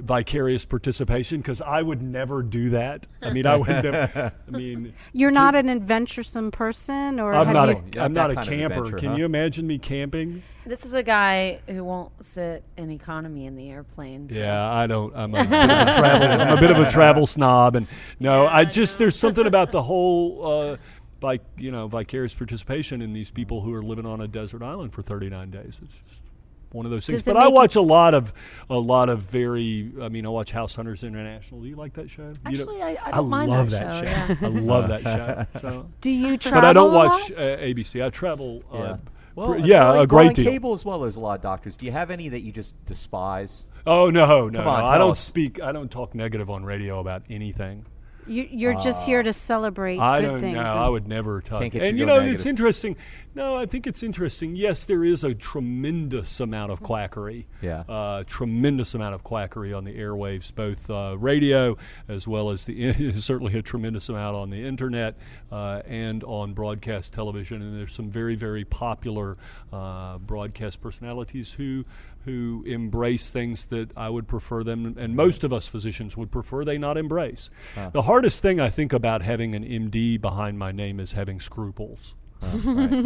vicarious 0.00 0.64
participation 0.64 1.38
because 1.38 1.60
I 1.60 1.82
would 1.82 2.02
never 2.02 2.42
do 2.42 2.70
that. 2.70 3.06
I 3.22 3.30
mean, 3.30 3.46
I 3.46 3.56
would 3.56 3.68
never. 3.68 4.32
I 4.48 4.50
mean, 4.50 4.94
You're 5.12 5.30
not 5.30 5.54
an 5.54 5.68
adventuresome 5.68 6.50
person, 6.50 7.20
or 7.20 7.32
I'm 7.32 7.52
not 7.52 7.68
you, 7.68 8.00
I'm 8.00 8.12
not 8.12 8.28
not 8.28 8.30
a 8.30 8.34
that 8.34 8.46
kind 8.46 8.62
of 8.62 8.72
camper. 8.72 8.98
Can 8.98 9.10
huh? 9.10 9.16
you 9.16 9.24
imagine 9.24 9.66
me 9.66 9.78
camping? 9.78 10.42
This 10.66 10.84
is 10.84 10.92
a 10.92 11.02
guy 11.02 11.60
who 11.66 11.82
won't 11.84 12.12
sit 12.24 12.62
in 12.76 12.90
economy 12.90 13.46
in 13.46 13.56
the 13.56 13.70
airplane. 13.70 14.28
so- 14.28 14.38
Yeah, 14.38 14.70
I 14.70 14.86
don't. 14.86 15.14
I'm 15.16 15.34
a 15.34 15.44
bit 15.44 15.52
of 15.52 15.88
a 15.88 15.92
travel. 15.92 16.28
I'm 16.28 16.58
a 16.58 16.60
bit 16.60 16.70
of 16.70 16.78
a 16.78 16.88
travel 16.88 17.26
snob, 17.26 17.76
and 17.76 17.86
no, 18.18 18.46
I 18.46 18.64
just 18.64 18.98
there's 18.98 19.18
something 19.18 19.46
about 19.46 19.72
the 19.72 19.82
whole, 19.82 20.46
uh, 20.46 20.76
like 21.22 21.42
you 21.56 21.70
know, 21.70 21.88
vicarious 21.88 22.34
participation 22.34 23.02
in 23.02 23.12
these 23.12 23.30
people 23.30 23.62
who 23.62 23.74
are 23.74 23.82
living 23.82 24.06
on 24.06 24.20
a 24.20 24.28
desert 24.28 24.62
island 24.62 24.92
for 24.92 25.02
39 25.02 25.50
days. 25.50 25.80
It's 25.82 26.02
just 26.02 26.29
one 26.72 26.86
of 26.86 26.92
those 26.92 27.06
things. 27.06 27.22
But 27.24 27.36
I 27.36 27.44
make 27.44 27.54
watch 27.54 27.76
a 27.76 27.80
lot 27.80 28.14
of 28.14 28.32
a 28.68 28.78
lot 28.78 29.08
of 29.08 29.20
very. 29.20 29.90
I 30.00 30.08
mean, 30.08 30.24
I 30.26 30.28
watch 30.28 30.50
House 30.52 30.74
Hunters 30.74 31.02
International. 31.04 31.60
Do 31.60 31.68
you 31.68 31.76
like 31.76 31.94
that 31.94 32.08
show? 32.10 32.28
You 32.28 32.34
Actually, 32.46 32.82
I- 32.82 32.96
I 33.04 33.10
don't 33.10 33.28
mind 33.28 33.50
love 33.50 33.70
that 33.70 33.92
show, 34.04 34.04
yeah. 34.04 34.36
I 34.42 34.46
love 34.48 34.88
that 34.88 35.02
show. 35.02 35.46
So, 35.60 35.86
do 36.00 36.10
you 36.10 36.36
travel? 36.36 36.60
but 36.62 36.68
I 36.68 36.72
don't 36.72 36.94
watch 36.94 37.32
uh, 37.32 37.36
ABC. 37.58 38.04
I 38.04 38.10
travel. 38.10 38.62
Yeah. 38.72 38.78
Uh, 38.80 38.96
Well, 39.36 39.58
yeah, 39.58 39.88
like- 39.90 40.04
a 40.04 40.06
great 40.06 40.28
on 40.28 40.32
deal. 40.34 40.44
cable 40.50 40.72
as 40.72 40.84
well. 40.84 41.00
There's 41.00 41.16
a 41.16 41.20
lot 41.20 41.36
of 41.36 41.42
doctors. 41.42 41.76
Do 41.76 41.86
you 41.86 41.92
have 41.92 42.10
any 42.10 42.28
that 42.30 42.40
you 42.40 42.52
just 42.52 42.74
despise? 42.84 43.66
Oh 43.86 44.10
no, 44.10 44.48
no, 44.48 44.58
Come 44.58 44.64
no. 44.64 44.70
on, 44.70 44.84
I 44.84 44.98
don't 44.98 45.12
us. 45.12 45.20
speak. 45.20 45.60
I 45.62 45.72
don't 45.72 45.90
talk 45.90 46.14
negative 46.14 46.50
on 46.50 46.64
radio 46.64 47.00
about 47.00 47.22
anything. 47.30 47.86
You, 48.30 48.48
you're 48.48 48.80
just 48.80 49.04
here 49.04 49.24
to 49.24 49.32
celebrate 49.32 49.98
I 49.98 50.20
good 50.20 50.26
don't 50.28 50.40
things. 50.40 50.54
know. 50.54 50.62
I 50.62 50.88
would 50.88 51.08
never 51.08 51.40
talk. 51.40 51.62
Can't 51.62 51.72
get 51.72 51.82
and 51.82 51.98
you 51.98 52.02
you 52.02 52.06
know, 52.06 52.20
go 52.20 52.26
it's 52.26 52.46
interesting. 52.46 52.96
No, 53.34 53.56
I 53.56 53.66
think 53.66 53.88
it's 53.88 54.04
interesting. 54.04 54.54
Yes, 54.54 54.84
there 54.84 55.04
is 55.04 55.24
a 55.24 55.34
tremendous 55.34 56.38
amount 56.38 56.70
of 56.70 56.80
quackery. 56.80 57.48
Yeah. 57.60 57.84
Uh, 57.88 58.22
tremendous 58.24 58.94
amount 58.94 59.16
of 59.16 59.24
quackery 59.24 59.72
on 59.72 59.84
the 59.84 59.98
airwaves, 59.98 60.54
both 60.54 60.88
uh, 60.90 61.16
radio 61.18 61.76
as 62.08 62.28
well 62.28 62.50
as 62.50 62.64
the 62.64 63.12
certainly 63.14 63.58
a 63.58 63.62
tremendous 63.62 64.08
amount 64.08 64.36
on 64.36 64.50
the 64.50 64.64
internet 64.64 65.16
uh, 65.50 65.82
and 65.86 66.22
on 66.22 66.52
broadcast 66.52 67.12
television. 67.12 67.62
And 67.62 67.76
there's 67.78 67.94
some 67.94 68.10
very 68.10 68.36
very 68.36 68.64
popular 68.64 69.36
uh, 69.72 70.18
broadcast 70.18 70.80
personalities 70.80 71.52
who 71.52 71.84
who 72.24 72.62
embrace 72.66 73.30
things 73.30 73.64
that 73.66 73.96
I 73.96 74.10
would 74.10 74.28
prefer 74.28 74.62
them, 74.62 74.94
and 74.98 75.16
most 75.16 75.42
of 75.42 75.52
us 75.52 75.68
physicians 75.68 76.16
would 76.16 76.30
prefer 76.30 76.64
they 76.64 76.78
not 76.78 76.96
embrace. 76.96 77.50
The 77.92 78.02
hardest 78.02 78.42
thing 78.42 78.60
I 78.60 78.68
think 78.68 78.92
about 78.92 79.22
having 79.22 79.54
an 79.54 79.64
MD 79.64 80.20
behind 80.20 80.58
my 80.58 80.72
name 80.72 81.00
is 81.00 81.12
having 81.14 81.40
scruples. 81.40 82.14
I 82.42 82.56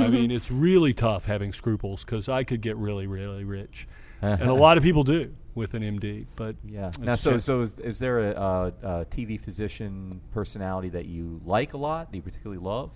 mean, 0.08 0.30
it's 0.30 0.50
really 0.50 0.94
tough 0.94 1.26
having 1.26 1.52
scruples 1.52 2.04
because 2.04 2.28
I 2.28 2.44
could 2.44 2.60
get 2.60 2.76
really, 2.76 3.06
really 3.06 3.44
rich, 3.44 3.86
and 4.20 4.42
a 4.42 4.54
lot 4.54 4.76
of 4.76 4.82
people 4.82 5.04
do 5.04 5.34
with 5.54 5.74
an 5.74 5.82
MD. 5.82 6.26
But 6.36 6.56
Yeah. 6.64 6.90
Now, 7.00 7.14
so 7.14 7.38
so 7.38 7.62
is, 7.62 7.78
is 7.78 7.98
there 7.98 8.30
a, 8.30 8.32
a, 8.32 8.66
a 8.82 9.04
TV 9.06 9.38
physician 9.40 10.20
personality 10.32 10.88
that 10.90 11.06
you 11.06 11.40
like 11.44 11.74
a 11.74 11.78
lot? 11.78 12.10
Do 12.10 12.18
you 12.18 12.22
particularly 12.22 12.62
love? 12.62 12.92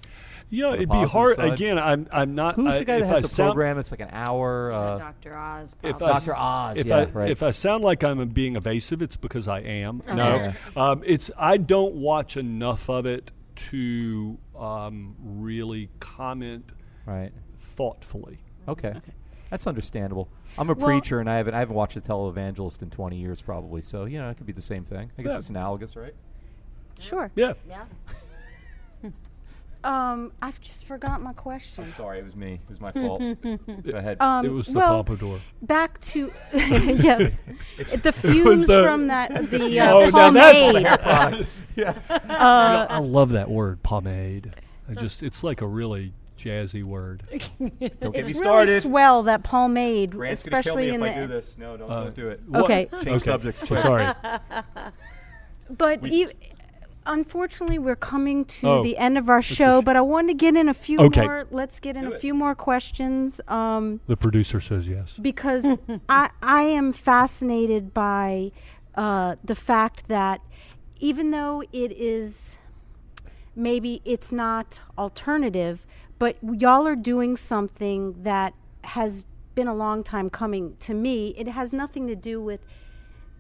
You 0.51 0.63
know, 0.63 0.75
it'd 0.75 0.89
be 0.89 1.05
hard. 1.05 1.37
side? 1.37 1.53
Again, 1.53 1.79
I'm 1.79 2.07
I'm 2.11 2.35
not. 2.35 2.55
Who's 2.57 2.77
I- 2.77 2.79
the 2.81 2.85
guy 2.85 2.95
if 2.97 3.01
that 3.03 3.09
has 3.09 3.19
I 3.19 3.21
the 3.23 3.29
sound- 3.29 3.49
program? 3.55 3.79
It's 3.79 3.91
like 3.91 4.01
an 4.01 4.11
hour. 4.13 4.73
Uh, 4.73 4.99
Dr. 4.99 5.37
Oz. 5.37 5.77
If. 5.83 5.97
I, 5.97 5.99
Dr. 5.99 6.35
Oz, 6.37 6.79
If 6.79 6.87
yeah, 6.87 6.97
I, 6.97 7.05
right. 7.07 7.31
If 7.31 7.43
I 7.43 7.51
sound 7.51 7.85
like 7.85 8.03
I'm 8.03 8.27
being 8.29 8.57
evasive, 8.57 9.03
it's 9.03 9.17
because 9.17 9.49
I 9.49 9.61
am. 9.61 10.03
Yeah. 10.07 10.15
No, 10.15 10.83
um, 10.83 11.03
it's 11.05 11.31
I 11.37 11.57
don't 11.57 11.97
watch 11.97 12.37
enough 12.37 12.89
of 12.89 13.07
it 13.07 13.31
to 13.57 14.39
um, 14.57 15.17
really 15.21 15.91
comment 16.01 16.73
right. 17.07 17.33
thoughtfully. 17.59 18.39
Okay. 18.69 18.95
That's 19.51 19.67
understandable. 19.67 20.29
I'm 20.57 20.69
a 20.71 20.75
Well- 20.75 20.87
preacher, 20.87 21.21
and 21.21 21.29
I 21.31 21.37
haven't 21.37 21.55
I 21.55 21.59
haven't 21.61 21.77
watched 21.77 21.97
a 21.97 22.01
televangelist 22.01 22.83
in 22.83 22.91
20 22.91 23.17
years, 23.17 23.41
probably. 23.43 23.81
So 23.83 24.05
you 24.05 24.19
know, 24.19 24.29
it 24.31 24.37
could 24.37 24.47
be 24.47 24.53
the 24.53 24.63
same 24.63 24.85
thing. 24.85 25.11
I 25.19 25.23
guess 25.23 25.33
Yeah. 25.33 25.39
it's 25.39 25.51
analogous, 25.51 25.97
right? 25.97 26.15
Sure. 27.01 27.31
Yeah. 27.37 27.53
Yeah. 27.69 27.85
Um, 29.89 30.33
I've 30.43 30.61
just 30.61 30.85
forgot 30.85 31.23
my 31.23 31.33
question. 31.33 31.85
I'm 31.85 31.91
sorry, 31.91 32.19
it 32.19 32.25
was 32.25 32.37
me. 32.37 32.55
It 32.63 32.69
was 32.69 32.79
my 32.81 32.93
fault. 33.07 33.21
Go 33.43 33.59
ahead. 33.97 34.19
Um, 34.21 34.45
it 34.45 34.51
was 34.53 34.67
the 34.69 34.79
well, 34.79 35.03
pompadour. 35.03 35.41
Back 35.63 35.99
to 36.03 36.31
yeah, 36.53 37.31
the 37.77 38.13
fumes 38.15 38.67
the- 38.67 38.83
from 38.83 39.07
that 39.07 39.51
the 39.51 39.81
uh, 39.81 39.93
Oh, 39.95 40.11
now 40.11 40.31
that's- 40.31 40.73
pomade. 40.75 41.49
yes. 41.75 42.11
I 42.29 42.99
love 42.99 43.31
that 43.31 43.49
word, 43.51 43.83
pomade. 43.83 44.55
I 44.91 44.95
just 44.95 45.23
it's 45.23 45.43
like 45.43 45.63
a 45.63 45.67
really 45.67 46.13
jazzy 46.39 46.85
word. 46.85 47.23
Don't 47.59 47.79
get 47.81 47.93
It's 47.99 48.01
me 48.01 48.13
really 48.13 48.35
started. 48.35 48.83
swell 48.83 49.23
that 49.25 49.43
pomade, 49.43 50.11
Grant's 50.13 50.45
gonna 50.45 50.63
kill 50.63 50.73
especially 50.75 50.89
me 50.91 50.95
in 50.97 51.03
if 51.03 51.15
the 51.15 51.19
I 51.19 51.21
do 51.23 51.27
this. 51.29 51.59
No, 51.59 51.77
don't, 51.79 51.91
Uh, 51.91 52.05
don't 52.05 52.15
do 52.15 52.29
it. 52.29 52.43
What- 52.47 52.65
Okay. 52.65 52.89
Change 52.93 53.07
Okay. 53.07 53.19
subjects. 53.19 53.67
Sorry. 53.67 54.13
But 55.71 56.03
you, 56.07 56.29
unfortunately, 57.09 57.79
we're 57.79 57.97
coming 57.97 58.45
to 58.45 58.69
Oh, 58.69 58.83
the 58.83 58.97
end 58.97 59.19
of 59.19 59.29
our 59.29 59.43
show. 59.43 59.83
But 59.83 59.97
I 59.97 60.01
want 60.03 60.29
to 60.29 60.35
get 60.35 60.55
in 60.55 60.69
a 60.69 60.75
few 60.75 61.01
Okay. 61.01 61.27
more. 61.27 61.47
Let's 61.51 61.81
get 61.81 61.97
in 61.97 62.07
a 62.07 62.11
few 62.11 62.35
more 62.35 62.55
questions. 62.55 63.41
Um, 63.49 64.01
The 64.07 64.17
producer 64.17 64.61
says 64.61 64.89
yes. 64.89 65.19
because 65.19 65.65
I 66.09 66.31
I 66.43 66.63
am 66.63 66.93
fascinated 66.93 67.93
by 67.93 68.53
uh, 68.95 69.37
the 69.43 69.55
fact 69.55 70.09
that 70.09 70.41
even 71.01 71.31
though 71.31 71.63
it 71.73 71.93
is 71.93 72.59
maybe 73.57 74.01
it's 74.05 74.31
not 74.33 74.81
alternative, 74.97 75.85
but 76.19 76.37
y'all 76.43 76.87
are 76.87 76.97
doing 76.97 77.37
something 77.37 78.23
that 78.23 78.55
has 78.85 79.25
been 79.55 79.67
a 79.69 79.75
long 79.75 80.05
time 80.05 80.31
coming 80.31 80.77
to 80.79 80.95
me. 80.95 81.35
It 81.37 81.49
has 81.49 81.73
nothing 81.73 82.07
to 82.07 82.15
do 82.15 82.41
with 82.41 82.61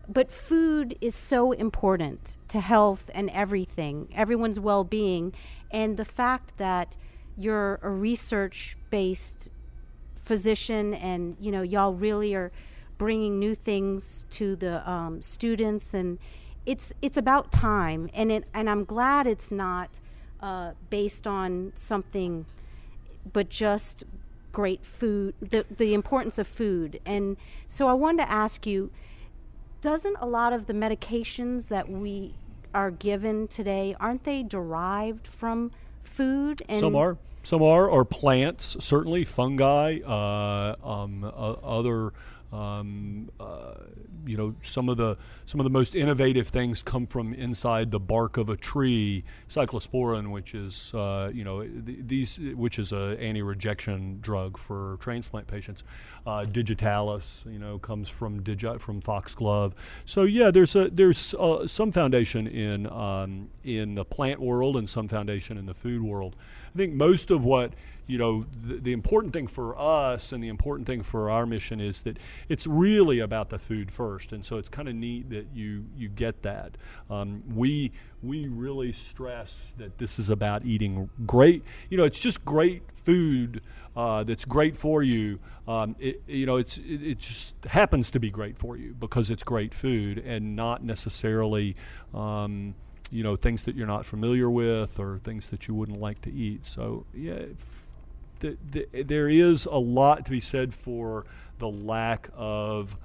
but 0.09 0.32
food 0.32 0.96
is 1.00 1.14
so 1.14 1.52
important 1.52 2.36
to 2.48 2.61
health 2.61 3.11
and 3.12 3.28
everything, 3.30 4.09
everyone's 4.14 4.59
well 4.59 4.84
being. 4.84 5.34
And 5.70 5.96
the 5.96 6.04
fact 6.04 6.56
that 6.56 6.96
you're 7.36 7.78
a 7.82 7.90
research 7.90 8.76
based 8.90 9.50
physician 10.14 10.94
and, 10.94 11.36
you 11.40 11.52
know, 11.52 11.62
y'all 11.62 11.92
really 11.92 12.34
are 12.34 12.50
bringing 12.96 13.38
new 13.38 13.54
things 13.54 14.24
to 14.30 14.56
the 14.56 14.88
um, 14.90 15.22
students 15.22 15.94
and 15.94 16.18
it's 16.66 16.92
it's 17.00 17.16
about 17.16 17.50
time 17.52 18.11
and 18.12 18.30
it 18.30 18.44
and 18.52 18.68
I'm 18.68 18.84
glad 18.84 19.26
it's 19.26 19.50
not 19.50 20.00
uh, 20.40 20.72
based 20.90 21.26
on 21.26 21.72
something 21.74 22.44
but 23.32 23.48
just 23.48 24.04
great 24.50 24.84
food 24.84 25.34
the 25.40 25.64
the 25.70 25.94
importance 25.94 26.38
of 26.38 26.48
food 26.48 27.00
and 27.06 27.36
so 27.68 27.88
I 27.88 27.92
wanted 27.92 28.24
to 28.24 28.30
ask 28.30 28.66
you 28.66 28.90
doesn't 29.81 30.16
a 30.20 30.26
lot 30.26 30.53
of 30.53 30.66
the 30.66 30.72
medications 30.72 31.68
that 31.68 31.89
we 31.89 32.35
are 32.74 32.91
given 32.91 33.49
today 33.49 33.95
aren't 33.99 34.24
they 34.24 34.43
derived 34.43 35.26
from 35.26 35.70
food 36.03 36.62
and 36.68 36.81
some 36.81 36.97
are. 36.97 37.16
Some 37.43 37.62
are 37.62 37.89
or 37.89 38.05
plants 38.05 38.76
certainly 38.81 39.24
fungi 39.24 40.01
uh, 40.05 40.74
um, 40.85 41.24
uh, 41.24 41.29
other 41.29 42.12
um, 42.53 43.30
uh, 43.38 43.74
you 44.26 44.36
know, 44.36 44.55
some 44.62 44.88
of 44.88 44.96
the 44.96 45.16
some 45.46 45.61
of 45.61 45.64
the 45.64 45.70
most 45.70 45.94
innovative 45.94 46.49
things 46.49 46.82
come 46.82 47.07
from 47.07 47.34
inside 47.34 47.90
the 47.90 48.01
bark 48.01 48.36
of 48.36 48.49
a 48.49 48.57
tree. 48.57 49.24
Cyclosporin, 49.49 50.30
which 50.30 50.55
is 50.55 50.94
uh, 50.94 51.30
you 51.32 51.44
know 51.44 51.62
th- 51.62 51.99
these, 52.01 52.38
which 52.55 52.78
is 52.78 52.92
a 52.92 53.16
anti-rejection 53.20 54.20
drug 54.20 54.57
for 54.57 54.96
transplant 55.01 55.46
patients. 55.46 55.84
Uh, 56.26 56.44
digitalis, 56.44 57.44
you 57.49 57.59
know, 57.59 57.78
comes 57.78 58.09
from 58.09 58.42
digi- 58.42 58.80
from 58.80 59.01
foxglove. 59.01 59.74
So 60.05 60.22
yeah, 60.24 60.51
there's 60.51 60.76
a 60.76 60.88
there's 60.88 61.34
uh, 61.34 61.66
some 61.66 61.92
foundation 61.92 62.46
in 62.46 62.86
um, 62.90 63.51
in 63.64 63.94
the 63.94 64.05
plant 64.05 64.40
world 64.40 64.76
and 64.76 64.88
some 64.88 65.09
foundation 65.09 65.59
in 65.59 65.66
the 65.66 65.74
food 65.74 66.03
world. 66.03 66.36
I 66.69 66.77
think 66.77 66.95
most 66.95 67.31
of 67.31 67.45
what 67.45 67.73
you 68.09 68.16
know, 68.16 68.47
the, 68.66 68.77
the, 68.77 68.93
important 68.93 69.35
thing 69.35 69.47
for 69.47 69.79
us 69.79 70.33
and 70.33 70.43
the 70.43 70.49
important 70.49 70.87
thing 70.87 71.03
for 71.03 71.31
our 71.31 71.45
mission 71.45 71.79
is 71.79 72.03
that 72.05 72.19
it's 72.49 72.66
really 72.66 73.19
about 73.19 73.51
the 73.51 73.59
food 73.59 73.93
first, 73.93 74.33
and 74.33 74.45
so 74.45 74.57
it's 74.57 74.71
kind 74.71 74.89
of 74.89 74.95
neat 74.95 75.29
that 75.29 75.49
you 75.53 75.85
you 75.95 76.09
get 76.09 76.43
that. 76.43 76.79
Um, 77.11 77.43
we 77.55 77.93
we 78.23 78.49
really 78.49 78.93
stress 78.93 79.75
that 79.77 79.99
this 79.99 80.19
is 80.19 80.31
about 80.31 80.64
eating 80.64 81.11
great. 81.27 81.62
You 81.91 81.99
know, 81.99 82.05
it's 82.05 82.19
just 82.19 82.47
great 82.47 82.83
food 82.95 83.61
uh, 83.95 84.25
that's 84.25 84.47
great 84.47 84.75
for 84.75 85.03
you. 85.03 85.39
Um, 85.69 85.95
it, 85.99 86.23
you 86.27 86.47
know, 86.47 86.57
it's 86.57 86.79
it, 86.79 87.03
it, 87.03 87.19
just 87.19 87.62
happens 87.66 88.11
to 88.12 88.19
be 88.19 88.31
great 88.31 88.59
for 88.59 88.79
you 88.79 88.95
because 88.95 89.31
it's 89.31 89.45
great 89.45 89.75
food 89.75 90.19
and 90.19 90.57
not 90.57 90.83
necessarily. 90.83 91.77
Um, 92.14 92.75
you 93.11 93.22
know 93.22 93.36
things 93.36 93.62
that 93.64 93.74
you're 93.74 93.86
not 93.86 94.04
familiar 94.04 94.50
with 94.50 94.98
or 94.98 95.18
things 95.18 95.50
that 95.50 95.66
you 95.68 95.74
wouldn't 95.74 96.00
like 96.00 96.20
to 96.20 96.32
eat 96.32 96.66
so 96.66 97.06
yeah 97.14 97.42
the, 98.40 98.56
the, 98.70 99.02
there 99.02 99.28
is 99.28 99.66
a 99.66 99.78
lot 99.78 100.24
to 100.24 100.30
be 100.30 100.40
said 100.40 100.72
for 100.72 101.26
the 101.59 101.68
lack 101.68 102.28
of 102.34 102.96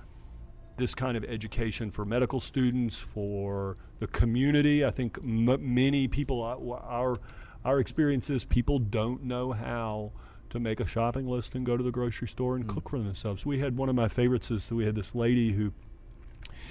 this 0.77 0.95
kind 0.95 1.15
of 1.17 1.23
education 1.25 1.91
for 1.91 2.05
medical 2.05 2.39
students, 2.39 2.97
for 2.97 3.77
the 3.99 4.07
community. 4.07 4.83
I 4.83 4.91
think 4.91 5.17
m- 5.23 5.73
many 5.73 6.07
people, 6.07 6.43
uh, 6.43 6.75
our 6.75 7.15
our 7.63 7.79
experiences, 7.79 8.43
people 8.43 8.79
don't 8.79 9.23
know 9.23 9.53
how 9.53 10.11
to 10.49 10.59
make 10.59 10.79
a 10.79 10.85
shopping 10.85 11.27
list 11.27 11.55
and 11.55 11.65
go 11.65 11.77
to 11.77 11.83
the 11.83 11.91
grocery 11.91 12.27
store 12.27 12.55
and 12.55 12.65
mm. 12.65 12.69
cook 12.69 12.89
for 12.89 12.99
themselves. 12.99 13.45
We 13.45 13.59
had 13.59 13.77
one 13.77 13.89
of 13.89 13.95
my 13.95 14.07
favorites 14.07 14.51
is 14.51 14.71
we 14.71 14.85
had 14.85 14.95
this 14.95 15.15
lady 15.15 15.53
who. 15.53 15.73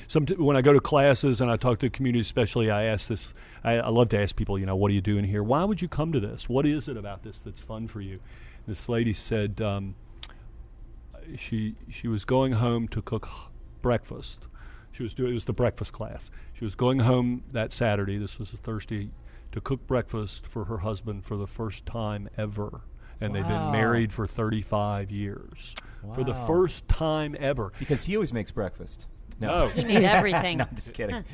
Some 0.09 0.27
when 0.27 0.57
I 0.57 0.63
go 0.63 0.73
to 0.73 0.81
classes 0.81 1.41
and 1.41 1.51
I 1.51 1.57
talk 1.57 1.79
to 1.81 1.87
the 1.87 1.91
community, 1.91 2.21
especially, 2.21 2.71
I 2.71 2.85
ask 2.85 3.09
this. 3.09 3.33
I, 3.65 3.75
I 3.75 3.89
love 3.89 4.09
to 4.11 4.21
ask 4.21 4.35
people, 4.37 4.59
you 4.59 4.67
know, 4.67 4.77
what 4.77 4.91
are 4.91 4.95
you 4.95 5.01
doing 5.01 5.25
here? 5.25 5.43
Why 5.43 5.65
would 5.65 5.81
you 5.81 5.89
come 5.89 6.13
to 6.13 6.21
this? 6.21 6.49
What 6.49 6.67
is 6.67 6.89
it 6.89 6.97
about 6.97 7.23
this 7.23 7.39
that's 7.39 7.61
fun 7.61 7.89
for 7.89 8.01
you? 8.01 8.21
this 8.67 8.89
lady 8.89 9.13
said 9.13 9.61
um, 9.61 9.95
she 11.37 11.75
she 11.91 12.09
was 12.09 12.25
going 12.25 12.53
home 12.53 12.89
to 12.89 13.03
cook 13.03 13.29
breakfast. 13.81 14.47
She 14.93 15.03
was 15.03 15.15
doing 15.15 15.31
it 15.31 15.35
was 15.35 15.47
the 15.47 15.53
breakfast 15.53 15.93
class. 15.93 16.31
She 16.53 16.65
was 16.65 16.75
going 16.75 17.01
home 17.01 17.45
that 17.53 17.73
Saturday. 17.73 18.19
This 18.19 18.39
was 18.39 18.53
a 18.53 18.57
Thursday 18.57 19.11
to 19.53 19.61
cook 19.61 19.87
breakfast 19.87 20.47
for 20.47 20.67
her 20.67 20.79
husband 20.79 21.25
for 21.25 21.37
the 21.37 21.47
first 21.47 21.85
time 21.87 22.29
ever. 22.37 22.83
And 23.21 23.33
wow. 23.33 23.41
they've 23.41 23.49
been 23.49 23.73
married 23.73 24.13
for 24.13 24.27
35 24.27 25.11
years. 25.11 25.75
Wow. 26.03 26.15
For 26.15 26.25
the 26.25 26.35
first 26.35 26.89
time 26.89 27.37
ever. 27.39 27.73
Because 27.79 28.05
he 28.05 28.17
always 28.17 28.33
makes 28.33 28.51
breakfast. 28.51 29.07
No. 29.41 29.69
he 29.69 29.85
made 29.85 30.05
everything. 30.05 30.59
no, 30.59 30.67
I'm 30.69 30.77
just 30.77 30.95
kidding. 30.95 31.25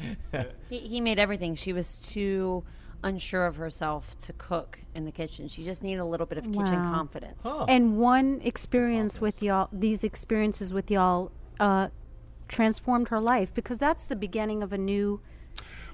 he, 0.68 0.78
he 0.78 1.01
made 1.01 1.18
everything. 1.18 1.55
She 1.55 1.72
was 1.72 2.01
too 2.01 2.64
unsure 3.03 3.46
of 3.46 3.57
herself 3.57 4.16
to 4.18 4.32
cook 4.32 4.80
in 4.94 5.05
the 5.05 5.12
kitchen. 5.12 5.49
She 5.49 5.62
just 5.62 5.82
needed 5.82 6.01
a 6.01 6.05
little 6.05 6.26
bit 6.26 6.38
of 6.38 6.46
wow. 6.46 6.64
kitchen 6.64 6.82
confidence. 6.82 7.38
Huh. 7.42 7.66
And 7.68 7.99
one 7.99 8.40
experience 8.42 9.20
with 9.20 9.42
y'all, 9.42 9.68
these 9.72 10.05
experiences 10.05 10.72
with 10.72 10.90
y'all, 10.90 11.30
uh, 11.61 11.88
transformed 12.49 13.09
her 13.09 13.20
life 13.20 13.53
because 13.53 13.78
that's 13.78 14.07
the 14.07 14.16
beginning 14.16 14.62
of 14.62 14.72
a 14.72 14.78
new. 14.78 15.20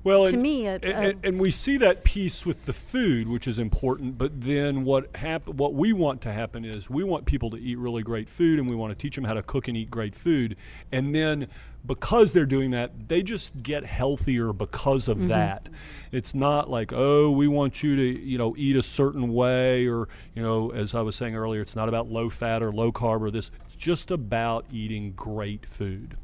Well, 0.05 0.27
to 0.27 0.35
and, 0.35 0.43
me, 0.43 0.67
a, 0.67 0.75
a 0.75 0.79
and, 0.81 1.25
and, 1.25 1.41
we 1.41 1.51
see 1.51 1.79
that 1.79 2.05
piece 2.05 2.45
with 2.45 2.67
the 2.67 2.75
food, 2.75 3.27
which 3.27 3.49
is 3.49 3.59
important. 3.59 4.19
But 4.19 4.43
then 4.43 4.85
what 4.85 5.17
hap- 5.17 5.49
What 5.49 5.73
we 5.73 5.95
want 5.95 6.21
to 6.23 6.33
happen 6.33 6.63
is 6.65 6.91
we 6.91 7.03
want 7.03 7.25
people 7.25 7.49
to 7.51 7.57
eat 7.57 7.79
really 7.79 8.03
great 8.03 8.29
food, 8.29 8.59
and 8.59 8.69
we 8.69 8.77
want 8.77 8.91
to 8.91 8.95
teach 8.95 9.17
them 9.17 9.25
how 9.25 9.33
to 9.33 9.43
cook 9.43 9.67
and 9.67 9.77
eat 9.77 9.91
great 9.91 10.15
food. 10.15 10.57
And 10.93 11.15
then 11.15 11.49
because 11.87 12.33
they're 12.33 12.47
doing 12.47 12.71
that, 12.71 13.09
they 13.09 13.23
just 13.23 13.63
get 13.63 13.85
healthier 13.85 14.53
because 14.53 15.09
of 15.09 15.19
mm-hmm. 15.19 15.29
that. 15.29 15.69
It's 16.13 16.35
not 16.35 16.71
like, 16.71 16.93
oh, 16.93 17.31
we 17.31 17.49
want 17.49 17.83
you 17.83 17.97
to, 17.97 18.03
you 18.03 18.39
know, 18.39 18.55
eat 18.57 18.77
a 18.77 18.83
certain 18.83 19.33
way 19.33 19.87
or, 19.87 20.09
you 20.35 20.43
know, 20.43 20.71
as 20.71 20.95
I 20.95 21.01
was 21.01 21.17
saying 21.17 21.35
earlier, 21.35 21.61
it's 21.61 21.77
not 21.77 21.89
about 21.89 22.09
low 22.09 22.31
fat 22.31 22.63
or 22.63 22.73
low 22.73 22.93
carb 22.93 23.21
or 23.21 23.31
this. 23.31 23.51
It's 23.67 23.77
just 23.77 24.11
about 24.11 24.67
eating 24.71 25.13
great 25.13 25.67
food. 25.67 26.17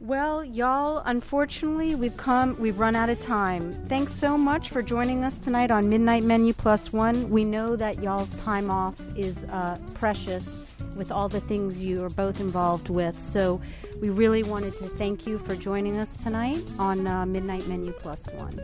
Well, 0.00 0.42
y'all, 0.42 1.02
unfortunately, 1.04 1.94
we've 1.94 2.16
come, 2.16 2.58
we've 2.58 2.78
run 2.78 2.96
out 2.96 3.10
of 3.10 3.20
time. 3.20 3.70
Thanks 3.70 4.14
so 4.14 4.38
much 4.38 4.70
for 4.70 4.80
joining 4.80 5.24
us 5.24 5.40
tonight 5.40 5.70
on 5.70 5.90
Midnight 5.90 6.24
Menu 6.24 6.54
Plus 6.54 6.90
One. 6.90 7.28
We 7.28 7.44
know 7.44 7.76
that 7.76 8.02
y'all's 8.02 8.34
time 8.36 8.70
off 8.70 8.98
is 9.14 9.44
uh, 9.44 9.78
precious 9.92 10.56
with 10.96 11.12
all 11.12 11.28
the 11.28 11.42
things 11.42 11.80
you 11.80 12.02
are 12.02 12.08
both 12.08 12.40
involved 12.40 12.88
with. 12.88 13.20
So 13.20 13.60
we 14.00 14.08
really 14.08 14.42
wanted 14.42 14.74
to 14.78 14.86
thank 14.86 15.26
you 15.26 15.36
for 15.36 15.54
joining 15.54 15.98
us 15.98 16.16
tonight 16.16 16.64
on 16.78 17.06
uh, 17.06 17.26
Midnight 17.26 17.68
Menu 17.68 17.92
Plus 17.92 18.26
One. 18.28 18.58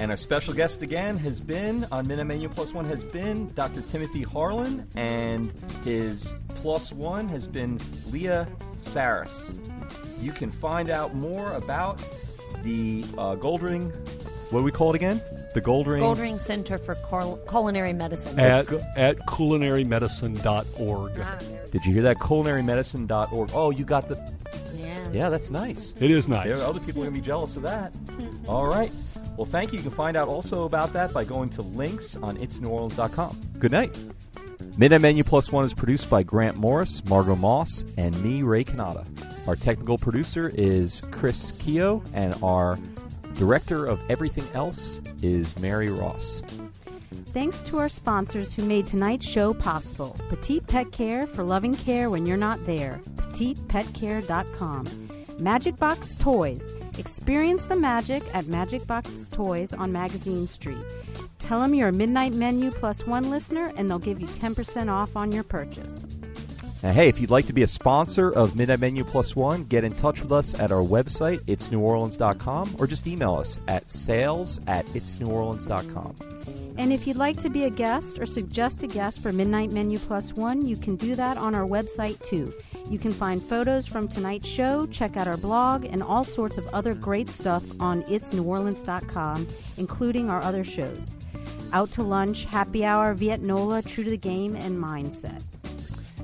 And 0.00 0.10
our 0.10 0.16
special 0.16 0.54
guest 0.54 0.80
again 0.80 1.18
has 1.18 1.40
been 1.40 1.86
on 1.92 2.08
Midnight 2.08 2.28
Menu 2.28 2.48
Plus 2.48 2.72
One 2.72 2.86
has 2.86 3.04
been 3.04 3.52
Dr. 3.52 3.82
Timothy 3.82 4.22
Harlan, 4.22 4.88
and 4.96 5.52
his 5.84 6.34
plus 6.62 6.90
one 6.90 7.28
has 7.28 7.46
been 7.46 7.78
Leah 8.10 8.46
Sarris. 8.78 9.50
You 10.20 10.32
can 10.32 10.50
find 10.50 10.90
out 10.90 11.14
more 11.14 11.52
about 11.52 11.98
the 12.62 13.04
uh, 13.16 13.36
Goldring. 13.36 13.92
What 14.50 14.60
do 14.60 14.64
we 14.64 14.72
call 14.72 14.90
it 14.90 14.96
again? 14.96 15.22
The 15.54 15.60
Goldring 15.60 16.00
Goldring 16.00 16.38
Center 16.38 16.78
for 16.78 16.94
Culinary 17.48 17.92
Medicine 17.92 18.38
at 18.38 18.72
at 18.96 19.18
culinarymedicine.org. 19.26 21.20
Ah, 21.20 21.38
Did 21.70 21.84
you 21.86 21.92
hear 21.92 22.02
that? 22.02 22.18
Culinarymedicine.org. 22.18 23.50
Oh, 23.54 23.70
you 23.70 23.84
got 23.84 24.08
the. 24.08 24.16
Yeah. 24.76 25.08
Yeah, 25.12 25.28
that's 25.28 25.50
nice. 25.50 25.94
It 26.00 26.10
is 26.10 26.28
nice. 26.28 26.56
There, 26.56 26.66
other 26.66 26.80
people 26.80 27.02
are 27.02 27.06
gonna 27.06 27.16
be 27.16 27.22
jealous 27.24 27.56
of 27.56 27.62
that. 27.62 27.94
All 28.48 28.66
right. 28.66 28.90
Well, 29.36 29.46
thank 29.46 29.72
you. 29.72 29.78
You 29.78 29.82
can 29.84 29.92
find 29.92 30.16
out 30.16 30.28
also 30.28 30.64
about 30.64 30.92
that 30.92 31.12
by 31.12 31.24
going 31.24 31.48
to 31.50 31.62
links 31.62 32.16
on 32.16 32.36
itsneworleans.com. 32.38 33.40
Good 33.58 33.72
night. 33.72 33.96
Midnight 34.80 35.02
Menu 35.02 35.22
Plus 35.24 35.52
One 35.52 35.66
is 35.66 35.74
produced 35.74 36.08
by 36.08 36.22
Grant 36.22 36.56
Morris, 36.56 37.04
Margot 37.04 37.36
Moss, 37.36 37.84
and 37.98 38.18
me, 38.24 38.42
Ray 38.42 38.64
Cannata. 38.64 39.04
Our 39.46 39.54
technical 39.54 39.98
producer 39.98 40.50
is 40.54 41.02
Chris 41.10 41.52
Keogh, 41.58 42.02
and 42.14 42.34
our 42.42 42.78
director 43.34 43.84
of 43.84 44.00
everything 44.08 44.46
else 44.54 45.02
is 45.20 45.58
Mary 45.58 45.90
Ross. 45.90 46.42
Thanks 47.26 47.60
to 47.64 47.76
our 47.76 47.90
sponsors 47.90 48.54
who 48.54 48.64
made 48.64 48.86
tonight's 48.86 49.28
show 49.28 49.52
possible 49.52 50.16
Petite 50.30 50.66
Pet 50.66 50.90
Care 50.92 51.26
for 51.26 51.44
loving 51.44 51.74
care 51.74 52.08
when 52.08 52.24
you're 52.24 52.38
not 52.38 52.64
there. 52.64 53.02
PetitePetCare.com. 53.16 55.10
Magic 55.40 55.76
Box 55.76 56.14
Toys. 56.14 56.72
Experience 57.00 57.64
the 57.64 57.76
magic 57.76 58.22
at 58.34 58.46
Magic 58.46 58.86
Box 58.86 59.30
Toys 59.30 59.72
on 59.72 59.90
Magazine 59.90 60.46
Street. 60.46 60.84
Tell 61.38 61.58
them 61.58 61.72
you're 61.72 61.88
a 61.88 61.92
Midnight 61.92 62.34
Menu 62.34 62.70
Plus 62.70 63.06
One 63.06 63.30
listener, 63.30 63.72
and 63.78 63.88
they'll 63.88 63.98
give 63.98 64.20
you 64.20 64.26
10% 64.26 64.92
off 64.92 65.16
on 65.16 65.32
your 65.32 65.42
purchase. 65.42 66.04
Now, 66.82 66.92
hey, 66.92 67.08
if 67.08 67.18
you'd 67.18 67.30
like 67.30 67.46
to 67.46 67.54
be 67.54 67.62
a 67.62 67.66
sponsor 67.66 68.30
of 68.30 68.54
Midnight 68.54 68.80
Menu 68.80 69.02
Plus 69.02 69.34
One, 69.34 69.64
get 69.64 69.82
in 69.82 69.94
touch 69.94 70.20
with 70.20 70.30
us 70.30 70.52
at 70.60 70.70
our 70.70 70.84
website, 70.84 71.38
itsneworleans.com, 71.46 72.76
or 72.78 72.86
just 72.86 73.06
email 73.06 73.36
us 73.36 73.58
at 73.66 73.88
sales 73.88 74.60
at 74.66 74.84
itsneworleans.com. 74.88 76.16
And 76.76 76.92
if 76.92 77.06
you'd 77.06 77.16
like 77.16 77.38
to 77.38 77.48
be 77.48 77.64
a 77.64 77.70
guest 77.70 78.18
or 78.18 78.26
suggest 78.26 78.82
a 78.82 78.86
guest 78.86 79.22
for 79.22 79.32
Midnight 79.32 79.72
Menu 79.72 79.98
Plus 79.98 80.34
One, 80.34 80.66
you 80.66 80.76
can 80.76 80.96
do 80.96 81.14
that 81.14 81.38
on 81.38 81.54
our 81.54 81.66
website 81.66 82.22
too. 82.22 82.52
You 82.88 82.98
can 82.98 83.12
find 83.12 83.42
photos 83.42 83.86
from 83.86 84.08
tonight's 84.08 84.48
show, 84.48 84.86
check 84.86 85.16
out 85.16 85.28
our 85.28 85.36
blog, 85.36 85.84
and 85.84 86.02
all 86.02 86.24
sorts 86.24 86.58
of 86.58 86.66
other 86.68 86.94
great 86.94 87.28
stuff 87.28 87.62
on 87.80 88.02
itsneworleans.com, 88.04 89.46
including 89.76 90.30
our 90.30 90.42
other 90.42 90.64
shows. 90.64 91.14
Out 91.72 91.90
to 91.92 92.02
lunch, 92.02 92.44
happy 92.46 92.84
hour, 92.84 93.14
Vietnola, 93.14 93.86
true 93.86 94.04
to 94.04 94.10
the 94.10 94.16
game, 94.16 94.56
and 94.56 94.76
mindset. 94.76 95.42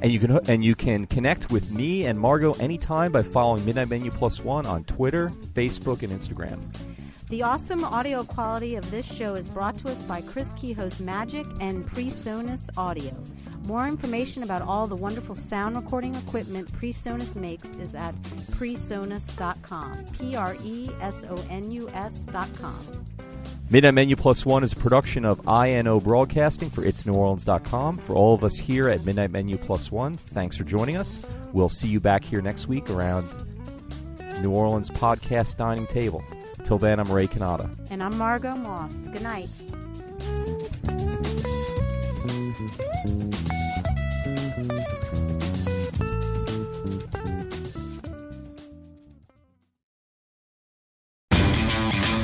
And 0.03 0.13
you 0.13 0.19
can 0.19 0.39
and 0.49 0.65
you 0.65 0.75
can 0.75 1.07
connect 1.07 1.51
with 1.51 1.71
me 1.71 2.07
and 2.07 2.19
Margot 2.19 2.53
anytime 2.55 3.13
by 3.13 3.23
following 3.23 3.65
Midnight 3.65 3.89
Menu 3.89 4.11
Plus 4.11 4.45
One 4.45 4.67
on 4.67 4.85
Twitter, 4.85 5.31
Facebook, 5.55 6.03
and 6.03 6.13
Instagram. 6.13 6.61
The 7.29 7.43
awesome 7.43 7.83
audio 7.83 8.23
quality 8.23 8.77
of 8.77 8.89
this 8.93 9.05
show 9.13 9.35
is 9.35 9.49
brought 9.49 9.77
to 9.79 9.89
us 9.89 10.01
by 10.01 10.21
Chris 10.21 10.53
Kehoe's 10.53 11.01
Magic 11.01 11.45
and 11.61 11.85
PreSonus 11.85 12.71
Audio. 12.77 13.13
More 13.65 13.89
information 13.89 14.45
about 14.45 14.63
all 14.63 14.87
the 14.87 14.95
wonderful 14.95 15.35
sound 15.35 15.75
recording 15.75 16.15
equipment 16.15 16.71
PreSonus 16.73 17.35
makes 17.35 17.75
is 17.75 17.97
at 17.97 18.15
presonus.com. 18.53 20.05
P 20.17 20.37
R 20.37 20.55
E 20.63 20.89
S 21.01 21.25
O 21.29 21.45
N 21.51 21.73
U 21.73 21.91
S.com. 21.93 22.79
Midnight 23.71 23.95
Menu 23.95 24.15
Plus 24.15 24.47
One 24.47 24.63
is 24.63 24.73
a 24.73 24.77
production 24.77 25.25
of 25.25 25.41
INO 25.49 25.99
Broadcasting 25.99 26.71
for 26.71 26.83
itsneworleans.com. 26.83 27.99
For 27.99 28.15
all 28.15 28.35
of 28.35 28.45
us 28.45 28.57
here 28.57 28.89
at 28.89 29.05
Midnight 29.05 29.33
Menu 29.33 29.57
Plus 29.57 29.91
One, 29.91 30.17
thanks 30.17 30.57
for 30.57 30.63
joining 30.63 30.97
us. 30.97 31.19
We'll 31.53 31.69
see 31.69 31.89
you 31.89 31.99
back 31.99 32.23
here 32.23 32.41
next 32.41 32.69
week 32.69 32.89
around 32.89 33.29
New 34.43 34.53
Orleans 34.53 34.91
Podcast 34.91 35.57
Dining 35.57 35.89
Table. 35.89 36.23
Till 36.67 36.79
then, 36.79 36.99
I'm 36.99 37.13
Ray 37.13 37.29
Canada. 37.29 37.71
And 37.93 38.03
I'm 38.03 38.19
Margot 38.19 38.57
Moss. 38.57 39.07
Good 39.07 39.23
night. 39.23 39.49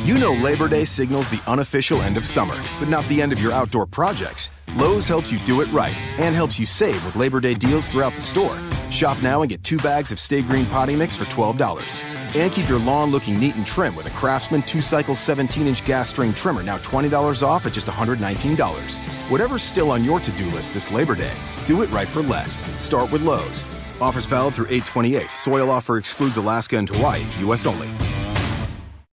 You 0.04 0.18
know 0.18 0.32
Labor 0.32 0.66
Day 0.66 0.84
signals 0.86 1.30
the 1.30 1.40
unofficial 1.46 2.02
end 2.02 2.16
of 2.16 2.24
summer, 2.24 2.60
but 2.80 2.88
not 2.88 3.06
the 3.06 3.22
end 3.22 3.32
of 3.32 3.38
your 3.38 3.52
outdoor 3.52 3.86
projects. 3.86 4.50
Lowe's 4.74 5.06
helps 5.06 5.30
you 5.30 5.38
do 5.38 5.60
it 5.60 5.70
right 5.70 6.02
and 6.18 6.34
helps 6.34 6.58
you 6.58 6.66
save 6.66 7.04
with 7.06 7.14
Labor 7.14 7.38
Day 7.38 7.54
deals 7.54 7.92
throughout 7.92 8.16
the 8.16 8.20
store. 8.20 8.58
Shop 8.90 9.22
now 9.22 9.42
and 9.42 9.48
get 9.48 9.62
two 9.62 9.78
bags 9.78 10.10
of 10.10 10.18
Sta-Green 10.18 10.66
Potty 10.66 10.96
Mix 10.96 11.14
for 11.14 11.26
$12. 11.26 12.21
And 12.34 12.50
keep 12.50 12.68
your 12.68 12.78
lawn 12.78 13.10
looking 13.10 13.38
neat 13.38 13.56
and 13.56 13.66
trim 13.66 13.94
with 13.94 14.06
a 14.06 14.10
Craftsman 14.10 14.62
2 14.62 14.80
Cycle 14.80 15.14
17 15.14 15.66
inch 15.66 15.84
gas 15.84 16.08
string 16.08 16.32
trimmer 16.32 16.62
now 16.62 16.78
$20 16.78 17.42
off 17.46 17.66
at 17.66 17.74
just 17.74 17.88
$119. 17.88 18.98
Whatever's 19.30 19.62
still 19.62 19.90
on 19.90 20.02
your 20.02 20.18
to 20.18 20.32
do 20.32 20.46
list 20.46 20.72
this 20.72 20.90
Labor 20.90 21.14
Day, 21.14 21.34
do 21.66 21.82
it 21.82 21.90
right 21.90 22.08
for 22.08 22.22
less. 22.22 22.62
Start 22.82 23.12
with 23.12 23.22
Lowe's. 23.22 23.64
Offers 24.00 24.26
valid 24.26 24.54
through 24.54 24.66
828. 24.66 25.30
Soil 25.30 25.70
offer 25.70 25.98
excludes 25.98 26.36
Alaska 26.38 26.78
and 26.78 26.88
Hawaii, 26.88 27.26
U.S. 27.40 27.66
only. 27.66 27.88